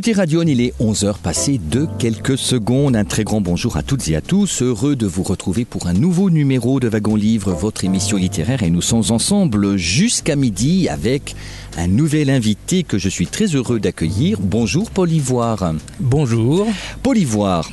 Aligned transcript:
Écoutez 0.00 0.12
Radio, 0.14 0.42
il 0.42 0.62
est 0.62 0.72
11h 0.80 1.18
passé 1.18 1.60
de 1.62 1.86
quelques 1.98 2.38
secondes. 2.38 2.96
Un 2.96 3.04
très 3.04 3.22
grand 3.22 3.42
bonjour 3.42 3.76
à 3.76 3.82
toutes 3.82 4.08
et 4.08 4.16
à 4.16 4.22
tous. 4.22 4.62
Heureux 4.62 4.96
de 4.96 5.06
vous 5.06 5.22
retrouver 5.22 5.66
pour 5.66 5.88
un 5.88 5.92
nouveau 5.92 6.30
numéro 6.30 6.80
de 6.80 6.88
Wagon 6.88 7.16
Livre, 7.16 7.52
votre 7.52 7.84
émission 7.84 8.16
littéraire. 8.16 8.62
Et 8.62 8.70
nous 8.70 8.80
sommes 8.80 9.10
ensemble 9.10 9.76
jusqu'à 9.76 10.36
midi 10.36 10.88
avec 10.88 11.36
un 11.76 11.86
nouvel 11.86 12.30
invité 12.30 12.82
que 12.82 12.96
je 12.96 13.10
suis 13.10 13.26
très 13.26 13.44
heureux 13.44 13.78
d'accueillir. 13.78 14.38
Bonjour 14.40 14.90
Paul 14.90 15.12
Ivoire. 15.12 15.74
Bonjour. 15.98 16.66
Paul 17.02 17.18
Ivoire, 17.18 17.70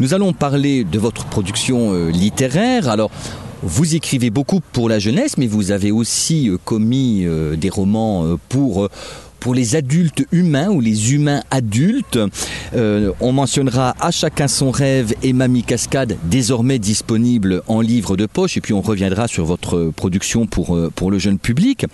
nous 0.00 0.14
allons 0.14 0.32
parler 0.32 0.82
de 0.82 0.98
votre 0.98 1.26
production 1.26 1.92
euh, 1.92 2.10
littéraire. 2.10 2.88
Alors, 2.88 3.12
vous 3.62 3.94
écrivez 3.94 4.30
beaucoup 4.30 4.58
pour 4.72 4.88
la 4.88 4.98
jeunesse, 4.98 5.38
mais 5.38 5.46
vous 5.46 5.70
avez 5.70 5.92
aussi 5.92 6.48
euh, 6.48 6.58
commis 6.64 7.22
euh, 7.24 7.54
des 7.54 7.70
romans 7.70 8.36
pour... 8.48 8.88
pour 9.42 9.54
les 9.54 9.74
adultes 9.74 10.24
humains 10.30 10.68
ou 10.68 10.80
les 10.80 11.14
humains 11.14 11.42
adultes. 11.50 12.18
Euh, 12.76 13.10
on 13.20 13.32
mentionnera 13.32 13.94
À 14.00 14.12
chacun 14.12 14.46
son 14.46 14.70
rêve 14.70 15.14
et 15.24 15.32
Mamie 15.32 15.64
Cascade, 15.64 16.16
désormais 16.24 16.78
disponible 16.78 17.62
en 17.66 17.80
livre 17.80 18.16
de 18.16 18.26
poche, 18.26 18.56
et 18.56 18.60
puis 18.60 18.72
on 18.72 18.80
reviendra 18.80 19.26
sur 19.26 19.44
votre 19.44 19.90
production 19.96 20.46
pour, 20.46 20.76
euh, 20.76 20.92
pour 20.94 21.10
le 21.10 21.18
jeune 21.18 21.38
public. 21.40 21.86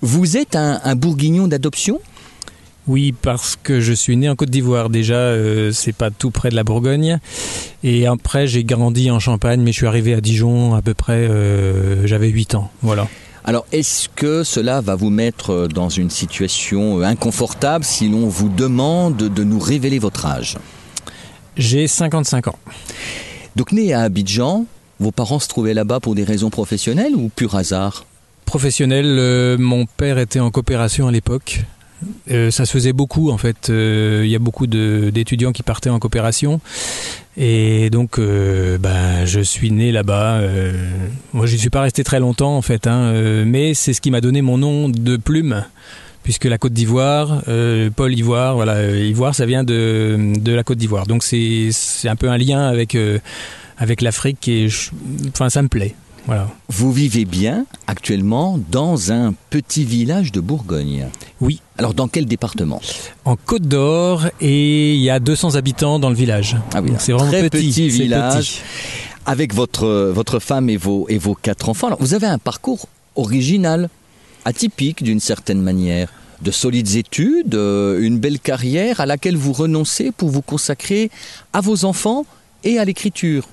Vous 0.00 0.36
êtes 0.36 0.56
un, 0.56 0.80
un 0.82 0.96
bourguignon 0.96 1.46
d'adoption? 1.46 2.00
Oui, 2.88 3.12
parce 3.12 3.56
que 3.62 3.80
je 3.80 3.92
suis 3.92 4.16
né 4.16 4.28
en 4.28 4.34
Côte 4.34 4.50
d'Ivoire. 4.50 4.90
Déjà, 4.90 5.14
euh, 5.14 5.70
c'est 5.70 5.92
pas 5.94 6.10
tout 6.10 6.32
près 6.32 6.50
de 6.50 6.56
la 6.56 6.64
Bourgogne. 6.64 7.18
Et 7.84 8.08
après, 8.08 8.48
j'ai 8.48 8.64
grandi 8.64 9.08
en 9.12 9.20
Champagne, 9.20 9.60
mais 9.62 9.70
je 9.70 9.76
suis 9.76 9.86
arrivé 9.86 10.14
à 10.14 10.20
Dijon 10.20 10.74
à 10.74 10.82
peu 10.82 10.92
près. 10.92 11.28
euh, 11.30 12.04
J'avais 12.08 12.28
8 12.28 12.56
ans. 12.56 12.72
Voilà. 12.82 13.06
Alors, 13.44 13.66
est-ce 13.72 14.08
que 14.08 14.44
cela 14.44 14.80
va 14.80 14.94
vous 14.94 15.10
mettre 15.10 15.66
dans 15.66 15.88
une 15.88 16.10
situation 16.10 17.00
euh, 17.00 17.02
inconfortable 17.02 17.84
si 17.84 18.08
l'on 18.08 18.28
vous 18.28 18.48
demande 18.48 19.16
de 19.16 19.44
nous 19.44 19.58
révéler 19.58 19.98
votre 19.98 20.26
âge? 20.26 20.58
J'ai 21.56 21.88
55 21.88 22.48
ans. 22.48 22.58
Donc, 23.56 23.72
né 23.72 23.92
à 23.92 24.02
Abidjan, 24.02 24.64
vos 25.00 25.10
parents 25.10 25.40
se 25.40 25.48
trouvaient 25.48 25.74
là-bas 25.74 25.98
pour 25.98 26.14
des 26.14 26.22
raisons 26.22 26.50
professionnelles 26.50 27.16
ou 27.16 27.30
pur 27.34 27.56
hasard? 27.56 28.04
Professionnel, 28.44 29.06
euh, 29.06 29.58
mon 29.58 29.86
père 29.86 30.18
était 30.18 30.40
en 30.40 30.50
coopération 30.50 31.08
à 31.08 31.12
l'époque. 31.12 31.64
Euh, 32.30 32.50
ça 32.50 32.64
se 32.64 32.72
faisait 32.72 32.92
beaucoup 32.92 33.30
en 33.30 33.38
fait. 33.38 33.70
Euh, 33.70 34.22
Il 34.24 34.30
y 34.30 34.36
a 34.36 34.38
beaucoup 34.38 34.66
d'étudiants 34.66 35.52
qui 35.52 35.62
partaient 35.62 35.90
en 35.90 35.98
coopération. 35.98 36.60
Et 37.36 37.88
donc, 37.90 38.18
euh, 38.18 38.76
ben, 38.78 39.24
je 39.24 39.40
suis 39.40 39.70
né 39.70 39.90
là-bas. 39.90 40.40
Moi, 41.32 41.46
je 41.46 41.54
ne 41.54 41.58
suis 41.58 41.70
pas 41.70 41.82
resté 41.82 42.04
très 42.04 42.20
longtemps 42.20 42.56
en 42.56 42.62
fait, 42.62 42.86
hein, 42.86 43.12
mais 43.46 43.74
c'est 43.74 43.92
ce 43.92 44.00
qui 44.00 44.10
m'a 44.10 44.20
donné 44.20 44.42
mon 44.42 44.58
nom 44.58 44.88
de 44.88 45.16
plume, 45.16 45.64
puisque 46.22 46.44
la 46.44 46.58
Côte 46.58 46.74
d'Ivoire, 46.74 47.42
Paul 47.96 48.14
Ivoire, 48.14 48.54
voilà, 48.54 48.90
Ivoire, 48.90 49.34
ça 49.34 49.46
vient 49.46 49.64
de, 49.64 50.34
de 50.38 50.52
la 50.52 50.62
Côte 50.62 50.78
d'Ivoire. 50.78 51.06
Donc 51.06 51.22
c'est 51.22 51.70
un 52.04 52.16
peu 52.16 52.28
un 52.28 52.36
lien 52.36 52.68
avec 52.68 52.96
avec 53.78 54.02
l'Afrique 54.02 54.46
et, 54.48 54.68
enfin, 55.28 55.48
ça 55.48 55.62
me 55.62 55.68
plaît. 55.68 55.94
Voilà. 56.26 56.48
Vous 56.68 56.92
vivez 56.92 57.24
bien 57.24 57.66
actuellement 57.86 58.58
dans 58.70 59.12
un 59.12 59.34
petit 59.50 59.84
village 59.84 60.30
de 60.32 60.40
Bourgogne. 60.40 61.08
Oui. 61.40 61.60
Alors 61.78 61.94
dans 61.94 62.08
quel 62.08 62.26
département? 62.26 62.80
En 63.24 63.36
Côte 63.36 63.62
d'Or 63.62 64.26
et 64.40 64.94
il 64.94 65.00
y 65.00 65.10
a 65.10 65.18
200 65.18 65.56
habitants 65.56 65.98
dans 65.98 66.10
le 66.10 66.14
village. 66.14 66.56
Ah 66.74 66.80
oui, 66.80 66.92
c'est 66.98 67.12
vraiment 67.12 67.30
très 67.30 67.50
petit, 67.50 67.88
village. 67.88 68.52
petit. 68.52 68.62
Avec 69.26 69.54
votre, 69.54 70.10
votre 70.14 70.38
femme 70.38 70.68
et 70.70 70.76
vos, 70.76 71.06
et 71.08 71.18
vos 71.18 71.34
quatre 71.34 71.68
enfants. 71.68 71.88
Alors, 71.88 72.00
vous 72.00 72.14
avez 72.14 72.26
un 72.26 72.38
parcours 72.38 72.86
original, 73.16 73.88
atypique 74.44 75.02
d'une 75.02 75.20
certaine 75.20 75.60
manière. 75.60 76.12
De 76.40 76.50
solides 76.50 76.96
études, 76.96 77.54
euh, 77.54 78.00
une 78.00 78.18
belle 78.18 78.40
carrière 78.40 79.00
à 79.00 79.06
laquelle 79.06 79.36
vous 79.36 79.52
renoncez 79.52 80.10
pour 80.10 80.28
vous 80.28 80.42
consacrer 80.42 81.10
à 81.52 81.60
vos 81.60 81.84
enfants 81.84 82.26
et 82.64 82.78
à 82.78 82.84
l'écriture. 82.84 83.46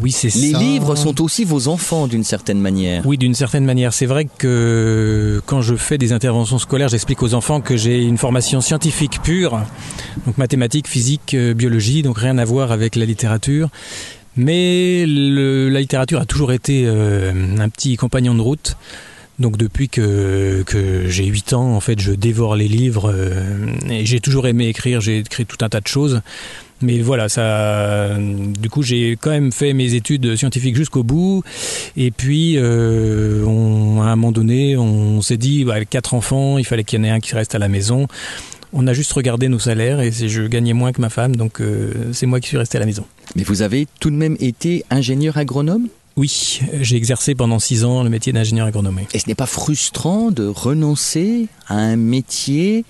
Oui, 0.00 0.10
c'est 0.10 0.34
Les 0.34 0.50
ça. 0.50 0.58
livres 0.58 0.96
sont 0.96 1.22
aussi 1.22 1.44
vos 1.44 1.68
enfants 1.68 2.08
d'une 2.08 2.24
certaine 2.24 2.58
manière. 2.60 3.06
Oui, 3.06 3.16
d'une 3.16 3.34
certaine 3.34 3.64
manière. 3.64 3.92
C'est 3.94 4.06
vrai 4.06 4.26
que 4.38 5.40
quand 5.46 5.60
je 5.62 5.76
fais 5.76 5.98
des 5.98 6.12
interventions 6.12 6.58
scolaires, 6.58 6.88
j'explique 6.88 7.22
aux 7.22 7.32
enfants 7.34 7.60
que 7.60 7.76
j'ai 7.76 8.02
une 8.02 8.18
formation 8.18 8.60
scientifique 8.60 9.20
pure, 9.22 9.60
donc 10.26 10.36
mathématiques, 10.36 10.88
physique, 10.88 11.34
euh, 11.34 11.54
biologie, 11.54 12.02
donc 12.02 12.18
rien 12.18 12.38
à 12.38 12.44
voir 12.44 12.72
avec 12.72 12.96
la 12.96 13.04
littérature. 13.04 13.68
Mais 14.36 15.04
le- 15.06 15.68
la 15.68 15.80
littérature 15.80 16.20
a 16.20 16.26
toujours 16.26 16.52
été 16.52 16.82
euh, 16.86 17.32
un 17.60 17.68
petit 17.68 17.96
compagnon 17.96 18.34
de 18.34 18.40
route. 18.40 18.76
Donc 19.38 19.56
depuis 19.56 19.88
que, 19.88 20.62
que 20.66 21.08
j'ai 21.08 21.24
8 21.26 21.52
ans, 21.54 21.74
en 21.74 21.80
fait, 21.80 22.00
je 22.00 22.12
dévore 22.12 22.54
les 22.56 22.68
livres 22.68 23.12
euh, 23.14 23.66
et 23.90 24.06
j'ai 24.06 24.20
toujours 24.20 24.46
aimé 24.48 24.66
écrire, 24.68 25.00
j'ai 25.00 25.18
écrit 25.18 25.44
tout 25.46 25.58
un 25.64 25.68
tas 25.68 25.80
de 25.80 25.86
choses. 25.88 26.20
Mais 26.84 27.00
voilà, 27.00 27.28
ça, 27.28 28.16
du 28.18 28.68
coup, 28.68 28.82
j'ai 28.82 29.16
quand 29.20 29.30
même 29.30 29.52
fait 29.52 29.72
mes 29.72 29.94
études 29.94 30.36
scientifiques 30.36 30.76
jusqu'au 30.76 31.02
bout. 31.02 31.42
Et 31.96 32.10
puis, 32.10 32.54
euh, 32.56 33.42
on, 33.44 34.02
à 34.02 34.06
un 34.06 34.16
moment 34.16 34.32
donné, 34.32 34.76
on 34.76 35.22
s'est 35.22 35.38
dit, 35.38 35.64
bah, 35.64 35.74
avec 35.74 35.90
quatre 35.90 36.14
enfants, 36.14 36.58
il 36.58 36.64
fallait 36.64 36.84
qu'il 36.84 36.98
y 36.98 37.02
en 37.02 37.04
ait 37.04 37.10
un 37.10 37.20
qui 37.20 37.34
reste 37.34 37.54
à 37.54 37.58
la 37.58 37.68
maison. 37.68 38.06
On 38.72 38.86
a 38.86 38.92
juste 38.92 39.12
regardé 39.12 39.48
nos 39.48 39.60
salaires 39.60 40.00
et 40.00 40.10
je 40.10 40.42
gagnais 40.42 40.72
moins 40.72 40.92
que 40.92 41.00
ma 41.00 41.08
femme, 41.08 41.36
donc 41.36 41.60
euh, 41.60 42.10
c'est 42.12 42.26
moi 42.26 42.40
qui 42.40 42.48
suis 42.48 42.56
resté 42.56 42.76
à 42.76 42.80
la 42.80 42.86
maison. 42.86 43.04
Mais 43.36 43.44
vous 43.44 43.62
avez 43.62 43.86
tout 44.00 44.10
de 44.10 44.16
même 44.16 44.36
été 44.40 44.84
ingénieur 44.90 45.38
agronome? 45.38 45.86
Oui, 46.16 46.60
j'ai 46.80 46.96
exercé 46.96 47.34
pendant 47.34 47.58
six 47.58 47.84
ans 47.84 48.02
le 48.02 48.10
métier 48.10 48.32
d'ingénieur 48.32 48.66
agronome. 48.66 49.00
Et 49.12 49.18
ce 49.18 49.28
n'est 49.28 49.34
pas 49.34 49.46
frustrant 49.46 50.30
de 50.30 50.44
renoncer 50.44 51.46
à 51.68 51.76
un 51.76 51.96
métier 51.96 52.84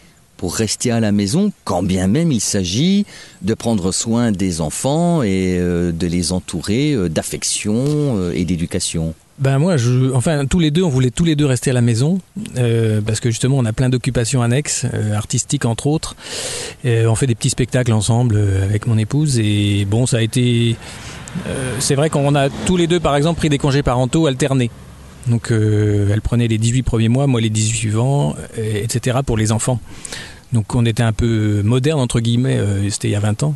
rester 0.48 0.90
à 0.90 1.00
la 1.00 1.12
maison, 1.12 1.52
quand 1.64 1.82
bien 1.82 2.06
même 2.06 2.32
il 2.32 2.40
s'agit 2.40 3.06
de 3.42 3.54
prendre 3.54 3.92
soin 3.92 4.32
des 4.32 4.60
enfants 4.60 5.22
et 5.22 5.58
euh, 5.58 5.92
de 5.92 6.06
les 6.06 6.32
entourer 6.32 6.92
euh, 6.92 7.08
d'affection 7.08 7.74
euh, 7.76 8.32
et 8.34 8.44
d'éducation 8.44 9.14
Ben 9.38 9.58
moi, 9.58 9.76
enfin 10.14 10.46
tous 10.46 10.58
les 10.58 10.70
deux, 10.70 10.82
on 10.82 10.88
voulait 10.88 11.10
tous 11.10 11.24
les 11.24 11.36
deux 11.36 11.46
rester 11.46 11.70
à 11.70 11.74
la 11.74 11.80
maison 11.80 12.20
parce 13.06 13.20
que 13.20 13.30
justement, 13.30 13.58
on 13.58 13.64
a 13.64 13.72
plein 13.72 13.88
d'occupations 13.88 14.42
annexes, 14.42 14.86
artistiques 15.14 15.64
entre 15.64 15.86
autres. 15.86 16.16
On 16.84 17.14
fait 17.14 17.26
des 17.26 17.34
petits 17.34 17.50
spectacles 17.50 17.92
ensemble 17.92 18.38
avec 18.62 18.86
mon 18.86 18.98
épouse 18.98 19.38
et 19.38 19.84
bon, 19.84 20.06
ça 20.06 20.18
a 20.18 20.20
été. 20.20 20.76
c'est 21.80 21.94
vrai 21.94 22.10
qu'on 22.10 22.34
a 22.34 22.48
tous 22.48 22.76
les 22.76 22.86
deux, 22.86 23.00
par 23.00 23.16
exemple, 23.16 23.38
pris 23.38 23.48
des 23.48 23.58
congés 23.58 23.82
parentaux 23.82 24.26
alternés. 24.26 24.70
Donc, 25.26 25.50
elle 25.50 26.20
prenait 26.22 26.48
les 26.48 26.58
18 26.58 26.82
premiers 26.82 27.08
mois, 27.08 27.26
moi 27.26 27.40
les 27.40 27.50
18 27.50 27.76
suivants, 27.76 28.36
etc. 28.56 29.18
pour 29.26 29.36
les 29.36 29.52
enfants. 29.52 29.80
Donc, 30.54 30.74
on 30.74 30.86
était 30.86 31.02
un 31.02 31.12
peu 31.12 31.60
moderne 31.62 32.00
entre 32.00 32.20
guillemets. 32.20 32.56
euh, 32.56 32.88
C'était 32.88 33.08
il 33.08 33.12
y 33.12 33.16
a 33.16 33.20
20 33.20 33.42
ans. 33.42 33.54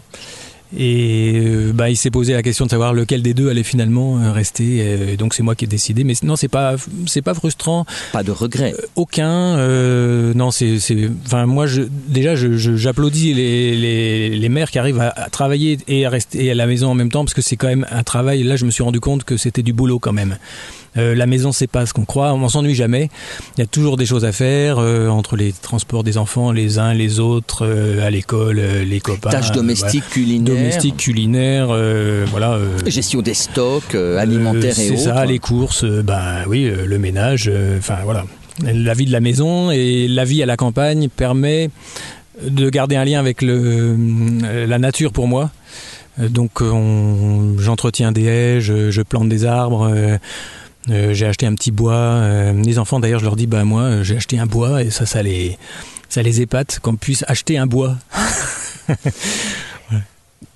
Et 0.76 1.32
euh, 1.46 1.72
bah, 1.72 1.88
il 1.88 1.96
s'est 1.96 2.10
posé 2.10 2.34
la 2.34 2.42
question 2.42 2.66
de 2.66 2.70
savoir 2.70 2.92
lequel 2.92 3.22
des 3.22 3.32
deux 3.32 3.48
allait 3.48 3.62
finalement 3.62 4.18
euh, 4.20 4.32
rester. 4.32 5.12
Et 5.12 5.16
donc 5.16 5.32
c'est 5.32 5.42
moi 5.42 5.54
qui 5.54 5.64
ai 5.64 5.66
décidé. 5.68 6.04
Mais 6.04 6.12
non, 6.22 6.36
c'est 6.36 6.48
pas 6.48 6.74
c'est 7.06 7.22
pas 7.22 7.32
frustrant. 7.32 7.86
Pas 8.12 8.22
de 8.22 8.32
regret. 8.32 8.74
Aucun. 8.94 9.56
euh, 9.56 10.34
non, 10.34 10.50
c'est 10.50 10.78
c'est. 10.78 11.08
Enfin 11.24 11.46
moi, 11.46 11.66
je, 11.66 11.80
déjà, 12.08 12.34
je- 12.36 12.58
je- 12.58 12.76
j'applaudis 12.76 13.32
les, 13.32 13.76
les 13.76 14.28
les 14.36 14.48
mères 14.50 14.70
qui 14.70 14.78
arrivent 14.78 15.00
à, 15.00 15.08
à 15.08 15.30
travailler 15.30 15.78
et 15.88 16.04
à 16.04 16.10
rester 16.10 16.50
à 16.50 16.54
la 16.54 16.66
maison 16.66 16.88
en 16.90 16.94
même 16.94 17.10
temps 17.10 17.24
parce 17.24 17.32
que 17.34 17.40
c'est 17.42 17.56
quand 17.56 17.68
même 17.68 17.86
un 17.90 18.02
travail. 18.02 18.42
Là, 18.42 18.56
je 18.56 18.66
me 18.66 18.70
suis 18.70 18.82
rendu 18.82 19.00
compte 19.00 19.24
que 19.24 19.38
c'était 19.38 19.62
du 19.62 19.72
boulot 19.72 19.98
quand 19.98 20.12
même. 20.12 20.36
Euh, 20.98 21.14
la 21.14 21.26
maison, 21.26 21.52
c'est 21.52 21.66
pas 21.66 21.86
ce 21.86 21.92
qu'on 21.92 22.04
croit. 22.04 22.32
On 22.34 22.48
s'ennuie 22.48 22.74
jamais. 22.74 23.08
Il 23.56 23.60
y 23.60 23.62
a 23.62 23.66
toujours 23.66 23.96
des 23.96 24.06
choses 24.06 24.24
à 24.24 24.32
faire 24.32 24.78
euh, 24.78 25.08
entre 25.08 25.36
les 25.36 25.52
transports 25.52 26.04
des 26.04 26.18
enfants, 26.18 26.52
les 26.52 26.78
uns, 26.78 26.94
les 26.94 27.20
autres, 27.20 27.64
euh, 27.64 28.06
à 28.06 28.10
l'école, 28.10 28.60
les 28.60 29.00
copains. 29.00 29.30
Tâches 29.30 29.52
domestiques, 29.52 30.02
voilà. 30.02 30.14
culinaires, 30.14 30.54
domestiques, 30.54 30.96
culinaires, 30.96 31.68
voilà. 32.30 32.58
gestion 32.86 33.22
des 33.22 33.34
stocks 33.34 33.94
alimentaires 33.94 34.70
et 34.78 34.88
C'est 34.88 34.92
autres. 34.92 35.02
ça, 35.02 35.24
les 35.24 35.38
courses, 35.38 35.84
ben 35.84 36.44
oui, 36.46 36.70
le 36.70 36.98
ménage, 36.98 37.50
enfin 37.78 37.98
voilà. 38.04 38.24
La 38.62 38.94
vie 38.94 39.06
de 39.06 39.12
la 39.12 39.20
maison 39.20 39.70
et 39.70 40.08
la 40.08 40.24
vie 40.24 40.42
à 40.42 40.46
la 40.46 40.56
campagne 40.56 41.08
permet 41.08 41.70
de 42.42 42.70
garder 42.70 42.96
un 42.96 43.04
lien 43.04 43.20
avec 43.20 43.42
le, 43.42 43.96
la 44.66 44.78
nature 44.78 45.12
pour 45.12 45.28
moi. 45.28 45.50
Donc 46.18 46.62
j'entretiens 47.58 48.10
des 48.10 48.24
haies, 48.24 48.60
je, 48.60 49.02
plante 49.02 49.28
des 49.28 49.44
arbres. 49.44 50.18
J'ai 50.88 51.26
acheté 51.26 51.46
un 51.46 51.54
petit 51.54 51.70
bois. 51.70 52.52
les 52.52 52.78
enfants, 52.78 53.00
d'ailleurs, 53.00 53.20
je 53.20 53.24
leur 53.24 53.36
dis, 53.36 53.46
bah 53.46 53.64
moi, 53.64 54.02
j'ai 54.02 54.16
acheté 54.16 54.38
un 54.38 54.46
bois 54.46 54.82
et 54.82 54.90
ça, 54.90 55.06
ça 55.06 55.22
les, 55.22 55.58
ça 56.08 56.22
les 56.22 56.40
épate 56.40 56.78
qu'on 56.80 56.96
puisse 56.96 57.24
acheter 57.28 57.58
un 57.58 57.66
bois. 57.66 57.96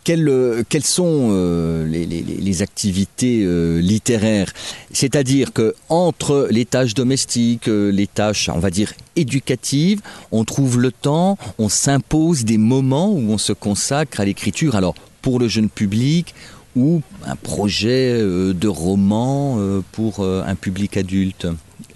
Quelles, 0.04 0.28
euh, 0.28 0.64
quelles, 0.68 0.84
sont 0.84 1.28
euh, 1.30 1.86
les, 1.86 2.06
les, 2.06 2.22
les, 2.22 2.62
activités 2.62 3.42
euh, 3.44 3.80
littéraires? 3.80 4.52
C'est-à-dire 4.92 5.52
que 5.52 5.76
entre 5.88 6.48
les 6.50 6.64
tâches 6.64 6.94
domestiques, 6.94 7.68
les 7.68 8.08
tâches, 8.08 8.48
on 8.48 8.58
va 8.58 8.70
dire 8.70 8.94
éducatives, 9.14 10.00
on 10.32 10.44
trouve 10.44 10.80
le 10.80 10.90
temps, 10.90 11.38
on 11.58 11.68
s'impose 11.68 12.44
des 12.44 12.58
moments 12.58 13.12
où 13.12 13.30
on 13.30 13.38
se 13.38 13.52
consacre 13.52 14.18
à 14.18 14.24
l'écriture. 14.24 14.74
Alors 14.74 14.96
pour 15.20 15.38
le 15.38 15.46
jeune 15.46 15.68
public 15.68 16.34
ou 16.76 17.02
un 17.26 17.36
projet 17.36 18.18
de 18.18 18.68
roman 18.68 19.58
pour 19.92 20.24
un 20.24 20.54
public 20.54 20.96
adulte. 20.96 21.46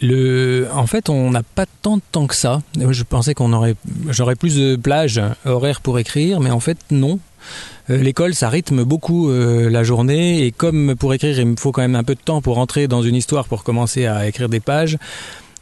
Le, 0.01 0.67
en 0.75 0.87
fait, 0.87 1.09
on 1.09 1.31
n'a 1.31 1.43
pas 1.43 1.67
tant 1.83 1.97
de 1.97 2.03
temps 2.13 2.27
que 2.27 2.35
ça. 2.35 2.63
Je 2.79 3.03
pensais 3.03 3.35
qu'on 3.35 3.53
aurait, 3.53 3.77
j'aurais 4.09 4.37
plus 4.37 4.57
de 4.57 4.77
plages 4.77 5.21
horaires 5.45 5.81
pour 5.81 5.99
écrire, 5.99 6.41
mais 6.41 6.51
en 6.51 6.61
fait 6.61 6.79
non. 6.91 7.19
Euh, 7.91 7.99
l'école, 7.99 8.35
ça 8.35 8.49
rythme 8.49 8.85
beaucoup 8.85 9.31
euh, 9.31 9.71
la 9.71 9.85
journée 9.85 10.45
et 10.45 10.53
comme 10.53 10.97
pour 10.97 11.15
écrire, 11.15 11.39
il 11.39 11.47
me 11.47 11.57
faut 11.57 11.73
quand 11.73 11.83
même 11.83 11.95
un 11.95 12.05
peu 12.05 12.15
de 12.15 12.21
temps 12.21 12.43
pour 12.43 12.59
entrer 12.59 12.89
dans 12.89 13.03
une 13.03 13.15
histoire, 13.15 13.47
pour 13.47 13.63
commencer 13.63 14.07
à 14.07 14.27
écrire 14.27 14.49
des 14.49 14.61
pages. 14.61 14.99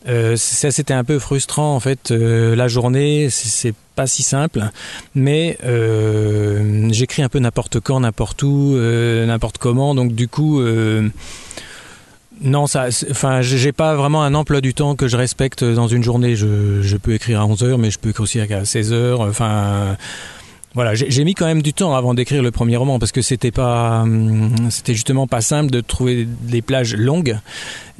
Euh, 0.06 0.36
ça 0.36 0.70
c'était 0.70 0.92
un 0.94 1.04
peu 1.04 1.18
frustrant 1.18 1.74
en 1.74 1.80
fait 1.80 2.10
la 2.10 2.68
journée 2.68 3.30
c'est 3.30 3.74
pas 3.94 4.06
si 4.06 4.22
simple 4.22 4.62
mais 5.14 5.56
j'écris 6.90 7.22
un 7.22 7.28
peu 7.28 7.38
n'importe 7.38 7.80
quand 7.80 8.00
n'importe 8.00 8.42
où 8.42 8.76
n'importe 8.76 9.58
comment 9.58 9.94
donc 9.94 10.12
du 10.12 10.28
coup 10.28 10.60
non, 12.42 12.66
ça, 12.66 12.88
enfin, 13.10 13.42
j'ai 13.42 13.72
pas 13.72 13.94
vraiment 13.94 14.22
un 14.24 14.34
emploi 14.34 14.60
du 14.60 14.74
temps 14.74 14.96
que 14.96 15.06
je 15.06 15.16
respecte 15.16 15.62
dans 15.62 15.86
une 15.86 16.02
journée. 16.02 16.34
Je, 16.34 16.96
peux 16.96 17.14
écrire 17.14 17.40
à 17.40 17.46
11 17.46 17.62
heures, 17.62 17.78
mais 17.78 17.90
je 17.90 17.98
peux 17.98 18.10
écrire 18.10 18.22
aussi 18.22 18.40
à 18.40 18.64
16 18.64 18.92
heures. 18.92 19.20
Enfin, 19.20 19.96
voilà, 20.74 20.94
j'ai 20.94 21.24
mis 21.24 21.34
quand 21.34 21.46
même 21.46 21.62
du 21.62 21.72
temps 21.72 21.94
avant 21.94 22.14
d'écrire 22.14 22.42
le 22.42 22.50
premier 22.50 22.76
roman 22.76 22.98
parce 22.98 23.12
que 23.12 23.22
c'était 23.22 23.52
pas, 23.52 24.00
hum, 24.02 24.50
c'était 24.70 24.94
justement 24.94 25.28
pas 25.28 25.40
simple 25.40 25.70
de 25.70 25.80
trouver 25.80 26.26
des 26.26 26.62
plages 26.62 26.96
longues 26.96 27.38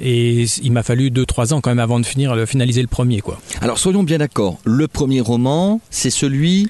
et 0.00 0.44
il 0.62 0.73
m'a 0.73 0.82
fallu 0.82 1.11
2-3 1.11 1.55
ans 1.55 1.61
quand 1.61 1.71
même 1.71 1.79
avant 1.79 2.00
de 2.00 2.06
finir, 2.06 2.35
de 2.35 2.44
finaliser 2.47 2.82
le 2.82 2.88
premier, 2.88 3.21
quoi. 3.21 3.41
Alors 3.61 3.79
soyons 3.79 4.03
bien 4.03 4.19
d'accord, 4.19 4.59
le 4.65 4.88
premier 4.88 5.21
roman, 5.21 5.81
c'est 5.91 6.11
celui 6.11 6.69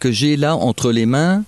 que 0.00 0.10
j'ai 0.10 0.36
là 0.36 0.56
entre 0.56 0.90
les 0.90 1.06
mains 1.06 1.44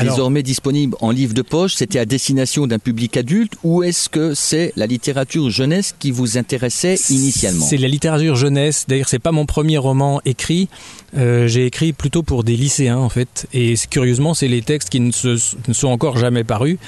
désormais 0.00 0.42
disponible 0.42 0.96
en 1.00 1.10
livre 1.10 1.34
de 1.34 1.42
poche, 1.42 1.74
c'était 1.74 1.98
à 1.98 2.04
destination 2.04 2.66
d'un 2.66 2.78
public 2.78 3.16
adulte 3.16 3.54
ou 3.62 3.82
est-ce 3.82 4.08
que 4.08 4.34
c'est 4.34 4.72
la 4.76 4.86
littérature 4.86 5.50
jeunesse 5.50 5.94
qui 5.98 6.10
vous 6.10 6.38
intéressait 6.38 6.96
initialement? 7.10 7.64
C'est 7.64 7.76
la 7.76 7.88
littérature 7.88 8.36
jeunesse. 8.36 8.86
D'ailleurs, 8.88 9.08
c'est 9.08 9.18
pas 9.18 9.32
mon 9.32 9.46
premier 9.46 9.78
roman 9.78 10.20
écrit. 10.24 10.68
Euh, 11.16 11.46
j'ai 11.46 11.66
écrit 11.66 11.92
plutôt 11.92 12.22
pour 12.22 12.44
des 12.44 12.56
lycéens 12.56 12.98
en 12.98 13.08
fait. 13.08 13.46
Et 13.52 13.74
curieusement, 13.90 14.34
c'est 14.34 14.48
les 14.48 14.62
textes 14.62 14.88
qui 14.88 15.00
ne, 15.00 15.10
se, 15.10 15.38
ne, 15.68 15.72
sont 15.72 15.88
encore 15.88 16.16
jamais 16.16 16.44
parus. 16.44 16.78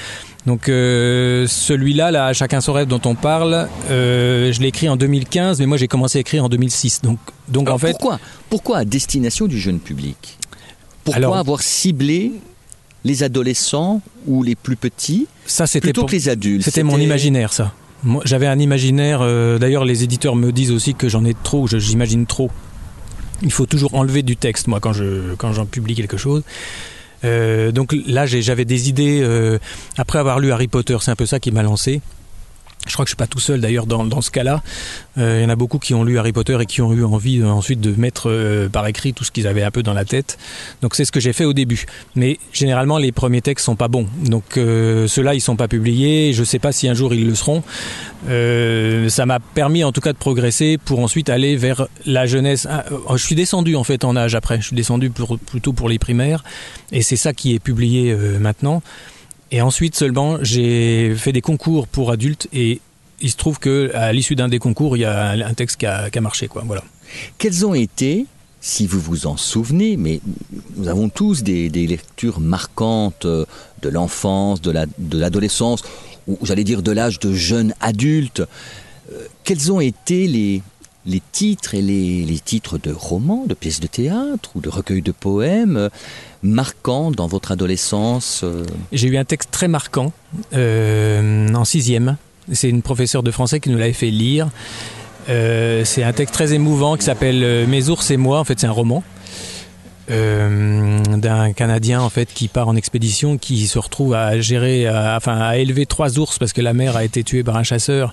Donc 0.47 0.69
euh, 0.69 1.47
celui-là, 1.47 2.11
là, 2.11 2.33
chacun 2.33 2.61
son 2.61 2.73
rêve 2.73 2.87
dont 2.87 3.01
on 3.05 3.15
parle, 3.15 3.69
euh, 3.91 4.53
je 4.53 4.61
l'ai 4.61 4.69
écrit 4.69 4.89
en 4.89 4.97
2015, 4.97 5.61
mais 5.61 5.67
moi 5.67 5.77
j'ai 5.77 5.89
commencé 5.89 6.19
à 6.19 6.21
écrire 6.21 6.45
en 6.45 6.49
2006. 6.49 7.01
Donc, 7.03 7.19
donc 7.49 7.69
en 7.69 7.79
fait, 7.79 7.93
pourquoi, 7.93 8.21
pourquoi 8.51 8.79
à 8.79 8.85
destination 8.85 9.47
du 9.47 9.59
jeune 9.59 9.79
public? 9.79 10.39
Pourquoi 11.05 11.39
avoir 11.39 11.63
ciblé 11.63 12.33
les 13.05 13.23
adolescents 13.23 14.01
ou 14.27 14.43
les 14.43 14.55
plus 14.55 14.77
petits 14.77 15.27
ça, 15.47 15.67
c'était 15.67 15.89
plutôt 15.89 16.07
que 16.07 16.13
les 16.13 16.29
adultes 16.29 16.65
C'était 16.65 16.83
mon 16.83 16.99
imaginaire, 16.99 17.53
ça. 17.53 17.73
J'avais 18.25 18.47
un 18.47 18.59
imaginaire, 18.59 19.21
euh, 19.23 19.59
d'ailleurs 19.59 19.85
les 19.85 20.05
éditeurs 20.05 20.37
me 20.37 20.53
disent 20.53 20.73
aussi 20.73 20.95
que 20.95 21.09
j'en 21.09 21.25
ai 21.25 21.35
trop, 21.43 21.67
j'imagine 21.67 22.27
trop. 22.27 22.51
Il 23.43 23.53
faut 23.53 23.67
toujours 23.67 23.95
enlever 23.95 24.23
du 24.23 24.37
texte, 24.37 24.69
moi, 24.69 24.81
quand 24.81 24.93
j'en 24.93 25.05
quand 25.37 25.67
publie 25.67 25.95
quelque 25.95 26.17
chose. 26.17 26.43
Euh, 27.25 27.73
donc 27.73 27.95
là, 28.07 28.27
j'avais 28.27 28.65
des 28.65 28.89
idées, 28.89 29.21
euh, 29.23 29.59
après 29.97 30.19
avoir 30.19 30.39
lu 30.39 30.53
Harry 30.53 30.69
Potter, 30.69 30.97
c'est 31.01 31.11
un 31.11 31.17
peu 31.17 31.27
ça 31.27 31.41
qui 31.41 31.51
m'a 31.51 31.63
lancé. 31.63 32.01
Je 32.87 32.93
crois 32.93 33.05
que 33.05 33.09
je 33.09 33.13
suis 33.13 33.17
pas 33.17 33.27
tout 33.27 33.41
seul 33.41 33.61
d'ailleurs 33.61 33.87
dans, 33.87 34.05
dans, 34.05 34.21
ce 34.21 34.31
cas-là. 34.31 34.63
Euh, 35.17 35.41
il 35.41 35.43
y 35.43 35.47
en 35.47 35.49
a 35.49 35.57
beaucoup 35.57 35.79
qui 35.79 35.95
ont 35.95 36.05
lu 36.05 36.19
Harry 36.19 36.33
Potter 36.33 36.57
et 36.61 36.67
qui 36.67 36.83
ont 36.83 36.93
eu 36.93 37.05
envie 37.05 37.41
euh, 37.41 37.49
ensuite 37.49 37.81
de 37.81 37.99
mettre 37.99 38.31
euh, 38.31 38.69
par 38.69 38.87
écrit 38.87 39.15
tout 39.15 39.25
ce 39.25 39.31
qu'ils 39.31 39.47
avaient 39.47 39.63
un 39.63 39.71
peu 39.71 39.83
dans 39.83 39.95
la 39.95 40.05
tête. 40.05 40.39
Donc 40.83 40.95
c'est 40.95 41.05
ce 41.05 41.13
que 41.13 41.21
j'ai 41.21 41.33
fait 41.33 41.47
au 41.47 41.55
début. 41.55 41.87
Mais 42.15 42.39
généralement 42.53 42.99
les 42.99 43.13
premiers 43.13 43.41
textes 43.41 43.65
sont 43.65 43.77
pas 43.77 43.89
bons. 43.89 44.07
Donc 44.25 44.45
ceux-là 44.55 45.35
ils 45.35 45.41
sont 45.41 45.57
pas 45.57 45.69
publiés. 45.69 46.33
Je 46.35 46.45
sais 46.45 46.59
pas 46.59 46.73
si 46.73 46.89
un 46.89 46.95
jour 46.95 47.15
ils 47.15 47.27
le 47.27 47.35
seront. 47.35 47.63
ça 48.27 49.27
m'a 49.27 49.41
permis 49.41 49.83
en 49.83 49.93
tout 49.93 50.01
cas 50.01 50.13
de 50.13 50.19
progresser 50.19 50.79
pour 50.79 51.01
ensuite 51.01 51.31
aller 51.31 51.57
vers 51.57 51.89
la 52.05 52.27
jeunesse. 52.27 52.67
Ah, 52.71 52.85
je 53.13 53.25
suis 53.25 53.35
descendu 53.35 53.77
en 53.77 53.85
fait 53.85 54.05
en 54.05 54.17
âge 54.17 54.35
après. 54.35 54.61
Je 54.61 54.67
suis 54.67 54.77
descendu 54.77 55.11
pour, 55.11 55.39
plutôt 55.39 55.73
pour 55.73 55.89
les 55.89 55.99
primaires 55.99 56.45
et 56.93 57.03
c'est 57.03 57.17
ça 57.17 57.33
qui 57.33 57.55
est 57.55 57.61
publié 57.61 58.15
maintenant. 58.39 58.83
Et 59.51 59.61
ensuite 59.61 59.95
seulement, 59.95 60.39
j'ai 60.43 61.15
fait 61.17 61.33
des 61.33 61.41
concours 61.41 61.87
pour 61.87 62.11
adultes 62.11 62.49
et 62.53 62.81
il 63.21 63.31
se 63.31 63.37
trouve 63.37 63.59
que 63.59 63.91
à 63.95 64.13
l'issue 64.13 64.35
d'un 64.35 64.49
des 64.49 64.59
concours, 64.59 64.97
il 64.97 65.01
y 65.01 65.05
a 65.05 65.31
un 65.31 65.55
texte 65.55 65.79
qui 65.79 65.87
a, 65.87 66.11
marché. 66.21 66.49
Quoi. 66.49 66.63
Voilà. 66.67 66.83
Quels 67.39 67.65
ont 67.65 67.75
été, 67.75 68.27
si 68.61 68.87
vous 68.87 69.01
vous 69.01 69.27
en 69.27 69.37
souvenez, 69.37 69.97
mais 69.97 70.21
nous 70.77 70.89
avons 70.89 71.09
tous 71.09 71.43
des, 71.43 71.69
lectures 71.69 72.41
marquantes 72.41 73.27
de 73.27 73.89
l'enfance, 73.89 74.61
de 74.61 74.73
l'adolescence, 75.19 75.83
ou 76.27 76.39
j'allais 76.43 76.65
dire 76.65 76.83
de 76.83 76.93
l'âge 76.93 77.21
de 77.21 77.33
jeune 77.33 77.75
adulte, 77.81 78.43
euh, 79.13 79.27
quels 79.45 79.71
ont 79.71 79.81
été 79.81 80.27
les, 80.27 80.63
les 81.07 81.23
titres 81.33 81.75
et 81.75 81.83
les, 81.83 82.25
les, 82.25 82.39
titres 82.39 82.79
de 82.79 82.91
romans, 82.91 83.45
de 83.47 83.55
pièces 83.55 83.81
de 83.81 83.87
théâtre 83.87 84.51
ou 84.55 84.61
de 84.61 84.69
recueils 84.69 85.03
de 85.03 85.13
poèmes 85.13 85.77
euh, 85.77 85.89
marquants 86.43 87.11
dans 87.11 87.27
votre 87.27 87.53
adolescence 87.53 88.43
euh 88.45 88.65
J'ai 88.93 89.09
eu 89.09 89.17
un 89.17 89.25
texte 89.25 89.51
très 89.51 89.69
marquant 89.69 90.13
euh, 90.55 91.49
en 91.53 91.65
sixième. 91.65 92.17
C'est 92.53 92.69
une 92.69 92.83
professeure 92.83 93.23
de 93.23 93.31
français 93.31 93.61
qui 93.61 93.71
nous 93.71 93.79
l'avait 93.79 93.93
fait 93.93 94.11
lire. 94.11 94.49
C'est 95.27 96.03
un 96.03 96.13
texte 96.13 96.35
très 96.35 96.53
émouvant 96.53 96.99
qui 96.99 97.05
s'appelle 97.05 97.67
Mes 97.67 97.89
ours 97.89 98.11
et 98.11 98.19
moi. 98.19 98.39
En 98.39 98.45
fait, 98.45 98.61
c'est 98.61 98.67
un 98.67 98.73
roman. 98.73 99.03
D'un 100.09 101.53
Canadien 101.55 102.03
en 102.03 102.11
fait 102.11 102.29
qui 102.35 102.49
part 102.49 102.69
en 102.69 102.77
expédition, 102.77 103.39
qui 103.39 103.67
se 103.67 103.79
retrouve 103.79 104.13
à 104.13 104.39
gérer, 104.39 104.87
enfin 104.91 105.41
à 105.41 105.57
élever 105.57 105.87
trois 105.87 106.19
ours 106.19 106.39
parce 106.39 106.53
que 106.53 106.61
la 106.61 106.75
mère 106.75 106.95
a 106.95 107.05
été 107.05 107.25
tuée 107.25 107.43
par 107.43 107.57
un 107.57 107.63
chasseur 107.63 108.13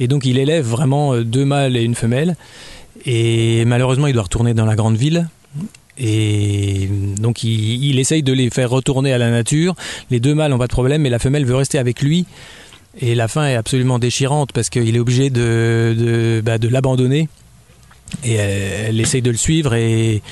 et 0.00 0.08
donc 0.08 0.24
il 0.24 0.38
élève 0.38 0.64
vraiment 0.64 1.14
euh, 1.14 1.24
deux 1.24 1.44
mâles 1.44 1.76
et 1.76 1.82
une 1.82 1.94
femelle. 1.94 2.36
Et 3.04 3.64
malheureusement, 3.64 4.06
il 4.06 4.12
doit 4.12 4.24
retourner 4.24 4.54
dans 4.54 4.66
la 4.66 4.76
grande 4.76 4.96
ville. 4.96 5.28
Et 5.98 6.88
donc 7.20 7.42
il, 7.42 7.98
essaye 7.98 8.22
de 8.22 8.32
les 8.32 8.50
faire 8.50 8.70
retourner 8.70 9.12
à 9.12 9.18
la 9.18 9.30
nature. 9.30 9.74
Les 10.10 10.20
deux 10.20 10.34
mâles 10.34 10.50
n'ont 10.52 10.58
pas 10.58 10.66
de 10.66 10.72
problème, 10.72 11.02
mais 11.02 11.10
la 11.10 11.18
femelle 11.18 11.44
veut 11.44 11.56
rester 11.56 11.78
avec 11.78 12.02
lui. 12.02 12.26
Et 13.00 13.14
la 13.14 13.28
fin 13.28 13.46
est 13.46 13.56
absolument 13.56 13.98
déchirante 13.98 14.52
parce 14.52 14.70
qu'il 14.70 14.94
est 14.94 15.00
obligé 15.00 15.30
de, 15.30 15.96
de, 15.98 16.42
bah, 16.44 16.58
de 16.58 16.68
l'abandonner. 16.68 17.28
Et 18.24 18.34
elle, 18.34 18.86
elle, 18.88 19.00
essaye 19.00 19.22
de 19.22 19.30
le 19.30 19.36
suivre 19.36 19.74
et, 19.74 20.22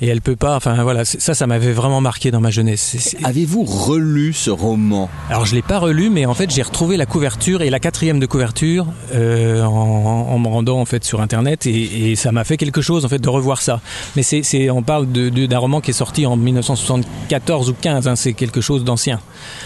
et 0.00 0.08
elle 0.08 0.20
peut 0.20 0.36
pas. 0.36 0.56
Enfin 0.56 0.82
voilà, 0.82 1.04
ça, 1.04 1.34
ça 1.34 1.46
m'avait 1.46 1.72
vraiment 1.72 2.00
marqué 2.00 2.30
dans 2.30 2.40
ma 2.40 2.50
jeunesse. 2.50 3.16
Avez-vous 3.24 3.64
relu 3.64 4.32
ce 4.32 4.50
roman? 4.50 5.08
Alors 5.28 5.46
je 5.46 5.54
l'ai 5.54 5.62
pas 5.62 5.78
relu, 5.78 6.10
mais 6.10 6.26
en 6.26 6.34
fait 6.34 6.50
j'ai 6.50 6.62
retrouvé 6.62 6.96
la 6.96 7.06
couverture 7.06 7.62
et 7.62 7.70
la 7.70 7.80
quatrième 7.80 8.20
de 8.20 8.26
couverture 8.26 8.86
euh, 9.14 9.62
en, 9.62 9.70
en, 9.70 10.38
me 10.38 10.48
rendant 10.48 10.80
en 10.80 10.84
fait 10.84 11.04
sur 11.04 11.20
internet 11.20 11.66
et, 11.66 12.10
et 12.10 12.16
ça 12.16 12.32
m'a 12.32 12.44
fait 12.44 12.56
quelque 12.56 12.80
chose 12.80 13.04
en 13.04 13.08
fait 13.08 13.18
de 13.18 13.28
revoir 13.28 13.62
ça. 13.62 13.80
Mais 14.16 14.22
c'est, 14.22 14.70
on 14.70 14.82
parle 14.82 15.06
d'un 15.06 15.58
roman 15.58 15.80
qui 15.80 15.90
est 15.90 15.94
sorti 15.94 16.26
en 16.26 16.36
1974 16.36 17.70
ou 17.70 17.74
15. 17.74 18.08
Hein, 18.08 18.16
c'est 18.16 18.32
quelque 18.32 18.60
chose 18.60 18.84
d'ancien. 18.84 19.20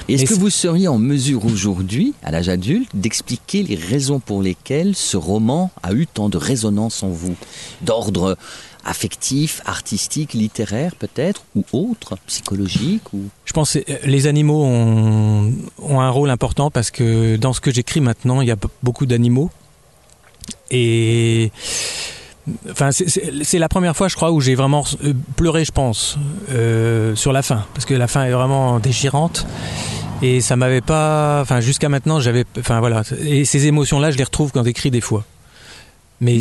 Est-ce 0.09 0.25
que 0.25 0.35
vous 0.35 0.50
seriez 0.50 0.88
en 0.88 0.99
mesure 0.99 1.45
aujourd'hui, 1.45 2.14
à 2.23 2.31
l'âge 2.31 2.49
adulte, 2.49 2.88
d'expliquer 2.95 3.62
les 3.62 3.76
raisons 3.76 4.21
pour 4.21 4.43
lesquelles 4.43 4.95
ce 4.95 5.17
roman 5.17 5.71
a 5.83 5.93
eu 5.93 6.07
tant 6.07 6.29
de 6.29 6.37
résonance 6.37 7.03
en 7.03 7.09
vous, 7.09 7.37
d'ordre 7.83 8.37
affectif, 8.85 9.61
artistique, 9.64 10.35
littéraire 10.35 10.95
peut-être, 10.97 11.45
ou 11.55 11.64
autre, 11.73 12.17
psychologique 12.26 13.12
ou... 13.12 13.29
Je 13.45 13.53
pense 13.53 13.73
que 13.73 14.07
les 14.07 14.26
animaux 14.26 14.64
ont, 14.64 15.53
ont, 15.79 16.00
un 16.00 16.11
rôle 16.11 16.31
important 16.31 16.71
parce 16.71 16.91
que 16.91 17.37
dans 17.37 17.53
ce 17.53 17.61
que 17.61 17.71
j'écris 17.71 18.00
maintenant, 18.00 18.41
il 18.41 18.49
y 18.49 18.50
a 18.50 18.57
beaucoup 18.83 19.07
d'animaux. 19.07 19.50
Et 20.71 21.50
Enfin, 22.71 22.91
c'est 22.93 23.59
la 23.59 23.71
première 23.71 23.97
fois, 23.97 24.09
je 24.09 24.17
crois, 24.17 24.31
où 24.31 24.41
j'ai 24.41 24.55
vraiment 24.55 24.85
euh, 25.03 25.14
pleuré, 25.37 25.64
je 25.64 25.73
pense, 25.73 26.19
euh, 26.50 27.17
sur 27.17 27.33
la 27.33 27.41
fin, 27.41 27.64
parce 27.73 27.87
que 27.87 27.95
la 27.95 28.07
fin 28.07 28.25
est 28.25 28.33
vraiment 28.33 28.79
déchirante. 28.81 29.47
Et 30.21 30.41
ça 30.41 30.55
m'avait 30.57 30.83
pas, 30.83 31.41
enfin, 31.41 31.61
jusqu'à 31.61 31.88
maintenant, 31.88 32.21
j'avais, 32.21 32.45
enfin 32.59 32.81
voilà. 32.81 33.03
Et 33.21 33.45
ces 33.45 33.67
émotions-là, 33.67 34.11
je 34.11 34.19
les 34.19 34.25
retrouve 34.25 34.53
quand 34.53 34.62
j'écris 34.62 34.91
des 34.91 35.00
fois. 35.00 35.25
Mais 36.21 36.41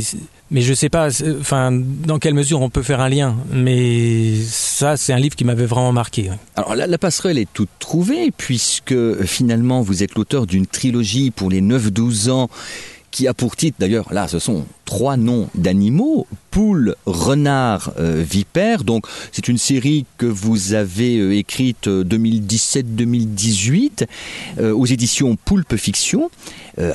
mais 0.53 0.61
je 0.61 0.73
sais 0.73 0.89
pas, 0.89 1.09
enfin, 1.39 1.71
dans 1.71 2.19
quelle 2.19 2.35
mesure 2.35 2.61
on 2.61 2.69
peut 2.69 2.83
faire 2.83 3.01
un 3.01 3.09
lien. 3.09 3.35
Mais 3.51 4.35
ça, 4.45 4.95
c'est 4.97 5.11
un 5.11 5.19
livre 5.19 5.35
qui 5.35 5.45
m'avait 5.45 5.65
vraiment 5.65 5.91
marqué. 5.91 6.29
Alors 6.55 6.75
la, 6.75 6.97
passerelle 6.99 7.39
est 7.39 7.51
toute 7.51 7.71
trouvée 7.79 8.29
puisque 8.31 9.23
finalement 9.25 9.81
vous 9.81 10.03
êtes 10.03 10.13
l'auteur 10.13 10.45
d'une 10.45 10.67
trilogie 10.67 11.31
pour 11.31 11.49
les 11.49 11.61
9-12 11.61 12.29
ans 12.29 12.51
qui 13.09 13.27
a 13.27 13.33
pour 13.35 13.55
titre, 13.55 13.77
d'ailleurs, 13.79 14.11
là, 14.11 14.27
ce 14.27 14.39
sont 14.39 14.65
trois 14.85 15.17
noms 15.17 15.47
d'animaux, 15.53 16.25
poule, 16.49 16.95
renard, 17.05 17.91
euh, 17.99 18.23
vipère. 18.27 18.83
Donc, 18.83 19.05
c'est 19.31 19.47
une 19.47 19.59
série 19.59 20.07
que 20.17 20.25
vous 20.25 20.73
avez 20.73 21.19
euh, 21.19 21.35
écrite 21.35 21.87
2017-2018 21.87 24.07
euh, 24.57 24.73
aux 24.73 24.87
éditions 24.87 25.35
Poulpe 25.35 25.75
Fiction, 25.75 26.31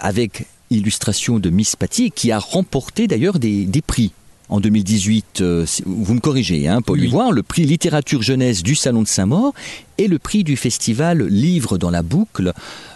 avec 0.00 0.48
illustration 0.70 1.38
de 1.38 1.50
Miss 1.50 1.76
Patty, 1.76 2.10
qui 2.10 2.32
a 2.32 2.38
remporté 2.38 3.06
d'ailleurs 3.06 3.38
des, 3.38 3.68
prix. 3.86 4.12
En 4.48 4.60
2018, 4.60 5.42
vous 5.84 6.14
me 6.14 6.20
corrigez, 6.20 6.68
hein, 6.68 6.80
Paul 6.80 7.02
Ivoire, 7.02 7.32
le 7.32 7.42
prix 7.42 7.64
littérature 7.64 8.22
jeunesse 8.22 8.62
du 8.62 8.74
Salon 8.74 9.02
de 9.02 9.08
Saint-Maur 9.08 9.52
et 9.98 10.08
le 10.08 10.18
prix 10.18 10.42
du 10.42 10.56
festival 10.56 11.22
Livre 11.26 11.76
dans 11.76 11.90
la 11.90 12.02
boucle 12.02 12.52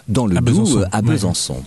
dans 0.07 0.25
le 0.25 0.35
Doubs 0.35 0.85
à 0.91 1.01
Besançon. 1.01 1.63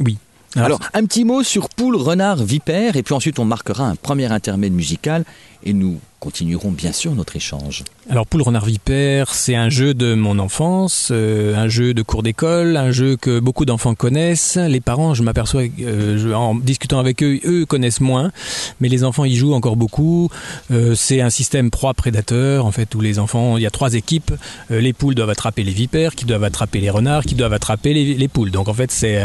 Oui. 0.00 0.18
Alors, 0.56 0.80
un 0.94 1.04
petit 1.04 1.24
mot 1.24 1.44
sur 1.44 1.68
poule, 1.68 1.94
renard, 1.94 2.42
vipère, 2.42 2.96
et 2.96 3.04
puis 3.04 3.14
ensuite 3.14 3.38
on 3.38 3.44
marquera 3.44 3.86
un 3.86 3.94
premier 3.94 4.32
intermède 4.32 4.72
musical, 4.72 5.24
et 5.62 5.72
nous 5.72 6.00
continuerons 6.18 6.72
bien 6.72 6.92
sûr 6.92 7.14
notre 7.14 7.36
échange. 7.36 7.84
Alors 8.10 8.26
Poule 8.26 8.42
Renard 8.42 8.64
Vipère, 8.64 9.32
c'est 9.34 9.54
un 9.54 9.68
jeu 9.68 9.94
de 9.94 10.14
mon 10.14 10.40
enfance, 10.40 11.10
euh, 11.12 11.54
un 11.54 11.68
jeu 11.68 11.94
de 11.94 12.02
cours 12.02 12.24
d'école, 12.24 12.76
un 12.76 12.90
jeu 12.90 13.16
que 13.16 13.38
beaucoup 13.38 13.64
d'enfants 13.64 13.94
connaissent. 13.94 14.56
Les 14.56 14.80
parents, 14.80 15.14
je 15.14 15.22
m'aperçois 15.22 15.62
euh, 15.80 16.34
en 16.34 16.56
discutant 16.56 16.98
avec 16.98 17.22
eux, 17.22 17.38
eux 17.44 17.66
connaissent 17.66 18.00
moins, 18.00 18.32
mais 18.80 18.88
les 18.88 19.04
enfants 19.04 19.24
y 19.24 19.36
jouent 19.36 19.54
encore 19.54 19.76
beaucoup. 19.76 20.28
Euh, 20.72 20.96
c'est 20.96 21.20
un 21.20 21.30
système 21.30 21.70
proie-prédateur, 21.70 22.66
en 22.66 22.72
fait, 22.72 22.92
où 22.96 23.00
les 23.00 23.20
enfants, 23.20 23.56
il 23.58 23.62
y 23.62 23.66
a 23.66 23.70
trois 23.70 23.94
équipes. 23.94 24.32
les 24.70 24.92
poules 24.92 25.14
doivent 25.14 25.30
attraper 25.30 25.62
les 25.62 25.70
vipères, 25.70 26.16
qui 26.16 26.24
doivent 26.24 26.42
attraper 26.42 26.80
les 26.80 26.90
renards, 26.90 27.22
qui 27.22 27.36
doivent 27.36 27.52
attraper 27.52 27.94
les, 27.94 28.14
les 28.14 28.28
poules. 28.28 28.50
Donc 28.50 28.66
en 28.66 28.74
fait, 28.74 28.90
c'est 28.90 29.22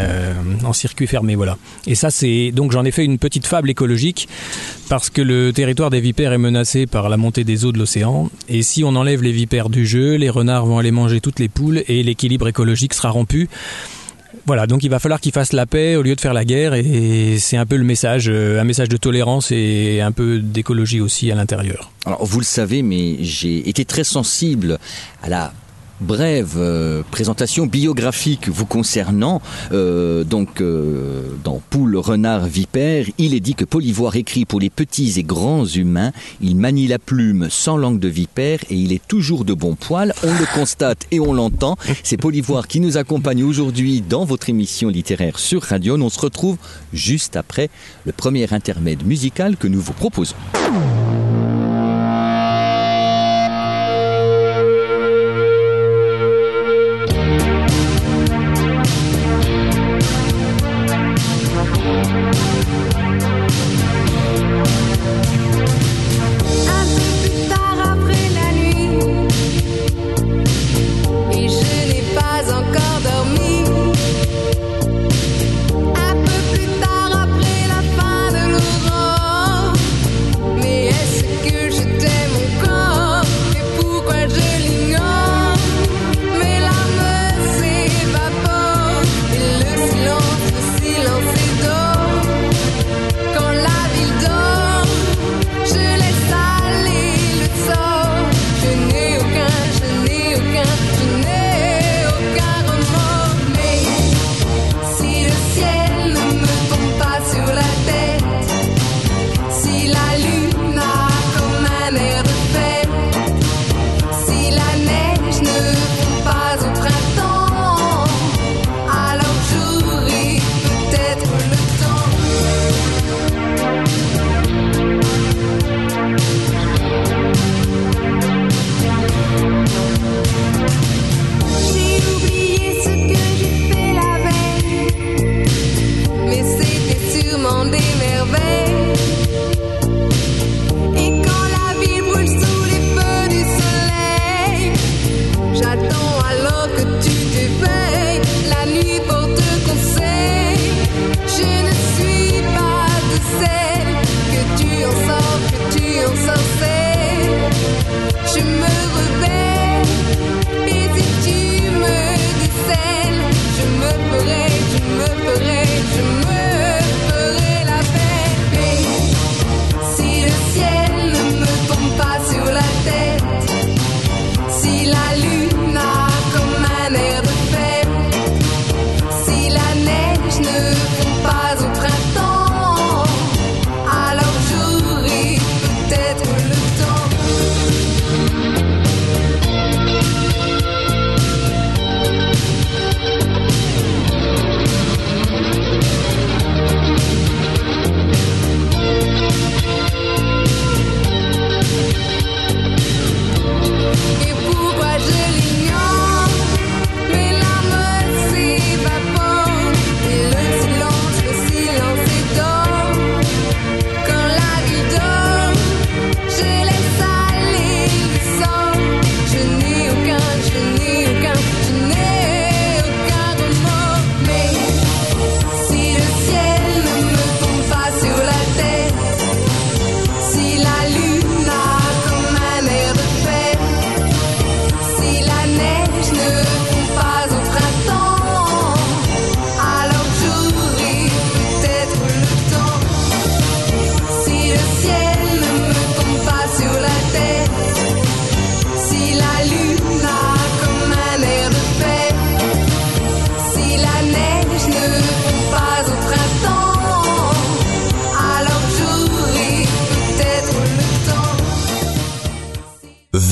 en 0.64 0.74
circuit 0.74 1.08
fermé, 1.08 1.34
voilà. 1.34 1.58
Et 1.88 1.96
ça, 1.96 2.12
c'est 2.12 2.52
donc 2.52 2.72
j'en 2.72 2.86
ai 2.86 2.92
fait 2.92 3.04
une 3.04 3.18
petite 3.18 3.48
fable 3.48 3.72
écologique 3.72 4.30
parce 4.90 5.10
que 5.10 5.24
le 5.24 5.52
territoire 5.54 5.90
des 5.90 6.02
vipères 6.02 6.34
est 6.34 6.38
menacé 6.38 6.86
par 6.86 7.10
la 7.10 7.18
montée 7.18 7.44
des 7.44 7.66
eaux 7.66 7.72
de 7.72 7.80
l'océan. 7.80 8.30
Et 8.48 8.62
si 8.62 8.75
on 8.84 8.96
enlève 8.96 9.22
les 9.24 9.32
vipères 9.32 9.70
du 9.70 9.86
jeu, 9.86 10.16
les 10.16 10.30
renards 10.30 10.66
vont 10.66 10.78
aller 10.78 10.92
manger 10.92 11.22
toutes 11.22 11.40
les 11.40 11.50
poules 11.50 11.84
et 11.88 12.04
l'équilibre 12.04 12.48
écologique 12.48 12.94
sera 12.94 13.10
rompu. 13.10 13.50
Voilà, 14.46 14.68
donc 14.68 14.84
il 14.84 14.90
va 14.90 15.00
falloir 15.00 15.20
qu'ils 15.20 15.32
fassent 15.32 15.54
la 15.54 15.66
paix 15.66 15.96
au 15.96 16.04
lieu 16.04 16.16
de 16.16 16.22
faire 16.22 16.34
la 16.34 16.46
guerre 16.46 16.74
et 16.74 17.38
c'est 17.40 17.58
un 17.58 17.66
peu 17.66 17.78
le 17.78 17.84
message, 17.84 18.30
euh, 18.30 18.60
un 18.60 18.64
message 18.64 18.90
de 18.90 18.98
tolérance 18.98 19.52
et 19.52 20.02
un 20.02 20.12
peu 20.12 20.40
d'écologie 20.40 21.02
aussi 21.02 21.32
à 21.32 21.36
l'intérieur. 21.36 21.92
Alors 22.06 22.26
vous 22.26 22.40
le 22.40 22.46
savez, 22.46 22.84
mais 22.84 23.16
j'ai 23.22 23.68
été 23.68 23.86
très 23.86 24.04
sensible 24.04 24.78
à 25.24 25.30
la 25.30 25.54
brève 26.02 26.56
euh, 26.58 27.04
présentation 27.12 27.66
biographique 27.66 28.50
vous 28.50 28.66
concernant. 28.66 29.42
Euh, 29.72 30.24
donc, 30.24 30.62
euh, 30.62 31.24
dans 31.44 31.62
Poule, 31.70 31.98
Renard, 31.98 32.46
Vipère, 32.46 33.06
il 33.18 33.34
est 33.34 33.40
dit 33.40 33.56
que 33.56 33.66
Paul 33.66 33.84
Ivoire 33.84 34.16
écrit 34.16 34.46
pour 34.46 34.60
les 34.60 34.70
petits 34.70 35.14
et 35.18 35.24
grands 35.24 35.66
humains. 35.66 36.12
Il 36.42 36.56
manie 36.56 36.88
la 36.88 37.00
plume 37.00 37.48
sans 37.50 37.78
langue 37.78 38.00
de 38.00 38.08
vipère 38.08 38.60
et 38.70 38.76
il 38.76 38.94
est 38.94 39.06
toujours 39.08 39.46
de 39.46 39.54
bon 39.54 39.76
poil. 39.76 40.14
On 40.24 40.34
le 40.34 40.54
constate 40.54 41.08
et 41.12 41.20
on 41.20 41.34
l'entend. 41.34 41.78
C'est 42.04 42.18
Paul 42.18 42.36
Ivoire 42.36 42.68
qui 42.68 42.80
nous 42.80 42.98
accompagne 42.98 43.44
aujourd'hui 43.44 44.02
dans 44.02 44.26
votre 44.26 44.50
émission 44.50 44.90
littéraire 44.90 45.40
sur 45.40 45.64
Radio. 45.64 45.98
On 46.00 46.10
se 46.10 46.20
retrouve 46.20 46.58
juste 46.94 47.36
après 47.36 47.70
le 48.06 48.12
premier 48.12 48.52
intermède 48.54 49.06
musical 49.06 49.58
que 49.58 49.68
nous 49.68 49.82
vous 49.82 49.94
proposons. 49.94 50.36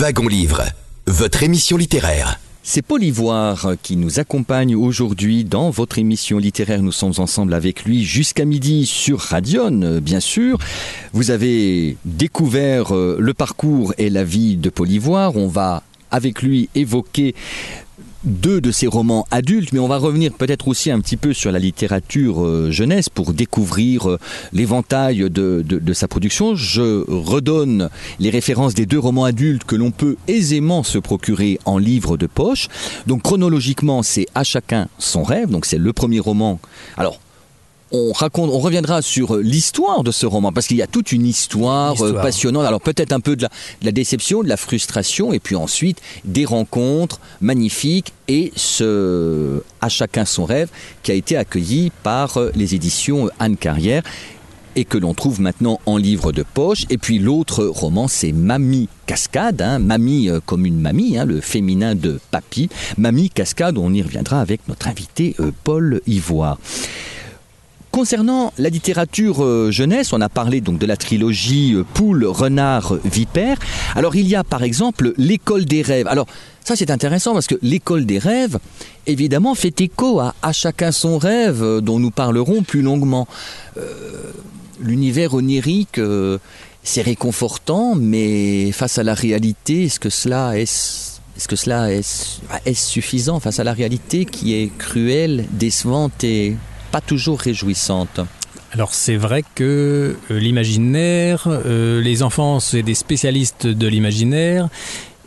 Wagon 0.03 0.27
Livre, 0.27 0.63
votre 1.07 1.43
émission 1.43 1.77
littéraire. 1.77 2.37
C'est 2.61 2.81
Paul 2.81 3.01
Ivoire 3.01 3.75
qui 3.81 3.95
nous 3.95 4.19
accompagne 4.19 4.75
aujourd'hui 4.75 5.45
dans 5.45 5.69
votre 5.69 5.97
émission 5.97 6.39
littéraire. 6.39 6.83
Nous 6.83 6.91
sommes 6.91 7.13
ensemble 7.19 7.53
avec 7.53 7.85
lui 7.85 8.03
jusqu'à 8.03 8.43
midi 8.43 8.85
sur 8.85 9.17
Radion, 9.17 10.01
bien 10.01 10.19
sûr. 10.19 10.57
Vous 11.13 11.31
avez 11.31 11.95
découvert 12.03 12.93
euh, 12.93 13.15
le 13.17 13.33
parcours 13.33 13.93
et 13.97 14.09
la 14.09 14.25
vie 14.25 14.57
de 14.57 14.69
Paul 14.69 14.89
Ivoire. 14.89 15.37
On 15.37 15.47
va 15.47 15.83
avec 16.11 16.41
lui 16.41 16.67
évoquer 16.75 17.33
deux 18.23 18.61
de 18.61 18.71
ses 18.71 18.87
romans 18.87 19.25
adultes, 19.31 19.73
mais 19.73 19.79
on 19.79 19.87
va 19.87 19.97
revenir 19.97 20.33
peut-être 20.33 20.67
aussi 20.67 20.91
un 20.91 20.99
petit 20.99 21.17
peu 21.17 21.33
sur 21.33 21.51
la 21.51 21.59
littérature 21.59 22.43
euh, 22.43 22.71
jeunesse 22.71 23.09
pour 23.09 23.33
découvrir 23.33 24.09
euh, 24.09 24.19
l'éventail 24.51 25.29
de, 25.29 25.63
de, 25.63 25.93
sa 25.93 26.07
production. 26.07 26.55
Je 26.55 27.03
redonne 27.09 27.89
les 28.19 28.29
références 28.29 28.73
des 28.73 28.85
deux 28.85 28.99
romans 28.99 29.25
adultes 29.25 29.63
que 29.63 29.75
l'on 29.75 29.91
peut 29.91 30.15
aisément 30.27 30.83
se 30.83 30.97
procurer 30.97 31.59
en 31.65 31.77
livre 31.77 32.17
de 32.17 32.27
poche. 32.27 32.67
Donc 33.07 33.23
chronologiquement, 33.23 34.03
c'est 34.03 34.25
À 34.35 34.43
chacun 34.43 34.87
son 34.97 35.23
rêve, 35.23 35.49
donc 35.49 35.65
c'est 35.65 35.77
le 35.77 35.93
premier 35.93 36.19
roman. 36.19 36.59
Alors, 36.97 37.19
on 37.93 38.11
raconte, 38.11 38.49
on 38.49 38.59
reviendra 38.59 39.03
sur 39.03 39.35
euh, 39.35 39.41
l'histoire 39.41 40.03
de 40.03 40.11
ce 40.11 40.25
roman 40.25 40.51
parce 40.51 40.67
qu'il 40.67 40.77
y 40.77 40.81
a 40.81 40.87
toute 40.87 41.11
une 41.11 41.27
histoire, 41.27 42.01
euh, 42.01 42.13
passionnante. 42.13 42.65
Alors 42.65 42.81
peut-être 42.81 43.13
un 43.13 43.19
peu 43.19 43.35
de 43.35 43.47
la, 43.83 43.91
déception, 43.91 44.41
de 44.41 44.49
la 44.49 44.57
frustration, 44.57 45.31
et 45.31 45.39
puis 45.39 45.55
ensuite 45.55 46.01
des 46.25 46.43
rencontres 46.43 47.19
magnifiques 47.39 48.11
et 48.27 48.51
ce 48.55 49.61
à 49.79 49.89
chacun 49.89 50.25
son 50.25 50.45
rêve 50.45 50.69
qui 51.03 51.11
a 51.11 51.13
été 51.13 51.37
accueilli 51.37 51.91
par 52.01 52.37
euh, 52.37 52.51
les 52.55 52.73
éditions 52.73 53.29
Anne 53.39 53.57
Carrière 53.57 54.01
et 54.75 54.85
que 54.85 54.97
l'on 54.97 55.13
trouve 55.13 55.39
maintenant 55.39 55.79
en 55.85 55.97
livre 55.97 56.31
de 56.31 56.41
poche. 56.41 56.85
Et 56.89 56.97
puis 56.97 57.19
l'autre 57.19 57.63
roman, 57.63 58.07
c'est 58.07 58.31
Mamie 58.31 58.89
Cascade, 59.05 59.61
hein. 59.61 59.77
Mamie 59.77 60.29
comme 60.47 60.65
une 60.65 60.79
mamie, 60.79 61.15
hein, 61.15 61.25
le 61.25 61.41
féminin 61.41 61.93
de 61.93 62.19
Papy. 62.31 62.69
Mamie 62.97 63.29
Cascade, 63.29 63.77
on 63.77 63.93
y 63.93 64.01
reviendra 64.01 64.41
avec 64.41 64.67
notre 64.67 64.87
invité 64.87 65.35
Paul 65.63 66.01
Ivoire. 66.07 66.57
Concernant 67.93 68.51
la 68.57 68.69
littérature 68.69 69.43
euh, 69.43 69.69
jeunesse, 69.69 70.13
on 70.13 70.21
a 70.21 70.27
parlé 70.27 70.61
donc 70.61 70.79
de 70.79 70.87
la 70.87 70.97
trilogie 70.97 71.75
euh, 71.75 71.83
Poule, 71.83 72.25
Renard, 72.25 72.95
Vipère. 73.05 73.59
Alors 73.93 74.15
il 74.15 74.27
y 74.27 74.33
a 74.33 74.43
par 74.43 74.63
exemple 74.63 75.13
l'école 75.17 75.65
des 75.65 75.83
rêves. 75.83 76.07
Alors 76.07 76.25
ça 76.63 76.75
c'est 76.75 76.89
intéressant 76.89 77.33
parce 77.33 77.45
que 77.45 77.53
l'école 77.61 78.07
des 78.07 78.17
rêves, 78.17 78.57
évidemment, 79.05 79.53
fait 79.53 79.79
écho 79.79 80.19
à, 80.19 80.33
chacun 80.53 80.91
son 80.91 81.19
rêve 81.19 81.61
euh, 81.61 81.81
dont 81.81 81.99
nous 81.99 82.09
parlerons 82.09 82.63
plus 82.63 82.81
longuement. 82.81 83.27
L'univers 84.81 85.35
onirique, 85.35 86.01
c'est 86.81 87.03
réconfortant, 87.03 87.93
mais 87.93 88.71
face 88.71 88.97
à 88.97 89.03
la 89.03 89.13
réalité, 89.13 89.83
est-ce 89.83 89.99
que 89.99 90.09
cela 90.09 90.57
est 90.57 91.13
suffisant 92.73 93.39
face 93.39 93.59
à 93.59 93.63
la 93.63 93.73
réalité 93.73 94.25
qui 94.25 94.55
est 94.55 94.75
cruelle, 94.79 95.45
décevante 95.51 96.23
et 96.23 96.55
pas 96.93 97.01
toujours 97.01 97.39
réjouissante. 97.39 98.19
Alors 98.71 98.93
c'est 98.93 99.15
vrai 99.15 99.43
que 99.55 100.15
euh, 100.29 100.39
l'imaginaire, 100.39 101.47
euh, 101.47 101.99
les 101.99 102.21
enfants 102.21 102.59
c'est 102.59 102.83
des 102.83 102.93
spécialistes 102.93 103.65
de 103.65 103.87
l'imaginaire 103.87 104.69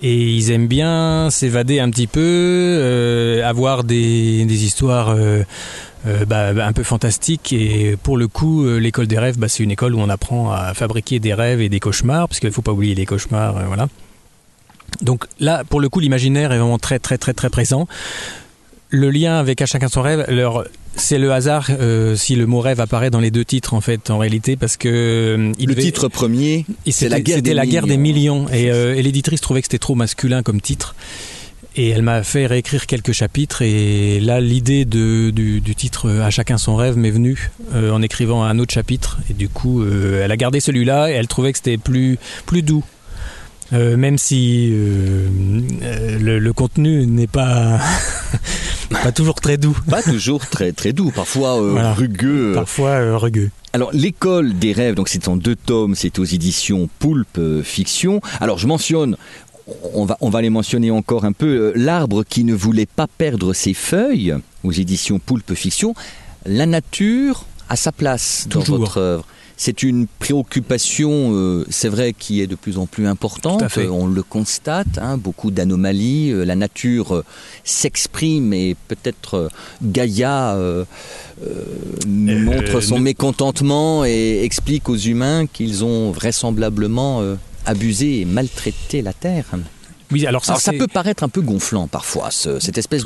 et 0.00 0.14
ils 0.14 0.52
aiment 0.52 0.68
bien 0.68 1.29
s'évader 1.29 1.81
un 1.81 1.90
petit 1.90 2.07
peu, 2.07 2.20
euh, 2.22 3.44
avoir 3.44 3.83
des, 3.83 4.64
histoires 4.64 5.16
bah, 6.29 6.50
un 6.64 6.72
peu 6.72 6.85
fantastiques 6.85 7.52
et 7.52 7.96
pour 8.00 8.16
le 8.16 8.29
coup 8.29 8.64
l'école 8.79 9.09
des 9.09 9.18
rêves 9.18 9.37
bah, 9.37 9.48
c'est 9.48 9.64
une 9.64 9.72
école 9.72 9.96
où 9.96 9.98
on 9.98 10.09
apprend 10.09 10.52
à 10.52 10.72
fabriquer 10.72 11.18
des 11.18 11.35
rêves 11.35 11.61
et 11.61 11.68
des 11.68 11.81
cauchemars 11.81 12.29
parce 12.29 12.38
qu'il 12.38 12.48
ne 12.48 12.55
faut 12.55 12.62
pas 12.62 12.72
oublier 12.72 12.94
les 12.94 13.07
cauchemars, 13.07 13.55
voilà. 13.66 13.88
Donc 15.02 15.24
là 15.40 15.64
pour 15.68 15.81
le 15.81 15.88
coup 15.88 15.98
l'imaginaire 15.98 16.52
est 16.52 16.59
vraiment 16.59 16.79
très 16.79 17.00
très 17.00 17.18
très 17.18 17.33
très 17.33 17.50
présent 17.50 17.88
le 18.90 19.11
lien 19.11 19.38
avec 19.38 19.61
À 19.62 19.66
chacun 19.66 19.88
son 19.88 20.02
rêve, 20.02 20.24
c'est 20.96 21.18
le 21.18 21.32
hasard 21.32 21.68
euh, 21.70 22.16
si 22.16 22.37
le 22.37 22.46
mot 22.46 22.61
rêve 22.61 22.80
apparaît 22.80 23.11
dans 23.11 23.20
les 23.20 23.30
deux 23.30 23.44
titres 23.44 23.74
en 23.74 23.80
fait 23.80 24.11
en 24.11 24.18
réalité 24.18 24.56
parce 24.56 24.76
que 24.76 24.88
euh, 24.88 25.52
le 25.59 25.74
titre 25.74 26.09
premier 26.09 26.64
c'est 26.90 27.09
la 27.09 27.20
guerre 27.20 27.42
des 27.42 27.54
la 27.54 27.66
guerre 27.66 27.87
des 27.87 27.96
millions. 27.96 28.46
euh, 28.52 28.94
et, 28.94 29.02
l'éditrice 29.02 29.40
trouvait 29.40 29.61
que 29.61 29.66
c'était 29.66 29.78
trop 29.78 29.94
masculin 29.94 30.42
comme 30.42 30.61
titre. 30.61 30.94
Et 31.78 31.90
elle 31.90 32.00
m'a 32.00 32.22
fait 32.22 32.46
réécrire 32.46 32.87
quelques 32.87 33.12
chapitres. 33.12 33.61
Et 33.61 34.18
là 34.20 34.40
l'idée 34.40 34.87
du, 34.87 35.30
du, 35.32 35.74
titre 35.74 36.11
à 36.11 36.30
chacun 36.30 36.56
son 36.56 36.74
rêve 36.74 36.96
m'est 36.96 37.11
venue 37.11 37.50
en 37.74 38.00
écrivant 38.00 38.42
un 38.44 38.59
autre 38.59 38.72
chapitre. 38.72 39.18
Et 39.30 39.35
du 39.35 39.50
coup 39.50 39.85
elle 39.85 40.32
a 40.32 40.37
gardé 40.37 40.61
celui-là 40.61 41.11
et 41.11 41.14
elle 41.14 41.28
trouvait 41.28 41.52
que 41.52 41.59
c'était 41.59 41.76
plus 41.76 42.18
plus 42.46 42.62
doux 42.62 42.82
même 43.72 44.18
si 44.18 44.70
le, 44.70 46.38
le, 46.38 46.52
contenu 46.52 47.07
n'est 47.07 47.26
pas 47.26 47.81
pas 49.02 49.12
toujours 49.12 49.35
très 49.35 49.57
doux. 49.57 49.76
Pas 49.88 50.02
toujours 50.02 50.46
très 50.46 50.72
très 50.72 50.92
doux, 50.92 51.11
parfois 51.11 51.61
euh, 51.61 51.92
rugueux. 51.92 52.52
Parfois 52.55 52.90
euh, 52.90 53.16
rugueux. 53.16 53.50
Alors 53.72 53.90
l'école 53.92 54.59
des 54.59 54.72
rêves, 54.72 54.94
donc 54.94 55.09
c'est 55.09 55.29
en 55.29 55.37
deux 55.37 55.57
tomes, 55.57 55.94
c'est 55.94 56.18
aux 56.18 56.24
éditions 56.24 56.88
Poulpe 56.98 57.38
euh, 57.38 57.62
Fiction. 57.62 58.20
Alors 58.40 58.59
je 58.59 58.66
mentionne, 58.66 59.16
on 59.94 60.05
va, 60.05 60.16
on 60.20 60.31
va 60.31 60.42
les 60.42 60.50
mentionner 60.50 60.90
encore 60.90 61.24
un 61.24 61.33
peu, 61.33 61.72
l'arbre 61.74 62.24
qui 62.24 62.44
ne 62.44 62.55
voulait 62.55 62.87
pas 62.87 63.07
perdre 63.07 63.52
ses 63.52 63.74
feuilles 63.74 64.35
aux 64.64 64.72
éditions 64.72 65.18
Poulpe 65.18 65.55
Fiction. 65.55 65.94
La 66.44 66.66
nature 66.66 67.44
a 67.68 67.76
sa 67.76 67.92
place 67.92 68.46
dans 68.48 68.61
votre 68.61 68.98
œuvre. 68.98 69.26
C'est 69.59 69.83
une 69.83 70.07
préoccupation, 70.07 71.31
euh, 71.33 71.64
c'est 71.71 71.88
vrai, 71.88 72.12
qui 72.12 72.42
est 72.42 72.47
de 72.47 72.57
plus 72.57 72.77
en 72.77 72.85
plus 72.87 73.07
importante. 73.07 73.62
On 73.90 74.07
le 74.07 74.23
constate, 74.23 74.99
hein, 74.99 75.16
beaucoup 75.16 75.51
d'anomalies. 75.51 76.31
Euh, 76.31 76.45
la 76.45 76.57
nature 76.57 77.14
euh, 77.14 77.25
s'exprime 77.64 78.53
et 78.53 78.77
peut-être 78.88 79.51
Gaïa 79.83 80.59
montre 82.07 82.81
son 82.81 82.99
mécontentement 82.99 84.05
et 84.05 84.42
explique 84.45 84.90
aux 84.90 84.97
humains 84.97 85.47
qu'ils 85.47 85.85
ont 85.85 86.11
vraisemblablement 86.11 87.23
abusé 87.64 88.21
et 88.21 88.25
maltraité 88.27 89.01
la 89.01 89.14
Terre. 89.14 89.47
Oui, 90.12 90.27
alors 90.27 90.45
ça, 90.45 90.73
peut 90.73 90.87
paraître 90.87 91.25
un 91.25 91.29
peu 91.29 91.40
gonflant 91.40 91.88
parfois, 91.88 92.31
cette 92.31 92.79
espèce 92.79 93.05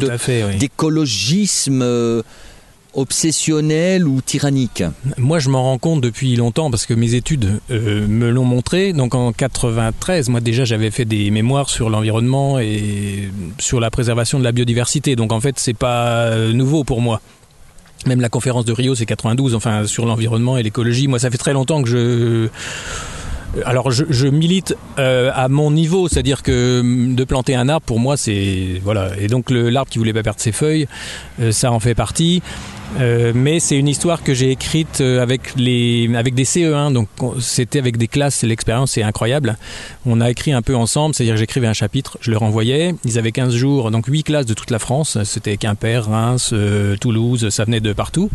d'écologisme 0.59 1.85
obsessionnel 2.95 4.07
ou 4.07 4.21
tyrannique 4.21 4.83
Moi, 5.17 5.39
je 5.39 5.49
m'en 5.49 5.63
rends 5.63 5.79
compte 5.79 6.01
depuis 6.01 6.37
longtemps 6.37 6.71
parce 6.71 6.87
que 6.87 6.95
mes 6.95 7.15
études 7.15 7.61
euh, 7.71 8.07
me 8.07 8.31
l'ont 8.31 8.45
montré. 8.45 8.93
Donc 8.93 9.15
en 9.15 9.33
93, 9.33 10.29
moi 10.29 10.41
déjà, 10.41 10.65
j'avais 10.65 10.91
fait 10.91 11.05
des 11.05 11.31
mémoires 11.31 11.69
sur 11.71 11.91
l'environnement 11.91 12.59
et 12.59 13.31
sur 13.59 13.81
la 13.81 13.91
préservation 13.91 14.39
de 14.39 14.45
la 14.45 14.53
biodiversité. 14.53 15.17
Donc 15.17 15.33
en 15.33 15.41
fait, 15.41 15.59
c'est 15.59 15.75
pas 15.75 16.07
euh, 16.07 16.53
nouveau 16.53 16.85
pour 16.85 17.01
moi. 17.01 17.21
Même 18.07 18.21
la 18.21 18.31
conférence 18.31 18.65
de 18.65 18.73
Rio, 18.73 18.95
c'est 18.95 19.07
92, 19.07 19.55
enfin 19.55 19.87
sur 19.87 20.07
l'environnement 20.07 20.57
et 20.57 20.63
l'écologie. 20.63 21.07
Moi, 21.07 21.19
ça 21.19 21.31
fait 21.31 21.39
très 21.39 21.53
longtemps 21.53 21.83
que 21.83 21.89
je 21.89 22.49
alors 23.65 23.91
je, 23.91 24.29
milite 24.29 24.77
euh, 25.01 25.33
à 25.35 25.49
mon 25.49 25.73
niveau, 25.73 26.07
c'est-à-dire 26.07 26.45
que 26.45 26.83
mm, 26.83 27.17
de 27.17 27.25
planter 27.25 27.57
un 27.57 27.69
arbre 27.69 27.85
pour 27.85 27.99
moi 27.99 28.17
c'est 28.17 28.81
voilà 28.85 29.11
et 29.19 29.27
donc 29.27 29.51
l'arbre 29.51 29.91
qui 29.91 29.99
voulait 29.99 30.13
pas 30.13 30.23
perdre 30.23 30.39
ses 30.39 30.53
feuilles, 30.53 30.87
ça 31.51 31.73
en 31.73 31.81
fait 31.81 31.97
partie. 31.97 32.43
Euh, 32.99 33.33
mais 33.35 33.61
c'est 33.61 33.77
une 33.77 33.89
histoire 33.89 34.23
que 34.23 34.35
j'ai 34.35 34.51
écrite 34.51 35.01
euh, 35.01 35.23
avec 35.23 35.55
les 35.57 36.11
avec 36.15 36.35
des 36.35 36.45
CE1 36.45 36.93
donc 36.93 37.09
c'était 37.39 37.79
avec 37.79 37.97
des 37.97 38.09
classes 38.09 38.43
l'expérience 38.43 38.99
est 38.99 39.03
incroyable. 39.03 39.57
On 40.07 40.21
a 40.21 40.29
écrit 40.31 40.53
un 40.53 40.63
peu 40.63 40.75
ensemble 40.75 41.15
c'est 41.15 41.23
à 41.23 41.27
dire 41.27 41.35
que 41.35 41.41
j'écrivais 41.41 41.69
un 41.69 41.73
chapitre 41.73 42.19
je 42.21 42.33
leur 42.33 42.43
envoyais 42.43 42.95
ils 43.05 43.19
avaient 43.19 43.33
15 43.33 43.55
jours 43.55 43.91
donc 43.93 44.07
8 44.07 44.25
classes 44.25 44.47
de 44.47 44.55
toute 44.55 44.71
la 44.71 44.81
France. 44.81 45.19
C'était 45.25 45.57
Quimper 45.57 46.05
Reims 46.05 46.51
euh, 46.53 46.97
Toulouse 46.97 47.49
ça 47.51 47.65
venait 47.65 47.81
de 47.81 47.93
partout. 47.93 48.29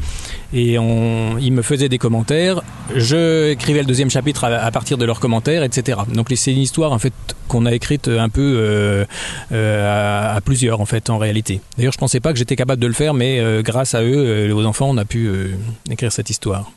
Et 0.54 0.76
ils 0.76 1.52
me 1.52 1.62
faisaient 1.62 1.90
des 1.90 1.98
commentaires. 1.98 2.62
Je 2.96 3.52
écrivais 3.52 3.80
le 3.80 3.86
deuxième 3.86 4.10
chapitre 4.10 4.46
à, 4.46 4.72
partir 4.72 4.98
de 4.98 5.06
leurs 5.06 5.20
commentaires 5.20 5.64
etc 5.64 6.00
donc 6.14 6.32
c'est 6.36 6.54
une 6.54 6.62
histoire 6.62 6.92
en 6.92 7.00
fait 7.00 7.14
qu'on 7.48 7.66
a 7.66 7.74
écrite 7.74 8.08
un 8.08 8.30
peu 8.30 9.06
à, 9.52 10.36
à, 10.36 10.42
plusieurs 10.42 10.80
en 10.80 10.86
fait 10.86 11.10
en 11.10 11.18
réalité. 11.18 11.60
D'ailleurs 11.78 11.94
je 11.94 11.98
pensais 11.98 12.22
pas 12.22 12.32
que 12.32 12.40
j'étais 12.40 12.56
capable 12.56 12.82
de 12.82 12.88
le 12.88 12.94
faire 12.94 13.14
mais 13.14 13.42
grâce 13.62 13.96
à 13.96 14.04
eux 14.04 14.45
aux 14.54 14.66
enfants, 14.66 14.90
on 14.90 14.98
a 14.98 15.06
pu 15.06 15.28
euh, 15.28 15.56
écrire 15.90 16.12
cette 16.12 16.30
histoire. 16.30 16.72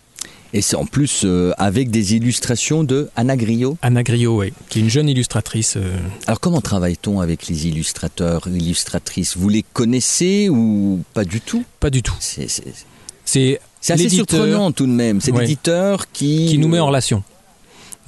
Et 0.54 0.62
c'est 0.62 0.76
en 0.76 0.86
plus 0.86 1.22
euh, 1.24 1.52
avec 1.58 1.90
des 1.90 2.14
illustrations 2.14 2.82
de 2.82 3.10
Anna 3.16 3.36
Griot. 3.36 3.76
Anna 3.82 4.02
Griot, 4.02 4.40
oui, 4.40 4.52
qui 4.70 4.78
est 4.78 4.82
une 4.82 4.88
jeune 4.88 5.08
illustratrice. 5.08 5.76
Euh. 5.76 5.98
Alors 6.26 6.40
comment 6.40 6.62
travaille-t-on 6.62 7.20
avec 7.20 7.48
les 7.48 7.66
illustrateurs, 7.66 8.48
illustratrices? 8.48 9.36
Vous 9.36 9.50
les 9.50 9.62
connaissez 9.62 10.48
ou 10.48 11.02
pas 11.12 11.24
du 11.24 11.42
tout? 11.42 11.64
Pas 11.80 11.90
du 11.90 12.02
tout. 12.02 12.16
C'est 12.20 13.60
assez 13.88 14.08
surprenant 14.08 14.72
tout 14.72 14.86
de 14.86 14.92
même. 14.92 15.20
C'est 15.20 15.32
l'éditeur 15.32 16.10
qui... 16.10 16.46
Qui 16.46 16.58
nous 16.58 16.68
met 16.68 16.78
en 16.78 16.86
relation. 16.86 17.22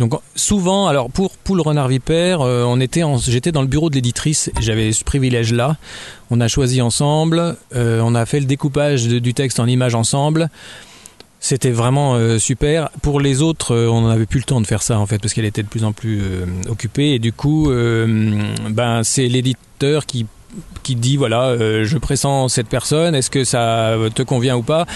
Donc 0.00 0.14
souvent, 0.34 0.86
alors 0.86 1.10
pour 1.10 1.32
Poule 1.36 1.60
Renard 1.60 1.88
Vipère, 1.88 2.40
euh, 2.40 2.64
on 2.66 2.80
était, 2.80 3.02
j'étais 3.18 3.52
dans 3.52 3.60
le 3.60 3.68
bureau 3.68 3.90
de 3.90 3.94
l'éditrice, 3.94 4.50
j'avais 4.58 4.92
ce 4.92 5.04
privilège-là. 5.04 5.76
On 6.30 6.40
a 6.40 6.48
choisi 6.48 6.80
ensemble, 6.80 7.54
euh, 7.76 8.00
on 8.02 8.14
a 8.14 8.24
fait 8.24 8.40
le 8.40 8.46
découpage 8.46 9.06
du 9.06 9.34
texte 9.34 9.60
en 9.60 9.66
images 9.66 9.94
ensemble. 9.94 10.48
C'était 11.38 11.70
vraiment 11.70 12.14
euh, 12.14 12.38
super. 12.38 12.88
Pour 13.02 13.20
les 13.20 13.42
autres, 13.42 13.74
euh, 13.74 13.88
on 13.88 14.08
n'avait 14.08 14.24
plus 14.24 14.38
le 14.38 14.44
temps 14.44 14.62
de 14.62 14.66
faire 14.66 14.82
ça 14.82 14.98
en 14.98 15.04
fait 15.04 15.18
parce 15.18 15.34
qu'elle 15.34 15.44
était 15.44 15.62
de 15.62 15.68
plus 15.68 15.84
en 15.84 15.92
plus 15.92 16.22
occupée 16.70 17.10
et 17.10 17.18
du 17.18 17.34
coup, 17.34 17.70
ben 17.70 19.02
c'est 19.04 19.28
l'éditeur 19.28 20.06
qui 20.06 20.24
qui 20.82 20.96
dit 20.96 21.16
voilà, 21.16 21.56
je 21.56 21.98
pressens 21.98 22.48
cette 22.48 22.68
personne, 22.68 23.14
est-ce 23.14 23.30
que 23.30 23.44
ça 23.44 23.96
te 24.14 24.22
convient 24.22 24.56
ou 24.56 24.62
pas? 24.62 24.86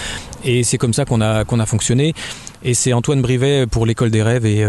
Et 0.43 0.63
c'est 0.63 0.77
comme 0.77 0.93
ça 0.93 1.05
qu'on 1.05 1.21
a 1.21 1.45
qu'on 1.45 1.59
a 1.59 1.65
fonctionné. 1.65 2.13
Et 2.63 2.73
c'est 2.73 2.93
Antoine 2.93 3.21
Brivet 3.21 3.67
pour 3.67 3.85
l'école 3.85 4.09
des 4.09 4.23
rêves 4.23 4.45
et 4.45 4.65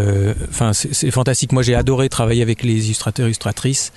enfin 0.49 0.73
c'est 0.73 1.11
fantastique. 1.11 1.51
Moi 1.51 1.63
j'ai 1.63 1.75
adoré 1.75 2.09
travailler 2.09 2.41
avec 2.41 2.63
les 2.63 2.85
illustrateurs 2.85 3.25
illustratrices. 3.25 3.91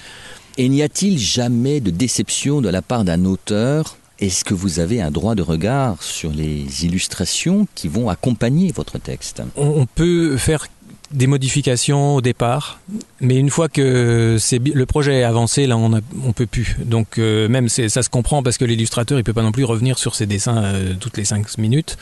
Et 0.58 0.68
n'y 0.68 0.82
a-t-il 0.82 1.18
jamais 1.18 1.80
de 1.80 1.90
déception 1.90 2.60
de 2.60 2.68
la 2.68 2.82
part 2.82 3.04
d'un 3.04 3.24
auteur? 3.24 3.96
Est-ce 4.18 4.44
que 4.44 4.52
vous 4.52 4.78
avez 4.78 5.00
un 5.00 5.10
droit 5.10 5.34
de 5.34 5.40
regard 5.40 6.02
sur 6.02 6.30
les 6.30 6.84
illustrations 6.84 7.66
qui 7.74 7.88
vont 7.88 8.10
accompagner 8.10 8.70
votre 8.70 8.98
texte? 8.98 9.42
On, 9.56 9.86
peut 9.86 10.36
faire 10.36 10.66
des 11.12 11.26
modifications 11.26 12.16
au 12.16 12.20
départ, 12.20 12.78
mais 13.20 13.36
une 13.36 13.50
fois 13.50 13.68
que 13.68 14.38
le 14.62 14.86
projet 14.86 15.20
est 15.20 15.24
avancé, 15.24 15.66
là, 15.66 15.76
on 15.76 15.88
ne 15.88 16.32
peut 16.32 16.46
plus. 16.46 16.76
Donc 16.84 17.18
euh, 17.18 17.48
même 17.48 17.68
ça 17.68 18.02
se 18.02 18.08
comprend 18.08 18.42
parce 18.42 18.58
que 18.58 18.64
l'illustrateur, 18.64 19.18
il 19.18 19.24
peut 19.24 19.32
pas 19.32 19.42
non 19.42 19.52
plus 19.52 19.64
revenir 19.64 19.98
sur 19.98 20.14
ses 20.14 20.26
dessins 20.26 20.62
euh, 20.62 20.94
toutes 20.98 21.16
les 21.16 21.24
cinq 21.24 21.58
minutes. 21.58 21.98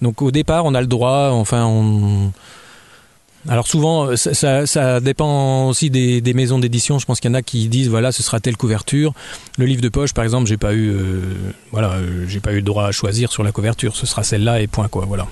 Donc 0.00 0.22
au 0.22 0.30
départ, 0.30 0.64
on 0.64 0.74
a 0.74 0.80
le 0.80 0.86
droit, 0.86 1.30
enfin, 1.32 1.64
on, 1.66 2.30
alors 3.48 3.66
souvent, 3.66 4.10
euh, 4.10 4.16
ça, 4.16 5.00
dépend 5.00 5.68
aussi 5.68 5.90
des, 5.90 6.34
maisons 6.34 6.60
d'édition. 6.60 7.00
Je 7.00 7.06
pense 7.06 7.18
qu'il 7.18 7.30
y 7.30 7.34
en 7.34 7.36
a 7.36 7.42
qui 7.42 7.66
disent 7.68 7.88
voilà, 7.88 8.12
ce 8.12 8.22
sera 8.22 8.38
telle 8.38 8.56
couverture. 8.56 9.12
Le 9.58 9.66
livre 9.66 9.82
de 9.82 9.88
poche, 9.88 10.12
par 10.12 10.22
exemple, 10.22 10.46
j'ai 10.46 10.56
pas 10.56 10.72
eu, 10.72 10.94
voilà, 11.72 11.96
j'ai 12.28 12.40
pas 12.40 12.52
eu 12.52 12.56
le 12.56 12.62
droit 12.62 12.86
à 12.86 12.92
choisir 12.92 13.32
sur 13.32 13.42
la 13.42 13.50
couverture. 13.50 13.96
Ce 13.96 14.06
sera 14.06 14.22
celle-là 14.22 14.60
et 14.60 14.68
point 14.68 14.86
quoi. 14.86 15.04
Voilà. 15.04 15.26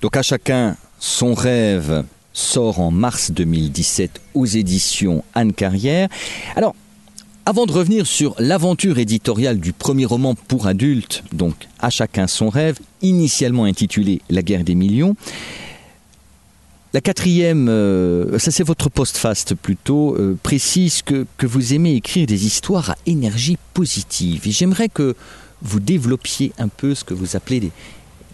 Donc 0.00 0.16
à 0.16 0.22
chacun 0.22 0.76
son 1.00 1.34
rêve 1.34 2.04
sort 2.32 2.78
en 2.78 2.92
mars 2.92 3.32
2017 3.32 4.20
aux 4.34 4.46
éditions 4.46 5.24
Anne 5.34 5.52
Carrière. 5.52 6.08
Alors. 6.54 6.74
Avant 7.46 7.64
de 7.64 7.72
revenir 7.72 8.06
sur 8.06 8.36
l'aventure 8.38 8.98
éditoriale 8.98 9.58
du 9.58 9.72
premier 9.72 10.04
roman 10.04 10.34
pour 10.34 10.66
adultes, 10.66 11.24
donc 11.32 11.54
À 11.80 11.88
chacun 11.88 12.26
son 12.26 12.50
rêve, 12.50 12.78
initialement 13.00 13.64
intitulé 13.64 14.20
La 14.28 14.42
guerre 14.42 14.62
des 14.62 14.74
millions, 14.74 15.16
la 16.92 17.00
quatrième, 17.00 17.68
euh, 17.68 18.36
ça 18.40 18.50
c'est 18.50 18.64
votre 18.64 18.90
post-fast 18.90 19.54
plutôt, 19.54 20.16
euh, 20.16 20.36
précise 20.42 21.02
que, 21.02 21.24
vous 21.40 21.72
aimez 21.72 21.94
écrire 21.94 22.26
des 22.26 22.46
histoires 22.46 22.90
à 22.90 22.96
énergie 23.06 23.58
positive. 23.74 24.48
Et 24.48 24.50
j'aimerais 24.50 24.88
que 24.88 25.14
vous 25.62 25.78
développiez 25.78 26.52
un 26.58 26.66
peu 26.66 26.96
ce 26.96 27.04
que 27.04 27.14
vous 27.14 27.36
appelez 27.36 27.70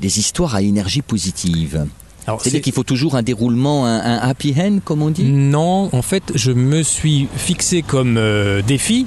des 0.01 0.19
histoires 0.19 0.55
à 0.55 0.63
énergie 0.63 1.03
positive. 1.03 1.87
C'est-à-dire 2.27 2.61
qu'il 2.61 2.73
faut 2.73 2.83
toujours 2.83 3.15
un 3.17 3.23
déroulement, 3.23 3.87
un, 3.87 4.19
happy 4.19 4.55
end, 4.59 4.79
comme 4.85 5.03
on 5.03 5.11
dit? 5.11 5.25
Non, 5.25 5.91
en 5.93 6.03
fait, 6.03 6.33
je 6.35 6.51
me 6.51 6.83
suis 6.83 7.29
fixé 7.37 7.83
comme 7.83 8.17
euh, 8.17 8.63
défi 8.63 9.07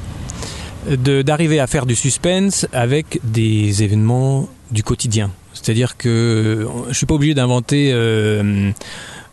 d'arriver 0.88 1.60
à 1.60 1.68
faire 1.68 1.86
du 1.86 1.96
suspense 1.96 2.66
avec 2.72 3.20
des 3.26 3.84
événements 3.84 4.48
du 4.72 4.82
quotidien. 4.82 5.30
C'est-à-dire 5.54 5.98
que 5.98 6.68
je 6.88 6.94
suis 6.94 7.06
pas 7.06 7.16
obligé 7.16 7.34
d'inventer 7.34 7.92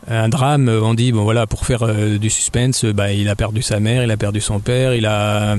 un 0.09 0.29
drame, 0.29 0.69
on 0.69 0.95
dit 0.95 1.13
bon 1.13 1.25
voilà 1.25 1.47
pour 1.47 1.67
faire 1.67 1.83
euh, 1.83 2.19
du 2.19 2.31
suspense, 2.31 2.85
bah, 2.85 3.13
il 3.13 3.29
a 3.29 3.37
perdu 3.37 3.63
sa 3.63 3.81
mère, 3.81 4.05
il 4.05 4.11
a 4.11 4.17
perdu 4.17 4.41
son 4.41 4.61
père, 4.61 4.95
il 4.95 5.07
a 5.07 5.57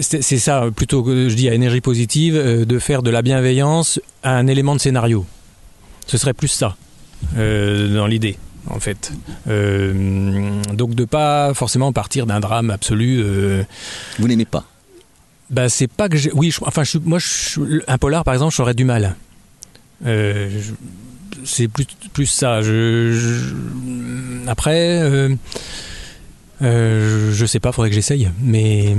c'est 0.00 0.22
ça 0.22 0.64
plutôt 0.74 1.04
que 1.04 1.28
je 1.28 1.34
dis 1.36 1.48
à 1.48 1.54
énergie 1.54 1.80
positive 1.80 2.36
euh, 2.36 2.64
de 2.64 2.78
faire 2.80 3.02
de 3.02 3.10
la 3.10 3.22
bienveillance 3.22 4.00
un 4.24 4.48
élément 4.48 4.74
de 4.74 4.80
scénario. 4.80 5.24
Ce 6.06 6.18
serait 6.18 6.34
plus 6.34 6.48
ça 6.48 6.66
euh, 6.66 6.83
dans 7.36 8.06
l'idée 8.06 8.38
en 8.70 8.80
fait. 8.80 9.12
donc 9.46 10.94
de 10.94 11.04
pas 11.04 11.54
forcément 11.54 11.92
partir 11.92 12.26
d'un 12.26 12.40
drame 12.40 12.70
absolu. 12.70 13.22
Vous 14.18 14.28
n'aimez 14.28 14.46
pas 14.46 14.64
bah, 15.50 15.68
c'est 15.68 15.88
pas 15.88 16.08
que 16.08 16.16
j'ai. 16.16 16.32
Oui, 16.32 16.52
enfin, 16.62 16.82
moi, 17.04 17.18
un 17.86 17.98
polar, 17.98 18.24
par 18.24 18.34
exemple, 18.34 18.54
j'aurais 18.54 18.74
du 18.74 18.84
mal. 18.84 19.14
Euh, 20.06 20.50
c'est 21.44 21.68
plus, 21.68 21.86
plus 22.12 22.26
ça. 22.26 22.62
Je, 22.62 23.52
Après, 24.46 25.00
euh, 25.00 25.34
euh, 26.62 27.32
je 27.32 27.46
sais 27.46 27.60
pas, 27.60 27.72
faudrait 27.72 27.90
que 27.90 27.94
j'essaye. 27.94 28.30
Mais 28.40 28.96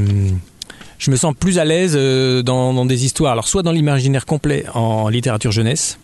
je 0.99 1.11
me 1.11 1.15
sens 1.15 1.33
plus 1.37 1.59
à 1.59 1.65
l'aise 1.65 1.93
euh, 1.95 2.43
dans, 2.43 2.85
des 2.85 3.05
histoires. 3.05 3.33
Alors, 3.33 3.47
soit 3.47 3.63
dans 3.63 3.71
l'imaginaire 3.71 4.25
complet 4.25 4.65
en 4.73 5.09
littérature 5.09 5.51
jeunesse, 5.51 5.97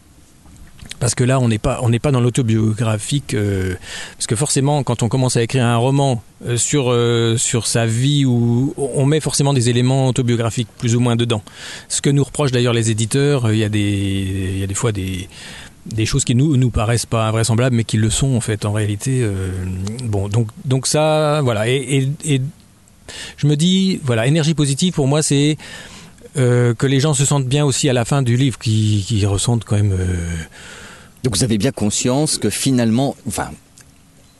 parce 1.01 1.15
que 1.15 1.25
là, 1.25 1.41
on 1.41 1.49
n'est 1.49 1.57
pas, 1.57 1.79
on 1.81 1.89
n'est 1.89 1.99
pas 1.99 2.11
dans 2.11 2.21
l'autobiographique, 2.21 3.35
parce 4.15 4.27
que 4.27 4.35
forcément, 4.37 4.83
quand 4.83 5.03
on 5.03 5.09
commence 5.09 5.35
à 5.35 5.41
écrire 5.41 5.65
un 5.65 5.75
roman 5.75 6.23
sur 6.55 6.95
sur 7.37 7.67
sa 7.67 7.85
vie, 7.85 8.23
où 8.23 8.73
on 8.77 9.05
met 9.05 9.19
forcément 9.19 9.53
des 9.53 9.69
éléments 9.69 10.07
autobiographiques 10.07 10.69
plus 10.77 10.95
ou 10.95 11.01
moins 11.01 11.17
dedans. 11.17 11.41
Ce 11.89 12.01
que 12.01 12.09
nous 12.09 12.23
reprochent 12.23 12.51
d'ailleurs 12.51 12.73
les 12.73 12.89
éditeurs, 12.89 13.51
il 13.51 13.57
y 13.57 13.63
a 13.65 13.69
des, 13.69 13.81
il 14.53 14.59
y 14.59 14.63
a 14.63 14.67
des 14.67 14.73
fois 14.73 14.93
des 14.93 15.27
des 15.85 16.05
choses 16.05 16.23
qui 16.23 16.35
nous 16.35 16.57
nous 16.57 16.69
paraissent 16.69 17.05
pas 17.05 17.27
invraisemblables 17.27 17.75
mais 17.75 17.83
qui 17.83 17.97
le 17.97 18.09
sont 18.09 18.35
en 18.35 18.41
fait 18.41 18.65
en 18.65 18.71
réalité 18.71 19.21
euh, 19.21 19.49
bon 20.03 20.27
donc 20.29 20.47
donc 20.65 20.87
ça 20.87 21.41
voilà 21.43 21.67
et, 21.67 22.09
et, 22.23 22.41
je 23.37 23.47
me 23.47 23.55
dis 23.55 23.99
voilà 24.03 24.27
énergie 24.27 24.53
positive 24.53 24.93
pour 24.93 25.07
moi 25.07 25.23
c'est 25.23 25.57
euh, 26.37 26.73
que 26.73 26.85
les 26.85 26.99
gens 26.99 27.13
se 27.13 27.25
sentent 27.25 27.47
bien 27.47 27.65
aussi 27.65 27.89
à 27.89 27.93
la 27.93 28.05
fin 28.05 28.21
du 28.21 28.37
livre 28.37 28.59
qui, 28.59 29.03
qui 29.07 29.25
ressentent 29.25 29.65
quand 29.65 29.75
même 29.75 29.91
euh, 29.91 30.15
donc 31.23 31.35
vous 31.35 31.43
avez 31.43 31.57
bien 31.57 31.71
conscience 31.71 32.37
que 32.37 32.49
finalement 32.49 33.15
enfin 33.27 33.51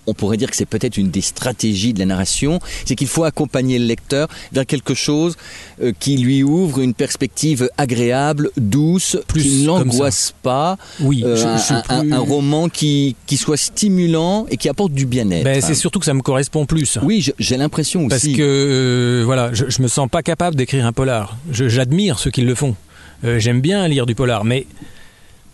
on 0.08 0.14
pourrait 0.14 0.38
dire 0.38 0.50
que 0.50 0.56
c'est 0.56 0.66
peut-être 0.66 0.98
une 0.98 1.12
des 1.12 1.22
stratégies 1.22 1.94
de 1.94 2.00
la 2.00 2.06
narration, 2.06 2.60
c'est 2.86 2.96
qu'il 2.96 3.08
faut 3.08 3.24
accompagner 3.24 3.78
le 3.80 3.86
lecteur 3.86 4.28
vers 4.52 4.66
quelque 4.66 4.94
chose 4.94 5.38
euh, 5.82 5.92
qui 6.00 6.18
lui 6.18 6.44
ouvre 6.44 6.80
une 6.80 6.94
perspective 6.94 7.70
agréable, 7.78 8.50
douce, 8.58 9.18
Plus 9.28 9.44
qui 9.44 9.62
ne 9.62 9.68
l'angoisse 9.68 10.34
pas. 10.42 10.78
Oui, 11.00 11.24
euh, 11.26 11.58
un, 11.90 12.20
roman 12.20 12.68
qui, 12.70 13.16
qui 13.28 13.38
soit 13.38 13.58
stimulant 13.58 14.48
et 14.50 14.58
qui 14.58 14.70
apporte 14.70 14.92
du 14.92 15.06
bien-être. 15.06 15.44
Ben, 15.44 15.62
c'est 15.62 15.76
surtout 15.76 16.00
que 16.00 16.06
ça 16.06 16.14
me 16.14 16.22
correspond 16.22 16.66
plus. 16.66 16.98
Oui, 17.04 17.28
j'ai 17.38 17.58
l'impression 17.58 18.02
aussi. 18.02 18.10
Parce 18.10 18.38
que 18.38 18.42
euh, 18.42 19.24
voilà, 19.26 19.54
je, 19.54 19.66
je 19.70 19.82
me 19.82 19.88
sens 19.88 20.10
pas 20.10 20.24
capable 20.24 20.56
d'écrire 20.56 20.86
un 20.86 20.94
polar. 20.94 21.38
J'admire 21.52 22.20
ceux 22.20 22.32
qui 22.32 22.42
le 22.42 22.56
font. 22.56 22.76
J'aime 23.24 23.62
bien 23.62 23.88
lire 23.88 24.08
du 24.08 24.16
polar, 24.16 24.44
mais 24.44 24.66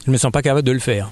je 0.07 0.11
me 0.11 0.17
sens 0.17 0.31
pas 0.31 0.41
capable 0.41 0.63
de 0.63 0.71
le 0.71 0.79
faire. 0.79 1.11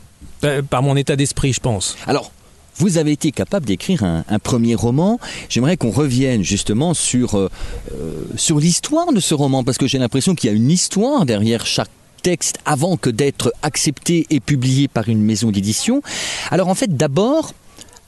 Par 0.69 0.81
mon 0.81 0.95
état 0.95 1.17
d'esprit, 1.17 1.51
je 1.51 1.60
pense. 1.60 1.97
Alors, 2.08 2.31
vous 2.77 2.97
avez 2.97 3.12
été 3.12 3.31
capable 3.31 3.65
d'écrire 3.65 4.03
un, 4.03 4.39
premier 4.39 4.73
roman. 4.73 5.19
J'aimerais 5.49 5.75
qu'on 5.75 5.91
revienne 5.91 6.43
justement 6.43 6.93
sur, 6.93 7.36
euh, 7.36 7.49
euh, 7.93 8.23
sur 8.38 8.58
l'histoire 8.58 9.12
de 9.12 9.19
ce 9.19 9.34
roman, 9.34 9.63
parce 9.63 9.77
que 9.77 9.88
j'ai 9.88 9.97
l'impression 9.97 10.34
qu'il 10.34 10.49
y 10.49 10.53
a 10.53 10.55
une 10.55 10.71
histoire 10.71 11.25
derrière 11.25 11.65
chaque 11.65 11.89
texte 12.21 12.58
avant 12.65 12.95
que 12.95 13.10
d'être 13.10 13.53
accepté 13.63 14.27
et 14.29 14.39
publié 14.39 14.88
par 14.88 15.10
une 15.10 15.21
maison 15.21 15.51
d'édition. 15.51 16.01
Alors 16.49 16.69
en 16.69 16.75
fait, 16.75 16.95
d'abord, 16.95 17.53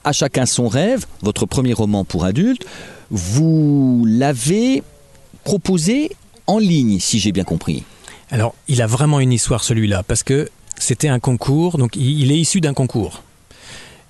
à 0.04 0.12
chacun 0.12 0.46
son 0.46 0.68
rêve, 0.68 1.04
votre 1.22 1.44
premier 1.44 1.74
roman 1.74 2.04
pour 2.04 2.24
adultes, 2.24 2.64
vous 3.10 4.06
l'avez 4.08 4.82
proposé 5.44 6.12
en 6.46 6.58
ligne, 6.58 6.98
si 6.98 7.18
j'ai 7.18 7.32
bien 7.32 7.44
compris. 7.44 7.84
Alors, 8.30 8.54
il 8.68 8.82
a 8.82 8.86
vraiment 8.86 9.20
une 9.20 9.32
histoire 9.32 9.64
celui-là, 9.64 10.02
parce 10.02 10.22
que 10.22 10.48
c'était 10.78 11.08
un 11.08 11.18
concours, 11.18 11.78
donc 11.78 11.96
il 11.96 12.32
est 12.32 12.38
issu 12.38 12.60
d'un 12.60 12.74
concours. 12.74 13.22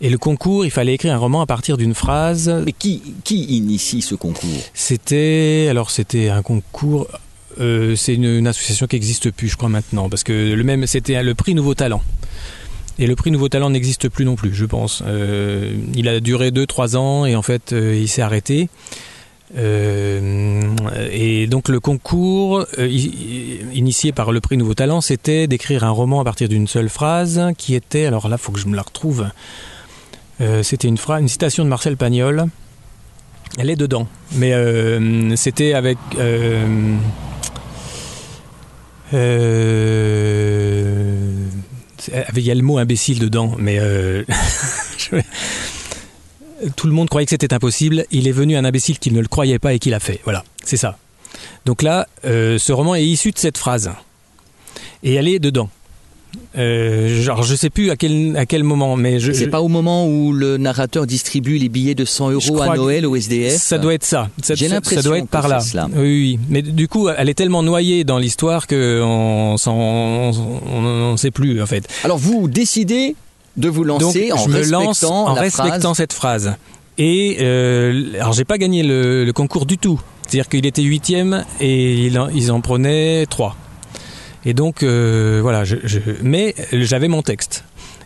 Et 0.00 0.10
le 0.10 0.18
concours, 0.18 0.64
il 0.64 0.70
fallait 0.70 0.94
écrire 0.94 1.12
un 1.12 1.18
roman 1.18 1.40
à 1.40 1.46
partir 1.46 1.76
d'une 1.76 1.94
phrase. 1.94 2.62
Mais 2.64 2.72
qui, 2.72 3.02
qui 3.24 3.44
initie 3.56 4.00
ce 4.00 4.14
concours? 4.14 4.48
C'était 4.72 5.66
alors 5.68 5.90
c'était 5.90 6.28
un 6.28 6.42
concours. 6.42 7.08
Euh, 7.60 7.96
c'est 7.96 8.14
une, 8.14 8.46
association 8.46 8.86
qui 8.86 8.94
n'existe 8.94 9.32
plus, 9.32 9.48
je 9.48 9.56
crois 9.56 9.68
maintenant, 9.68 10.08
parce 10.08 10.22
que 10.22 10.54
le 10.54 10.62
même 10.62 10.86
c'était 10.86 11.20
le 11.22 11.34
prix 11.34 11.54
Nouveau 11.54 11.74
Talent. 11.74 12.02
Et 13.00 13.06
le 13.06 13.16
prix 13.16 13.32
Nouveau 13.32 13.48
Talent 13.48 13.70
n'existe 13.70 14.08
plus 14.08 14.24
non 14.24 14.36
plus, 14.36 14.54
je 14.54 14.64
pense. 14.64 15.02
Euh, 15.04 15.74
il 15.94 16.08
a 16.08 16.20
duré 16.20 16.50
2-3 16.50 16.96
ans 16.96 17.26
et 17.26 17.34
en 17.34 17.42
fait 17.42 17.72
euh, 17.72 17.96
il 17.96 18.08
s'est 18.08 18.22
arrêté. 18.22 18.68
Et 19.56 21.46
donc 21.46 21.68
le 21.68 21.80
concours 21.80 22.66
initié 23.72 24.12
par 24.12 24.32
le 24.32 24.40
prix 24.40 24.56
Nouveau 24.56 24.74
Talent, 24.74 25.00
c'était 25.00 25.46
d'écrire 25.46 25.84
un 25.84 25.90
roman 25.90 26.20
à 26.20 26.24
partir 26.24 26.48
d'une 26.48 26.66
seule 26.66 26.88
phrase 26.88 27.40
qui 27.56 27.74
était, 27.74 28.06
alors 28.06 28.28
là, 28.28 28.36
il 28.38 28.42
faut 28.42 28.52
que 28.52 28.60
je 28.60 28.66
me 28.66 28.76
la 28.76 28.82
retrouve. 28.82 29.28
Euh, 30.40 30.62
c'était 30.62 30.88
une, 30.88 30.98
une 31.08 31.28
citation 31.28 31.64
de 31.64 31.68
Marcel 31.68 31.96
Pagnol. 31.96 32.46
Elle 33.58 33.70
est 33.70 33.76
dedans, 33.76 34.06
mais 34.34 34.52
euh, 34.52 35.34
c'était 35.36 35.72
avec. 35.72 35.98
Euh, 36.18 36.96
il 42.36 42.42
y 42.42 42.50
a 42.50 42.54
le 42.54 42.62
mot 42.62 42.78
imbécile 42.78 43.18
dedans, 43.18 43.54
mais 43.58 43.80
tout 46.76 46.86
le 46.86 46.92
monde 46.92 47.08
croyait 47.08 47.26
que 47.26 47.30
c'était 47.30 47.52
impossible. 47.54 48.04
Il 48.10 48.26
est 48.28 48.32
venu 48.32 48.56
un 48.56 48.64
imbécile 48.64 48.98
qui 48.98 49.10
ne 49.10 49.20
le 49.20 49.28
croyait 49.28 49.58
pas 49.58 49.74
et 49.74 49.78
qui 49.78 49.90
l'a 49.90 50.00
fait. 50.00 50.20
Voilà, 50.24 50.44
c'est 50.64 50.76
ça. 50.76 50.98
Donc 51.66 51.82
là, 51.82 52.06
ce 52.24 52.72
roman 52.72 52.94
est 52.94 53.04
issu 53.04 53.30
de 53.32 53.38
cette 53.38 53.58
phrase. 53.58 53.90
Et 55.02 55.14
elle 55.14 55.28
est 55.28 55.38
dedans. 55.38 55.68
Euh, 56.58 57.22
genre, 57.22 57.42
je 57.42 57.54
sais 57.54 57.70
plus 57.70 57.90
à 57.90 57.96
quel, 57.96 58.36
à 58.36 58.44
quel 58.44 58.62
moment, 58.62 58.96
mais 58.96 59.18
je. 59.18 59.32
C'est 59.32 59.44
je- 59.46 59.50
pas 59.50 59.62
au 59.62 59.68
moment 59.68 60.06
où 60.06 60.32
le 60.32 60.56
narrateur 60.58 61.06
distribue 61.06 61.56
les 61.56 61.68
billets 61.68 61.94
de 61.94 62.04
100 62.04 62.38
Je 62.40 62.50
euros 62.52 62.60
à 62.62 62.76
Noël 62.76 63.06
au 63.06 63.16
SDF 63.16 63.56
Ça 63.56 63.78
doit 63.78 63.94
être 63.94 64.04
ça. 64.04 64.28
Ça, 64.42 64.54
J'ai 64.54 64.68
l'impression 64.68 65.00
ça 65.00 65.08
doit 65.08 65.18
être 65.18 65.28
par 65.28 65.48
là. 65.48 65.60
cela. 65.60 65.88
Oui, 65.94 66.00
oui. 66.02 66.38
Mais 66.50 66.60
du 66.62 66.86
coup, 66.88 67.08
elle 67.08 67.28
est 67.28 67.34
tellement 67.34 67.62
noyée 67.62 68.04
dans 68.04 68.18
l'histoire 68.18 68.66
que 68.66 69.00
on 69.02 69.56
on 69.66 71.16
sait 71.16 71.30
plus 71.30 71.62
en 71.62 71.66
fait. 71.66 71.86
Alors 72.04 72.18
vous 72.18 72.48
décidez 72.48 73.14
de 73.58 73.68
vous 73.68 73.84
Donc, 73.84 74.00
lancer 74.00 74.32
en 74.32 74.38
je 74.38 74.48
me 74.48 74.64
lance 74.64 74.86
respectant 75.00 75.26
en 75.26 75.34
la 75.34 75.40
respectant 75.42 75.80
phrase. 75.80 75.96
cette 75.96 76.12
phrase. 76.14 76.56
Et 76.96 77.36
euh, 77.40 78.12
alors, 78.20 78.32
j'ai 78.32 78.44
pas 78.44 78.58
gagné 78.58 78.82
le, 78.82 79.24
le 79.24 79.32
concours 79.32 79.66
du 79.66 79.76
tout. 79.78 80.00
C'est-à-dire 80.26 80.48
qu'il 80.48 80.66
était 80.66 80.82
huitième 80.82 81.44
et 81.60 82.06
il 82.06 82.18
en- 82.18 82.28
ils 82.28 82.50
en 82.52 82.60
prenaient 82.60 83.24
trois. 83.26 83.56
Et 84.44 84.54
donc 84.54 84.82
euh, 84.82 85.40
voilà, 85.42 85.64
je, 85.64 85.76
je- 85.84 85.98
mais 86.22 86.54
j'avais 86.72 87.08
mon 87.08 87.22
texte. 87.22 87.64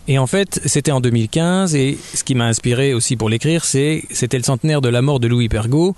Et 0.08 0.18
en 0.18 0.26
fait, 0.26 0.60
c'était 0.66 0.90
en 0.92 1.00
2015 1.00 1.74
et 1.76 1.96
ce 2.14 2.24
qui 2.24 2.34
m'a 2.34 2.46
inspiré 2.46 2.92
aussi 2.94 3.16
pour 3.16 3.28
l'écrire, 3.28 3.64
c'est 3.64 4.02
c'était 4.10 4.38
le 4.38 4.42
centenaire 4.44 4.80
de 4.80 4.88
la 4.88 5.00
mort 5.02 5.20
de 5.20 5.28
Louis 5.28 5.48
Pergaud 5.48 5.94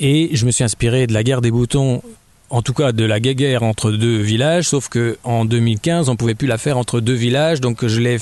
et 0.00 0.30
je 0.32 0.46
me 0.46 0.50
suis 0.50 0.64
inspiré 0.64 1.06
de 1.06 1.12
la 1.12 1.22
guerre 1.22 1.40
des 1.40 1.50
boutons, 1.50 2.02
en 2.50 2.62
tout 2.62 2.72
cas 2.72 2.92
de 2.92 3.04
la 3.04 3.20
guerre 3.20 3.62
entre 3.62 3.90
deux 3.90 4.18
villages, 4.18 4.68
sauf 4.68 4.88
que 4.88 5.18
en 5.24 5.44
2015, 5.44 6.08
on 6.08 6.16
pouvait 6.16 6.34
plus 6.34 6.48
la 6.48 6.58
faire 6.58 6.78
entre 6.78 7.00
deux 7.00 7.14
villages, 7.14 7.60
donc 7.60 7.86
je 7.86 8.00
l'ai 8.00 8.18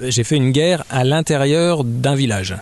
j'ai 0.00 0.24
fait 0.24 0.36
une 0.36 0.50
guerre 0.50 0.84
à 0.90 1.04
l'intérieur 1.04 1.84
d'un 1.84 2.14
village 2.14 2.56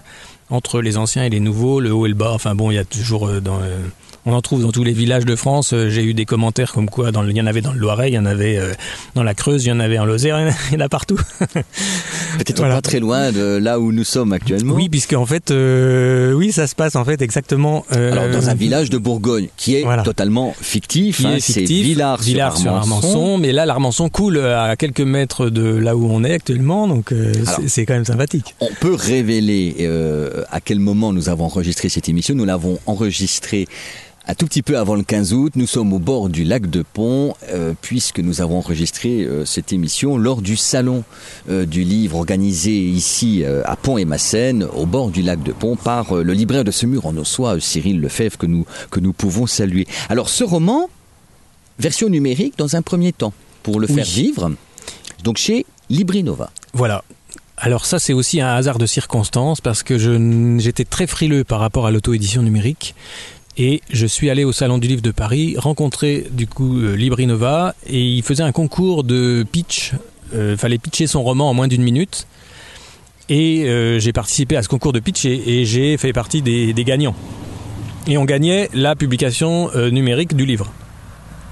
entre 0.51 0.81
les 0.81 0.97
anciens 0.97 1.25
et 1.25 1.31
les 1.31 1.41
nouveaux, 1.41 1.81
le 1.81 1.93
haut 1.93 2.07
et 2.07 2.09
le 2.09 2.15
bas. 2.15 2.33
Enfin 2.33 2.55
bon, 2.55 2.71
il 2.71 2.75
y 2.75 2.79
a 2.79 2.85
toujours 2.85 3.27
euh, 3.27 3.41
dans 3.41 3.61
euh, 3.61 3.79
on 4.27 4.33
en 4.33 4.41
trouve 4.41 4.63
dans 4.63 4.73
tous 4.73 4.85
les 4.85 4.93
villages 4.93 5.25
de 5.25 5.37
France. 5.37 5.73
Euh, 5.73 5.89
J'ai 5.91 6.03
eu 6.05 6.15
des 6.15 6.25
commentaires 6.25 6.73
comme 6.73 6.89
quoi 6.89 7.13
dans 7.13 7.25
il 7.27 7.37
y 7.37 7.41
en 7.41 7.47
avait 7.47 7.61
dans 7.61 7.73
le 7.73 7.79
Loiret, 7.79 8.11
il 8.11 8.15
y 8.15 8.19
en 8.19 8.27
avait 8.27 8.57
euh, 8.59 8.73
dans 9.15 9.23
la 9.23 9.35
Creuse, 9.35 9.65
il 9.65 9.69
y 9.69 9.73
en 9.73 9.81
avait 9.81 9.99
en 9.99 10.05
Lozère, 10.05 10.39
il 10.71 10.75
y 10.75 10.77
en 10.77 10.85
a- 10.85 10.89
partout. 10.89 11.19
Peut-être 12.39 12.59
Voilà. 12.59 12.75
pas 12.77 12.83
très 12.83 13.01
loin 13.01 13.33
de 13.33 13.57
là 13.59 13.79
où 13.81 13.93
nous 13.93 14.05
sommes 14.05 14.33
actuellement. 14.33 14.75
Oui, 14.75 14.89
puisque 14.89 15.13
en 15.15 15.27
fait, 15.27 15.51
euh, 15.51 16.33
oui, 16.33 16.53
ça 16.53 16.67
se 16.67 16.75
passe 16.75 16.97
en 16.97 17.05
fait 17.05 17.23
exactement. 17.23 17.85
euh, 17.93 18.13
Alors 18.13 18.29
dans 18.31 18.49
un 18.49 18.55
village 18.55 18.91
de 18.91 18.99
Bourgogne 18.99 19.49
qui 19.57 19.77
est 19.77 19.83
Voilà. 19.83 20.03
totalement 20.03 20.55
fictif, 20.61 21.25
hein, 21.25 21.37
est 21.37 21.41
c'est 21.41 21.63
Villars, 21.63 22.21
Villars 22.21 22.57
sur 22.57 22.73
Armançon, 22.73 23.39
mais 23.39 23.53
là 23.53 23.67
l'Armançon 23.67 24.09
coule 24.09 24.39
à 24.39 24.77
quelques 24.77 25.01
mètres 25.01 25.49
de 25.51 25.63
là 25.65 25.97
où 25.97 26.07
on 26.11 26.25
est 26.25 26.33
actuellement, 26.35 26.87
donc 26.89 27.13
euh, 27.13 27.33
c'est- 27.67 27.85
quand 27.87 27.95
même 27.95 28.05
sympathique. 28.05 28.55
On 28.61 28.71
peut 28.81 28.95
révéler 28.95 29.89
à 30.51 30.61
quel 30.61 30.79
moment 30.81 31.13
nous 31.13 31.29
avons 31.29 31.45
enregistré 31.45 31.89
cette 31.89 32.09
émission. 32.09 32.35
Nous 32.35 32.45
l'avons 32.45 32.79
enregistrée 32.87 33.67
un 34.27 34.35
tout 34.35 34.47
petit 34.47 34.63
peu 34.63 34.79
avant 34.79 34.95
le 34.95 35.03
15 35.03 35.35
août. 35.35 35.53
Nous 35.55 35.67
sommes 35.67 35.93
au 35.93 35.99
bord 35.99 36.29
du 36.29 36.45
lac 36.45 36.69
de 36.71 36.83
Pont, 36.83 37.35
euh, 37.51 37.75
puisque 37.81 38.21
nous 38.21 38.41
avons 38.41 38.59
enregistré 38.59 39.23
euh, 39.23 39.45
cette 39.45 39.73
émission 39.73 40.17
lors 40.17 40.41
du 40.41 40.57
salon 40.57 41.05
euh, 41.51 41.67
du 41.67 41.85
livre 41.85 42.17
organisé 42.17 42.73
ici 42.73 43.45
à 43.65 43.77
Pont 43.77 43.99
et 43.99 44.05
Massène, 44.05 44.65
au 44.65 44.87
bord 44.87 45.11
du 45.11 45.23
lac 45.23 45.43
de 45.43 45.53
Pont, 45.53 45.77
par 45.77 46.15
le 46.15 46.33
libraire 46.33 46.65
de 46.65 46.71
ce 46.71 46.87
mur 46.87 47.07
en 47.07 47.17
Ossois, 47.17 47.61
Cyril 47.61 48.01
Lefebvre, 48.01 48.39
que 48.39 48.47
nous, 48.47 48.65
que 48.91 49.01
nous 49.01 49.13
pouvons 49.13 49.47
saluer. 49.47 49.87
Alors 50.09 50.29
ce 50.31 50.45
roman, 50.45 50.89
version 51.79 52.09
numérique 52.09 52.55
dans 52.57 52.77
un 52.77 52.83
premier 52.83 53.13
temps, 53.13 53.35
pour 53.63 53.79
le 53.79 53.87
Oui. 53.89 53.95
faire 53.95 54.07
vivre, 54.07 54.53
donc 55.23 55.37
chez 55.37 55.67
Librinova. 55.91 56.51
Voilà. 56.73 57.05
Alors 57.57 57.85
ça 57.87 57.99
c'est 57.99 58.13
aussi 58.13 58.41
un 58.41 58.55
hasard 58.55 58.79
de 58.79 58.87
circonstances 58.87 59.61
parce 59.61 59.83
que 59.83 59.97
j'étais 60.59 60.85
très 60.85 61.07
frileux 61.07 61.45
par 61.45 61.61
rapport 61.61 61.87
à 61.87 61.91
l'auto-édition 61.91 62.43
numérique 62.43 62.95
et 63.57 63.83
je 63.91 64.07
suis 64.07 64.31
allé 64.31 64.45
au 64.45 64.53
salon 64.53 64.79
du 64.79 64.89
livre 64.89 65.03
de 65.03 65.11
Paris 65.11 65.55
rencontrer 65.59 66.27
du 66.31 66.47
coup 66.47 66.79
euh, 66.79 66.97
Librinova 66.97 67.75
et 67.87 68.03
il 68.03 68.23
faisait 68.23 68.43
un 68.43 68.53
concours 68.53 69.05
de 69.05 69.47
pitch. 69.51 69.93
Il 70.37 70.57
fallait 70.57 70.79
pitcher 70.79 71.07
son 71.07 71.23
roman 71.23 71.49
en 71.49 71.55
moins 71.55 71.69
d'une 71.69 71.83
minute 71.83 72.27
et 73.29 73.65
euh, 73.65 73.99
j'ai 73.99 74.13
participé 74.13 74.57
à 74.57 74.63
ce 74.63 74.69
concours 74.69 74.93
de 74.93 75.01
pitch 75.01 75.25
et, 75.25 75.65
j'ai 75.65 75.97
fait 75.97 76.13
partie 76.13 76.43
des, 76.43 76.73
des 76.73 76.85
gagnants. 76.85 77.15
Et 78.07 78.19
on 78.19 78.25
gagnait 78.25 78.69
la 78.75 78.97
publication 78.97 79.71
euh, 79.75 79.91
numérique 79.91 80.37
du 80.37 80.45
livre. 80.45 80.71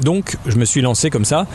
Donc 0.00 0.36
je 0.46 0.56
me 0.56 0.64
suis 0.64 0.82
lancé 0.82 1.10
comme 1.10 1.24
ça 1.24 1.46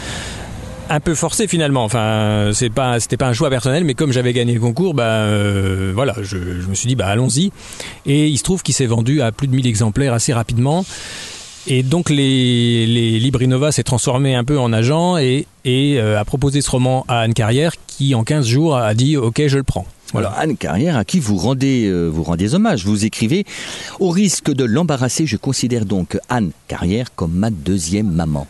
un 0.89 0.99
peu 0.99 1.15
forcé 1.15 1.47
finalement. 1.47 1.83
Enfin, 1.83 2.51
c'est 2.53 2.69
pas, 2.69 2.99
c'était 2.99 3.17
pas 3.17 3.27
un 3.27 3.33
choix 3.33 3.49
personnel, 3.49 3.83
mais 3.83 3.93
comme 3.93 4.11
j'avais 4.11 4.33
gagné 4.33 4.53
le 4.53 4.59
concours, 4.59 4.93
bah 4.93 5.03
euh, 5.03 5.91
voilà, 5.93 6.15
je, 6.21 6.37
me 6.37 6.75
suis 6.75 6.87
dit 6.87 6.95
bah 6.95 7.07
allons-y. 7.07 7.51
Et 8.05 8.27
il 8.27 8.37
se 8.37 8.43
trouve 8.43 8.63
qu'il 8.63 8.75
s'est 8.75 8.85
vendu 8.85 9.21
à 9.21 9.31
plus 9.31 9.47
de 9.47 9.55
1000 9.55 9.67
exemplaires 9.67 10.13
assez 10.13 10.33
rapidement. 10.33 10.85
Et 11.69 11.83
donc 11.83 12.09
les, 12.09 12.85
les 12.85 13.19
Librinova 13.19 13.73
s'est 13.73 13.83
transformé 13.83 14.35
un 14.35 14.45
peu 14.45 14.57
en 14.57 14.71
agent 14.71 15.17
et, 15.17 15.47
euh, 15.67 16.17
a 16.17 16.23
proposé 16.23 16.61
ce 16.61 16.71
roman 16.71 17.03
à 17.09 17.19
Anne 17.19 17.33
Carrière 17.33 17.73
qui 17.87 18.15
en 18.15 18.23
15 18.23 18.47
jours 18.47 18.77
a 18.77 18.93
dit 18.93 19.17
ok 19.17 19.47
je 19.47 19.57
le 19.57 19.63
prends. 19.63 19.85
Alors 20.15 20.33
Anne 20.37 20.55
Carrière, 20.55 20.95
à 20.95 21.03
qui 21.03 21.19
vous 21.19 21.35
rendez, 21.35 21.85
euh, 21.87 22.07
vous 22.07 22.23
rendez 22.23 22.55
hommage, 22.55 22.85
vous 22.85 23.03
écrivez 23.03 23.45
Au 23.99 24.09
risque 24.09 24.49
de 24.49 24.63
l'embarrasser, 24.63 25.25
je 25.25 25.35
considère 25.35 25.83
donc 25.83 26.17
Anne 26.29 26.51
Carrière 26.69 27.13
comme 27.13 27.33
ma 27.33 27.49
deuxième 27.49 28.09
maman. 28.09 28.47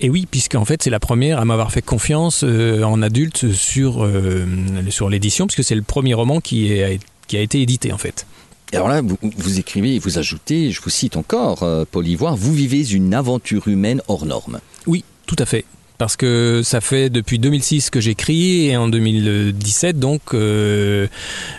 Et 0.00 0.08
oui, 0.08 0.26
puisqu'en 0.30 0.64
fait 0.64 0.82
c'est 0.82 0.90
la 0.90 1.00
première 1.00 1.38
à 1.38 1.44
m'avoir 1.44 1.72
fait 1.72 1.82
confiance 1.82 2.42
euh, 2.42 2.82
en 2.82 3.02
adulte 3.02 3.52
sur, 3.52 4.02
euh, 4.02 4.46
sur 4.88 5.10
l'édition, 5.10 5.46
puisque 5.46 5.64
c'est 5.64 5.74
le 5.74 5.82
premier 5.82 6.14
roman 6.14 6.40
qui, 6.40 6.72
est, 6.72 7.00
qui 7.26 7.36
a 7.36 7.40
été 7.40 7.60
édité 7.60 7.92
en 7.92 7.98
fait. 7.98 8.26
Alors 8.72 8.88
là, 8.88 9.02
vous, 9.02 9.18
vous 9.20 9.58
écrivez, 9.58 9.98
vous 9.98 10.18
ajoutez, 10.18 10.70
je 10.70 10.80
vous 10.80 10.90
cite 10.90 11.16
encore, 11.16 11.64
euh, 11.64 11.84
Paul 11.90 12.06
Ivoire, 12.06 12.36
vous 12.36 12.54
vivez 12.54 12.88
une 12.92 13.14
aventure 13.14 13.66
humaine 13.68 14.00
hors 14.08 14.26
norme. 14.26 14.60
Oui, 14.86 15.04
tout 15.26 15.36
à 15.38 15.44
fait. 15.44 15.64
Parce 15.98 16.16
que 16.16 16.62
ça 16.64 16.80
fait 16.80 17.10
depuis 17.10 17.38
2006 17.38 17.90
que 17.90 18.00
j'écris 18.00 18.68
et 18.68 18.76
en 18.76 18.88
2017, 18.88 19.98
donc, 19.98 20.22
euh, 20.32 21.08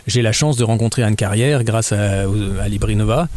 j'ai 0.07 0.23
la 0.23 0.31
chance 0.31 0.57
de 0.57 0.63
rencontrer 0.63 1.03
Anne 1.03 1.15
Carrière 1.15 1.63
grâce 1.63 1.91
à, 1.91 2.21
à 2.23 2.67
Librinova. 2.67 3.27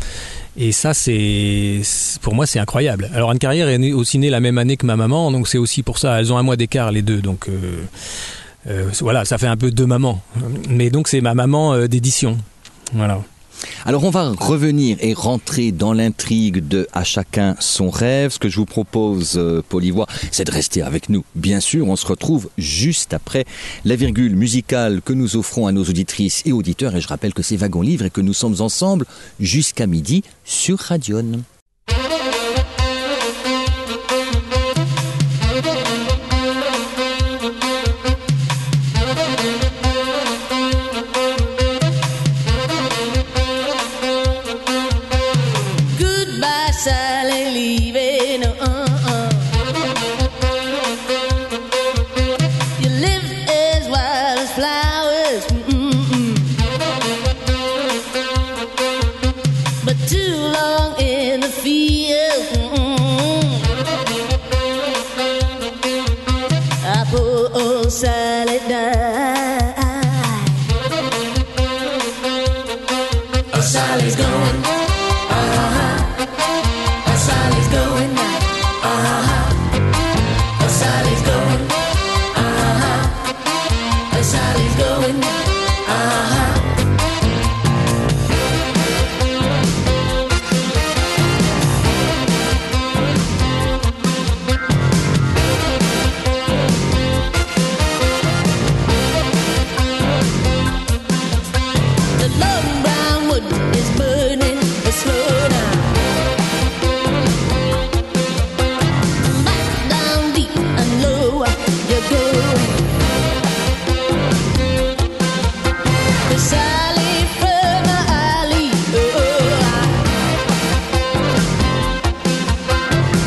Et 0.56 0.70
ça, 0.72 0.94
c'est 0.94 1.80
pour 2.22 2.34
moi, 2.34 2.46
c'est 2.46 2.60
incroyable. 2.60 3.10
Alors 3.14 3.30
Anne 3.30 3.38
Carrière 3.40 3.68
est 3.68 3.78
née- 3.78 3.92
aussi 3.92 4.18
née 4.18 4.30
la 4.30 4.38
même 4.40 4.56
année 4.58 4.76
que 4.76 4.86
ma 4.86 4.94
maman, 4.96 5.32
donc 5.32 5.48
c'est 5.48 5.58
aussi 5.58 5.82
pour 5.82 5.98
ça. 5.98 6.20
Elles 6.20 6.32
ont 6.32 6.38
un 6.38 6.42
mois 6.44 6.56
d'écart 6.56 6.92
les 6.92 7.02
deux, 7.02 7.20
donc 7.20 7.48
euh, 7.48 7.82
euh, 8.68 8.88
voilà, 9.00 9.24
ça 9.24 9.36
fait 9.38 9.48
un 9.48 9.56
peu 9.56 9.70
deux 9.72 9.86
mamans. 9.86 10.20
Mais 10.68 10.90
donc 10.90 11.08
c'est 11.08 11.20
ma 11.20 11.34
maman 11.34 11.74
euh, 11.74 11.88
d'édition. 11.88 12.38
Voilà. 12.92 13.20
Alors 13.84 14.04
on 14.04 14.10
va 14.10 14.32
revenir 14.38 14.96
et 15.00 15.14
rentrer 15.14 15.72
dans 15.72 15.92
l'intrigue 15.92 16.66
de 16.66 16.86
À 16.92 17.04
chacun 17.04 17.56
son 17.60 17.90
rêve. 17.90 18.32
Ce 18.32 18.38
que 18.38 18.48
je 18.48 18.56
vous 18.56 18.66
propose, 18.66 19.34
euh, 19.36 19.62
Paul 19.68 19.84
Ivoire, 19.84 20.08
c'est 20.30 20.44
de 20.44 20.50
rester 20.50 20.82
avec 20.82 21.08
nous. 21.08 21.24
Bien 21.34 21.60
sûr, 21.60 21.88
on 21.88 21.96
se 21.96 22.06
retrouve 22.06 22.48
juste 22.58 23.14
après 23.14 23.44
la 23.84 23.96
virgule 23.96 24.36
musicale 24.36 25.02
que 25.02 25.12
nous 25.12 25.36
offrons 25.36 25.66
à 25.66 25.72
nos 25.72 25.84
auditrices 25.84 26.42
et 26.44 26.52
auditeurs. 26.52 26.96
Et 26.96 27.00
je 27.00 27.08
rappelle 27.08 27.34
que 27.34 27.42
c'est 27.42 27.56
Wagon 27.56 27.82
Livre 27.82 28.04
et 28.04 28.10
que 28.10 28.20
nous 28.20 28.34
sommes 28.34 28.60
ensemble 28.60 29.06
jusqu'à 29.38 29.86
midi 29.86 30.22
sur 30.44 30.78
Radion. 30.78 31.44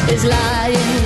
Is 0.10 0.24
lying 0.24 0.97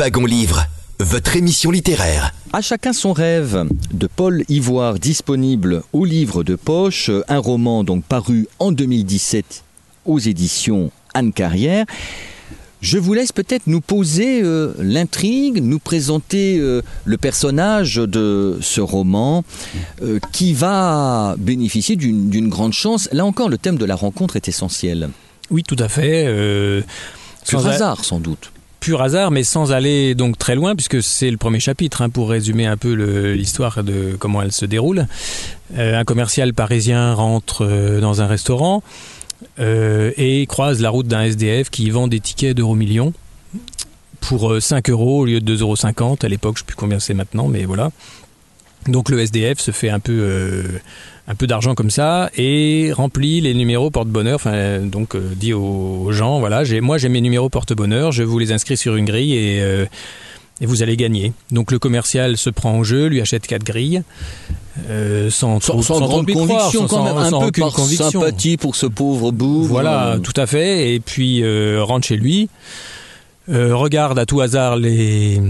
Wagon 0.00 0.24
Livre, 0.24 0.64
votre 0.98 1.36
émission 1.36 1.70
littéraire. 1.70 2.32
À 2.54 2.62
chacun 2.62 2.94
son 2.94 3.12
rêve 3.12 3.66
de 3.92 4.06
Paul 4.06 4.44
Ivoire 4.48 4.98
disponible 4.98 5.82
au 5.92 6.06
livre 6.06 6.42
de 6.42 6.54
poche, 6.54 7.10
un 7.28 7.36
roman 7.36 7.84
donc 7.84 8.04
paru 8.04 8.48
en 8.60 8.72
2017 8.72 9.62
aux 10.06 10.18
éditions 10.18 10.90
Anne 11.12 11.34
Carrière. 11.34 11.84
Je 12.80 12.96
vous 12.96 13.12
laisse 13.12 13.32
peut-être 13.32 13.66
nous 13.66 13.82
poser 13.82 14.40
euh, 14.42 14.72
l'intrigue, 14.78 15.62
nous 15.62 15.78
présenter 15.78 16.56
euh, 16.58 16.80
le 17.04 17.18
personnage 17.18 17.96
de 17.96 18.56
ce 18.62 18.80
roman 18.80 19.44
euh, 20.00 20.18
qui 20.32 20.54
va 20.54 21.34
bénéficier 21.38 21.96
d'une 21.96 22.48
grande 22.48 22.72
chance. 22.72 23.06
Là 23.12 23.26
encore, 23.26 23.50
le 23.50 23.58
thème 23.58 23.76
de 23.76 23.84
la 23.84 23.96
rencontre 23.96 24.36
est 24.36 24.48
essentiel. 24.48 25.10
Oui, 25.50 25.62
tout 25.62 25.76
à 25.78 25.90
fait. 25.90 26.24
euh, 26.26 26.80
sans 27.44 27.66
a- 27.66 27.72
hasard, 27.72 28.02
sans 28.02 28.18
doute. 28.18 28.50
Pur 28.80 29.02
hasard, 29.02 29.30
mais 29.30 29.44
sans 29.44 29.72
aller 29.72 30.14
donc 30.14 30.38
très 30.38 30.54
loin, 30.54 30.74
puisque 30.74 31.02
c'est 31.02 31.30
le 31.30 31.36
premier 31.36 31.60
chapitre, 31.60 32.02
hein, 32.02 32.10
pour 32.10 32.30
résumer 32.30 32.66
un 32.66 32.76
peu 32.76 32.92
l'histoire 33.32 33.84
de 33.84 34.16
comment 34.18 34.42
elle 34.42 34.52
se 34.52 34.64
déroule. 34.64 35.06
Euh, 35.78 35.98
un 35.98 36.04
commercial 36.04 36.54
parisien 36.54 37.14
rentre 37.14 37.64
euh, 37.64 38.00
dans 38.00 38.22
un 38.22 38.26
restaurant 38.26 38.82
euh, 39.60 40.10
et 40.16 40.46
croise 40.46 40.80
la 40.80 40.90
route 40.90 41.06
d'un 41.06 41.22
SDF 41.22 41.70
qui 41.70 41.90
vend 41.90 42.08
des 42.08 42.20
tickets 42.20 42.56
d'euro 42.56 42.74
million 42.74 43.12
pour 44.20 44.52
euh, 44.52 44.60
5 44.60 44.90
euros 44.90 45.20
au 45.20 45.24
lieu 45.24 45.40
de 45.40 45.56
2,50 45.56 46.02
euros 46.02 46.16
à 46.22 46.28
l'époque, 46.28 46.56
je 46.56 46.62
ne 46.62 46.64
sais 46.64 46.66
plus 46.66 46.76
combien 46.76 46.98
c'est 46.98 47.14
maintenant, 47.14 47.48
mais 47.48 47.64
voilà. 47.64 47.90
Donc 48.86 49.10
le 49.10 49.20
SDF 49.20 49.60
se 49.60 49.70
fait 49.70 49.90
un 49.90 50.00
peu, 50.00 50.64
un 51.30 51.34
peu 51.36 51.46
d'argent 51.46 51.76
comme 51.76 51.90
ça 51.90 52.28
et 52.36 52.90
remplit 52.92 53.40
les 53.40 53.54
numéros 53.54 53.90
porte-bonheur. 53.90 54.34
Enfin, 54.34 54.80
donc 54.80 55.14
euh, 55.14 55.20
dit 55.36 55.52
aux, 55.52 56.02
aux 56.06 56.12
gens, 56.12 56.40
voilà, 56.40 56.64
j'ai, 56.64 56.80
moi 56.80 56.98
j'ai 56.98 57.08
mes 57.08 57.20
numéros 57.20 57.48
porte-bonheur, 57.48 58.10
je 58.10 58.24
vous 58.24 58.38
les 58.40 58.50
inscris 58.50 58.76
sur 58.76 58.96
une 58.96 59.04
grille 59.04 59.34
et, 59.34 59.60
euh, 59.62 59.86
et 60.60 60.66
vous 60.66 60.82
allez 60.82 60.96
gagner. 60.96 61.32
Donc 61.52 61.70
le 61.70 61.78
commercial 61.78 62.36
se 62.36 62.50
prend 62.50 62.76
au 62.78 62.82
jeu, 62.84 63.06
lui 63.06 63.20
achète 63.20 63.46
quatre 63.46 63.62
grilles. 63.62 64.02
euh, 64.88 65.30
sans, 65.30 65.60
Sans, 65.60 65.74
trop- 65.74 65.82
sans 65.82 66.00
grande 66.00 66.26
croire, 66.28 66.46
conviction, 66.48 66.88
sans- 66.88 66.96
quand 66.96 67.04
même, 67.04 67.16
un 67.16 67.30
peu 67.30 67.46
aucune 67.46 67.62
par 67.64 67.72
conviction. 67.74 68.10
sympathie 68.10 68.56
pour 68.56 68.74
ce 68.74 68.86
pauvre 68.86 69.30
bout. 69.30 69.62
Voilà, 69.64 70.16
tout 70.22 70.32
à 70.36 70.46
fait. 70.46 70.94
Et 70.94 70.98
puis 71.00 71.44
rentre 71.80 72.08
chez 72.08 72.16
lui, 72.16 72.48
regarde 73.48 74.18
à 74.18 74.26
tout 74.26 74.40
hasard 74.40 74.76
les, 74.76 75.40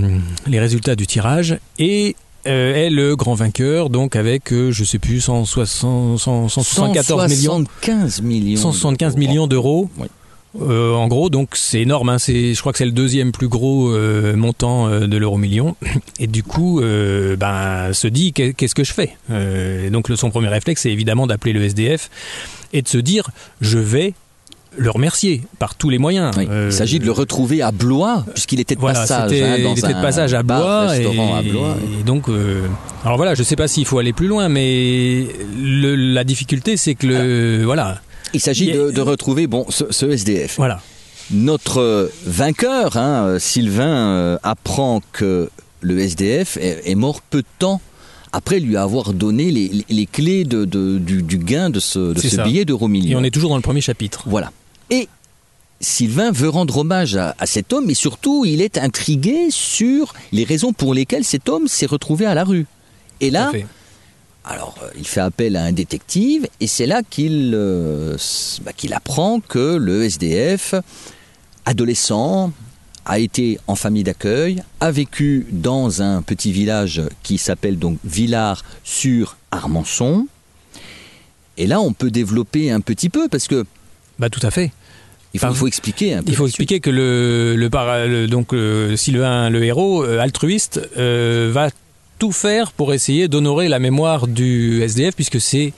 les 0.47 0.61
résultats 0.61 0.95
du 0.97 1.07
tirage 1.07 1.59
et 1.79 2.17
euh, 2.47 2.75
est 2.75 2.91
le 2.91 3.17
grand 3.17 3.35
vainqueur, 3.35 3.91
donc 3.91 4.17
avec, 4.17 4.53
euh, 4.53 4.71
je 4.71 4.85
sais 4.85 4.99
plus, 4.99 5.21
160, 5.21 6.19
100, 6.19 6.49
174 6.49 7.29
millions. 7.29 7.65
175 7.83 8.23
millions. 8.23 8.61
175 8.61 9.17
millions 9.17 9.47
d'euros. 9.47 9.91
Oui. 9.99 10.07
Euh, 10.61 10.95
en 10.95 11.07
gros, 11.07 11.31
donc 11.31 11.51
c'est 11.55 11.81
énorme. 11.81 12.09
hein. 12.09 12.19
C'est, 12.19 12.55
je 12.55 12.61
crois 12.61 12.73
que 12.73 12.79
c'est 12.79 12.85
le 12.85 12.91
deuxième 12.91 13.31
plus 13.31 13.47
gros 13.47 13.91
euh, 13.91 14.35
montant 14.35 14.89
euh, 14.89 15.07
de 15.07 15.17
l'euro 15.17 15.37
million. 15.39 15.77
Et 16.19 16.27
du 16.27 16.43
coup, 16.43 16.81
ben, 16.81 17.93
se 17.93 18.09
dit 18.09 18.33
qu'est- 18.33 18.53
qu'est-ce 18.55 18.75
que 18.75 18.83
je 18.85 18.93
fais? 18.93 19.17
Et 19.33 19.91
donc, 19.91 20.09
le, 20.09 20.17
son 20.17 20.31
premier 20.31 20.49
réflexe, 20.49 20.83
c'est 20.83 20.91
évidemment 20.91 21.27
d'appeler 21.29 21.53
le 21.53 21.63
SDF 21.63 22.11
et 22.73 22.83
de 22.83 22.89
se 22.89 22.99
dire 22.99 23.31
je 23.61 23.79
vais 23.79 24.15
le 24.77 24.91
remercier 24.91 25.43
par 25.59 25.75
tous 25.75 25.91
les 25.91 25.99
moyens. 25.99 26.33
Oui, 26.37 26.47
Euh, 26.51 26.69
Il 26.71 26.73
s'agit 26.73 26.99
de 26.99 27.05
le 27.05 27.13
retrouver 27.13 27.61
à 27.63 27.73
Blois, 27.73 28.25
puisqu'il 28.35 28.61
était 28.61 28.75
de 28.77 28.81
voilà, 28.81 29.01
passage. 29.01 29.33
hein, 29.33 29.59
dans 29.63 29.73
il 29.75 29.79
était 29.79 29.89
de 29.95 30.01
passage 30.03 30.33
à 30.35 30.43
bar, 30.43 30.61
Blois, 30.61 30.85
et, 30.97 30.99
restaurant 31.07 31.35
à 31.37 31.43
Blois. 31.43 31.77
et 32.01 32.03
donc, 32.05 32.29
euh, 32.29 32.67
alors 33.05 33.17
voilà, 33.17 33.35
je 33.35 33.43
sais 33.43 33.57
pas 33.57 33.69
s'il 33.69 33.85
faut 33.85 33.99
aller 33.99 34.13
plus 34.13 34.27
loin, 34.29 34.49
mais 34.49 35.27
le- 35.61 35.95
la 35.97 36.25
difficulté, 36.25 36.77
c'est 36.77 36.95
que 36.95 37.07
le, 37.07 37.65
voilà, 37.65 38.01
Il 38.33 38.41
s'agit 38.41 38.67
il 38.69 38.75
de, 38.75 38.91
de 38.91 39.01
retrouver 39.01 39.47
bon, 39.47 39.67
ce, 39.71 39.85
ce 39.91 40.07
SDF. 40.07 40.55
voilà, 40.57 40.81
Notre 41.33 41.79
euh, 41.81 42.13
vainqueur, 42.27 42.97
hein, 42.97 43.25
euh, 43.27 43.39
Sylvain, 43.39 43.85
euh, 44.15 44.39
apprend 44.43 45.01
que 45.13 45.51
le 45.81 45.99
SDF 45.99 46.57
est, 46.59 46.83
est 46.85 46.95
mort 46.95 47.21
peu 47.23 47.39
de 47.43 47.47
temps 47.59 47.81
après 48.33 48.61
lui 48.61 48.77
avoir 48.77 49.13
donné 49.13 49.51
les, 49.51 49.69
les- 49.69 49.85
les 49.89 50.07
clés 50.07 50.45
de, 50.45 50.65
de- 50.65 50.99
du, 50.99 51.23
du 51.23 51.39
gain 51.39 51.69
de 51.71 51.81
ce, 51.81 52.13
de 52.13 52.43
billet 52.45 52.65
d'euro 52.65 52.87
et 52.87 52.91
million. 52.91 53.19
on 53.19 53.25
est 53.25 53.31
toujours 53.33 53.51
dans 53.51 53.57
le 53.57 53.63
premier 53.63 53.81
chapitre. 53.81 54.23
Voilà. 54.27 54.53
Et 54.91 55.09
Sylvain 55.81 56.31
veut 56.31 56.49
rendre 56.49 56.79
hommage 56.79 57.17
à, 57.17 57.35
à 57.39 57.47
cet 57.47 57.73
homme, 57.73 57.87
mais 57.87 57.95
surtout, 57.95 58.45
il 58.45 58.61
est 58.61 58.79
intrigué 58.79 59.49
sur 59.51 60.13
les 60.33 60.45
raisons 60.45 60.73
pour 60.73 60.95
lesquelles 60.95 61.25
cet 61.25 61.49
homme 61.49 61.69
s'est 61.69 61.87
retrouvé 61.87 62.27
à 62.27 62.35
la 62.35 62.45
rue. 62.45 62.67
Et 63.21 63.31
là, 63.31 63.53
alors, 64.45 64.75
euh, 64.83 64.89
il 64.97 65.07
fait 65.07 65.21
appel 65.21 65.57
à 65.57 65.65
un 65.65 65.73
détective 65.73 66.49
et 66.61 66.67
c'est 66.67 66.87
là 66.87 67.03
qu'il 67.09 67.53
euh, 67.55 68.17
bah, 68.63 68.73
apprend 68.93 69.41
que 69.41 69.77
le 69.77 70.05
SDF, 70.05 70.75
adolescent, 71.67 72.53
a 73.05 73.19
été 73.19 73.59
en 73.67 73.75
famille 73.75 74.03
d'accueil, 74.03 74.63
a 74.81 74.91
vécu 74.91 75.47
dans 75.51 76.03
un 76.03 76.23
petit 76.23 76.53
village 76.53 77.03
qui 77.23 77.39
s'appelle 77.39 77.79
donc 77.79 77.99
Villars 78.05 78.65
sur 78.83 79.37
Armançon. 79.51 80.27
Et 81.57 81.67
là, 81.67 81.81
on 81.81 81.93
peut 81.93 82.11
développer 82.11 82.71
un 82.71 82.81
petit 82.81 83.11
peu 83.11 83.29
parce 83.29 83.47
que 83.47 83.67
Bah 84.19 84.31
tout 84.31 84.45
à 84.45 84.51
fait. 84.51 84.73
Il 85.35 85.41
faut, 85.41 85.47
Enfin, 85.47 85.55
il 85.55 85.59
faut 85.59 85.67
expliquer 85.67 86.15
un 86.15 86.23
peu. 86.23 86.31
Il 86.31 86.37
faut 86.37 86.47
expliquer 86.47 86.81
que 86.81 86.91
le, 86.91 87.55
le, 87.57 87.71
para- 87.71 88.07
le- 88.07 88.27
donc 88.27 88.55
Sylvain, 88.97 89.49
le 89.51 89.63
héros 89.65 90.03
euh, 90.05 90.19
altruiste, 90.19 90.81
euh, 90.99 91.51
va 91.53 91.71
tout 92.19 92.33
faire 92.33 92.73
pour 92.73 92.93
essayer 92.93 93.29
d'honorer 93.29 93.69
la 93.69 93.79
mémoire 93.79 94.27
du 94.27 94.83
SDF, 94.83 95.15
puisque 95.15 95.41
c'est 95.41 95.73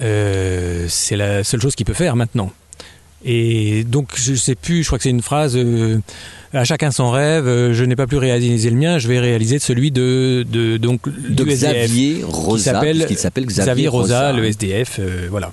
euh, 0.00 0.86
c'est 0.88 1.16
la 1.16 1.44
seule 1.44 1.60
chose 1.60 1.74
qu'il 1.74 1.86
peut 1.86 1.94
faire 1.94 2.16
maintenant. 2.16 2.52
Et 3.24 3.84
donc, 3.84 4.08
je 4.16 4.34
sais 4.34 4.56
plus, 4.56 4.82
je 4.82 4.88
crois 4.88 4.98
que 4.98 5.04
c'est 5.04 5.10
une 5.10 5.22
phrase 5.22 5.56
euh, 5.56 5.98
à 6.52 6.64
chacun 6.64 6.90
son 6.90 7.08
rêve, 7.10 7.46
euh, 7.46 7.72
je 7.72 7.84
n'ai 7.84 7.94
pas 7.94 8.08
pu 8.08 8.16
réaliser 8.16 8.68
le 8.68 8.76
mien, 8.76 8.98
je 8.98 9.06
vais 9.06 9.20
réaliser 9.20 9.60
celui 9.60 9.92
de, 9.92 10.44
de, 10.50 10.76
donc, 10.76 11.02
De 11.08 11.44
du 11.44 11.50
SDF, 11.52 11.72
Xavier 11.86 12.14
qui 12.16 12.22
Rosa, 12.24 12.80
puisqu'il 12.80 13.18
s'appelle 13.18 13.46
Xavier, 13.46 13.64
Xavier 13.64 13.88
Rosa, 13.88 14.32
le 14.32 14.44
SDF, 14.46 14.96
euh, 14.98 15.28
voilà. 15.30 15.52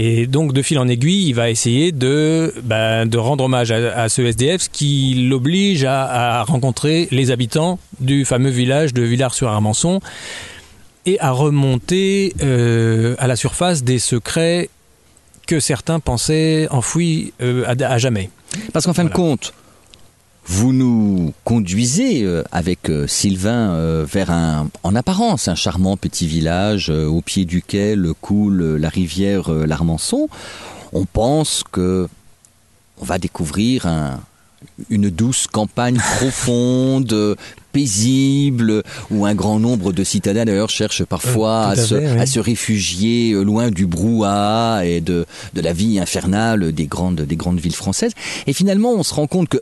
Et 0.00 0.28
donc, 0.28 0.52
de 0.52 0.62
fil 0.62 0.78
en 0.78 0.86
aiguille, 0.86 1.26
il 1.28 1.32
va 1.34 1.50
essayer 1.50 1.90
de, 1.90 2.54
ben, 2.62 3.04
de 3.04 3.18
rendre 3.18 3.42
hommage 3.44 3.72
à, 3.72 4.00
à 4.00 4.08
ce 4.08 4.22
SDF, 4.22 4.62
ce 4.62 4.68
qui 4.70 5.26
l'oblige 5.28 5.82
à, 5.82 6.38
à 6.38 6.42
rencontrer 6.44 7.08
les 7.10 7.32
habitants 7.32 7.80
du 7.98 8.24
fameux 8.24 8.50
village 8.50 8.94
de 8.94 9.02
Villars-sur-Armançon 9.02 10.00
et 11.04 11.18
à 11.18 11.32
remonter 11.32 12.32
euh, 12.42 13.16
à 13.18 13.26
la 13.26 13.34
surface 13.34 13.82
des 13.82 13.98
secrets 13.98 14.70
que 15.48 15.58
certains 15.58 15.98
pensaient 15.98 16.68
enfouis 16.70 17.32
euh, 17.42 17.64
à, 17.66 17.72
à 17.92 17.98
jamais. 17.98 18.30
Parce 18.72 18.86
qu'en 18.86 18.94
fin 18.94 19.04
de 19.04 19.08
compte, 19.10 19.52
vous 20.50 20.72
nous 20.72 21.34
conduisez 21.44 22.22
euh, 22.24 22.42
avec 22.52 22.88
euh, 22.88 23.06
Sylvain 23.06 23.72
euh, 23.72 24.06
vers 24.10 24.30
un, 24.30 24.68
en 24.82 24.94
apparence, 24.94 25.46
un 25.46 25.54
charmant 25.54 25.96
petit 25.98 26.26
village 26.26 26.88
au 26.90 27.20
pied 27.20 27.44
duquel 27.44 28.08
coule 28.20 28.76
la 28.76 28.88
rivière 28.88 29.50
l'Armançon. 29.50 30.28
On 30.94 31.04
pense 31.04 31.62
que 31.70 32.08
on 33.00 33.04
va 33.04 33.18
découvrir 33.18 33.86
un- 33.86 34.20
une 34.90 35.08
douce 35.10 35.46
campagne 35.46 35.98
profonde, 36.16 37.36
paisible, 37.72 38.82
où 39.10 39.24
un 39.26 39.34
grand 39.34 39.60
nombre 39.60 39.92
de 39.92 40.02
citadins 40.02 40.44
d'ailleurs 40.46 40.70
cherchent 40.70 41.04
parfois 41.04 41.68
Euh, 41.68 41.70
à, 41.72 41.76
se, 41.76 41.94
oui. 41.94 42.04
à 42.06 42.26
se 42.26 42.40
réfugier 42.40 43.32
loin 43.44 43.70
du 43.70 43.86
brouhaha 43.86 44.84
et 44.84 45.00
de, 45.00 45.26
de 45.54 45.60
la 45.60 45.72
vie 45.72 46.00
infernale 46.00 46.72
des 46.72 46.86
grandes, 46.86 47.20
des 47.20 47.36
grandes 47.36 47.60
villes 47.60 47.74
françaises. 47.76 48.12
Et 48.48 48.52
finalement, 48.52 48.92
on 48.92 49.02
se 49.04 49.14
rend 49.14 49.26
compte 49.28 49.48
que, 49.48 49.58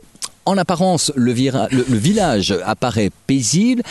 en 0.47 0.57
apparence, 0.57 1.11
le, 1.15 1.31
vira- 1.33 1.67
le- 1.71 1.85
le 1.89 1.97
village 1.97 2.55
apparaît 2.65 3.11
paisible, 3.27 3.83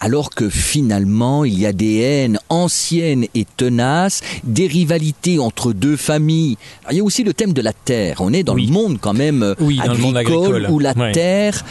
alors 0.00 0.30
que 0.30 0.48
finalement, 0.48 1.44
il 1.44 1.58
y 1.58 1.66
a 1.66 1.72
des 1.72 1.96
haines 1.98 2.38
anciennes 2.48 3.26
et 3.34 3.44
tenaces, 3.56 4.20
des 4.44 4.66
rivalités 4.68 5.38
entre 5.40 5.72
deux 5.72 5.96
familles. 5.96 6.56
Alors, 6.84 6.92
il 6.92 6.96
y 6.98 7.00
a 7.00 7.04
aussi 7.04 7.24
le 7.24 7.34
thème 7.34 7.52
de 7.52 7.60
la 7.60 7.72
terre. 7.72 8.16
On 8.20 8.32
est 8.32 8.44
dans 8.44 8.54
Oui. 8.54 8.66
le 8.66 8.72
monde 8.72 8.98
quand 9.00 9.12
même 9.12 9.54
Oui, 9.60 9.80
dans 9.84 9.92
le 9.92 9.98
monde 9.98 10.16
agricole. 10.16 10.66
où 10.70 10.78
la 10.78 10.92
Ouais. 10.96 11.12
terre 11.12 11.64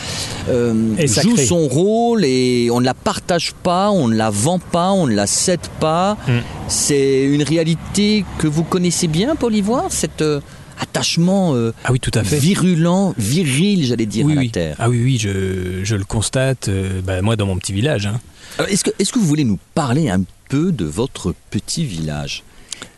euh, 0.50 0.74
joue 1.06 1.38
son 1.38 1.68
rôle 1.68 2.26
et 2.26 2.70
on 2.72 2.80
ne 2.82 2.86
la 2.86 2.94
partage 2.94 3.54
pas, 3.64 3.92
on 3.92 4.08
ne 4.10 4.16
la 4.16 4.30
vend 4.30 4.60
pas, 4.60 4.92
on 4.92 5.08
ne 5.08 5.16
la 5.16 5.26
cède 5.28 5.68
pas. 5.80 6.18
Mm. 6.28 6.32
C'est 6.68 7.24
une 7.24 7.44
réalité 7.44 8.26
que 8.40 8.48
vous 8.48 8.64
connaissez 8.64 9.08
bien, 9.08 9.36
Paul 9.36 9.56
Ivoire, 9.56 9.86
cet 9.90 10.22
euh, 10.22 10.42
attachement 10.80 11.56
euh, 11.56 11.74
Ah 11.84 11.92
oui, 11.92 12.00
tout 12.00 12.12
à 12.14 12.24
fait. 12.24 12.38
virulent, 12.40 13.14
viril, 13.18 13.86
j'allais 13.86 14.06
dire, 14.06 14.26
oui, 14.26 14.32
à 14.34 14.36
la 14.36 14.42
oui. 14.42 14.50
terre. 14.52 14.76
Ah 14.80 14.90
oui, 14.90 15.02
oui, 15.04 15.18
je, 15.20 15.82
je 15.84 15.96
le 15.96 16.04
constate, 16.06 16.68
euh, 16.70 17.02
bah, 17.02 17.22
moi, 17.22 17.36
dans 17.36 17.46
mon 17.46 17.58
petit 17.58 17.74
village. 17.74 18.06
hein. 18.06 18.20
Alors, 18.58 18.70
Est-ce 18.72 18.84
que, 18.84 18.92
est-ce 19.00 19.12
que 19.12 19.20
vous 19.20 19.26
voulez 19.28 19.44
nous 19.44 19.60
parler 19.76 20.10
un 20.10 20.24
peu 20.50 20.72
de 20.72 20.86
votre 20.86 21.34
petit 21.52 21.86
village? 21.86 22.44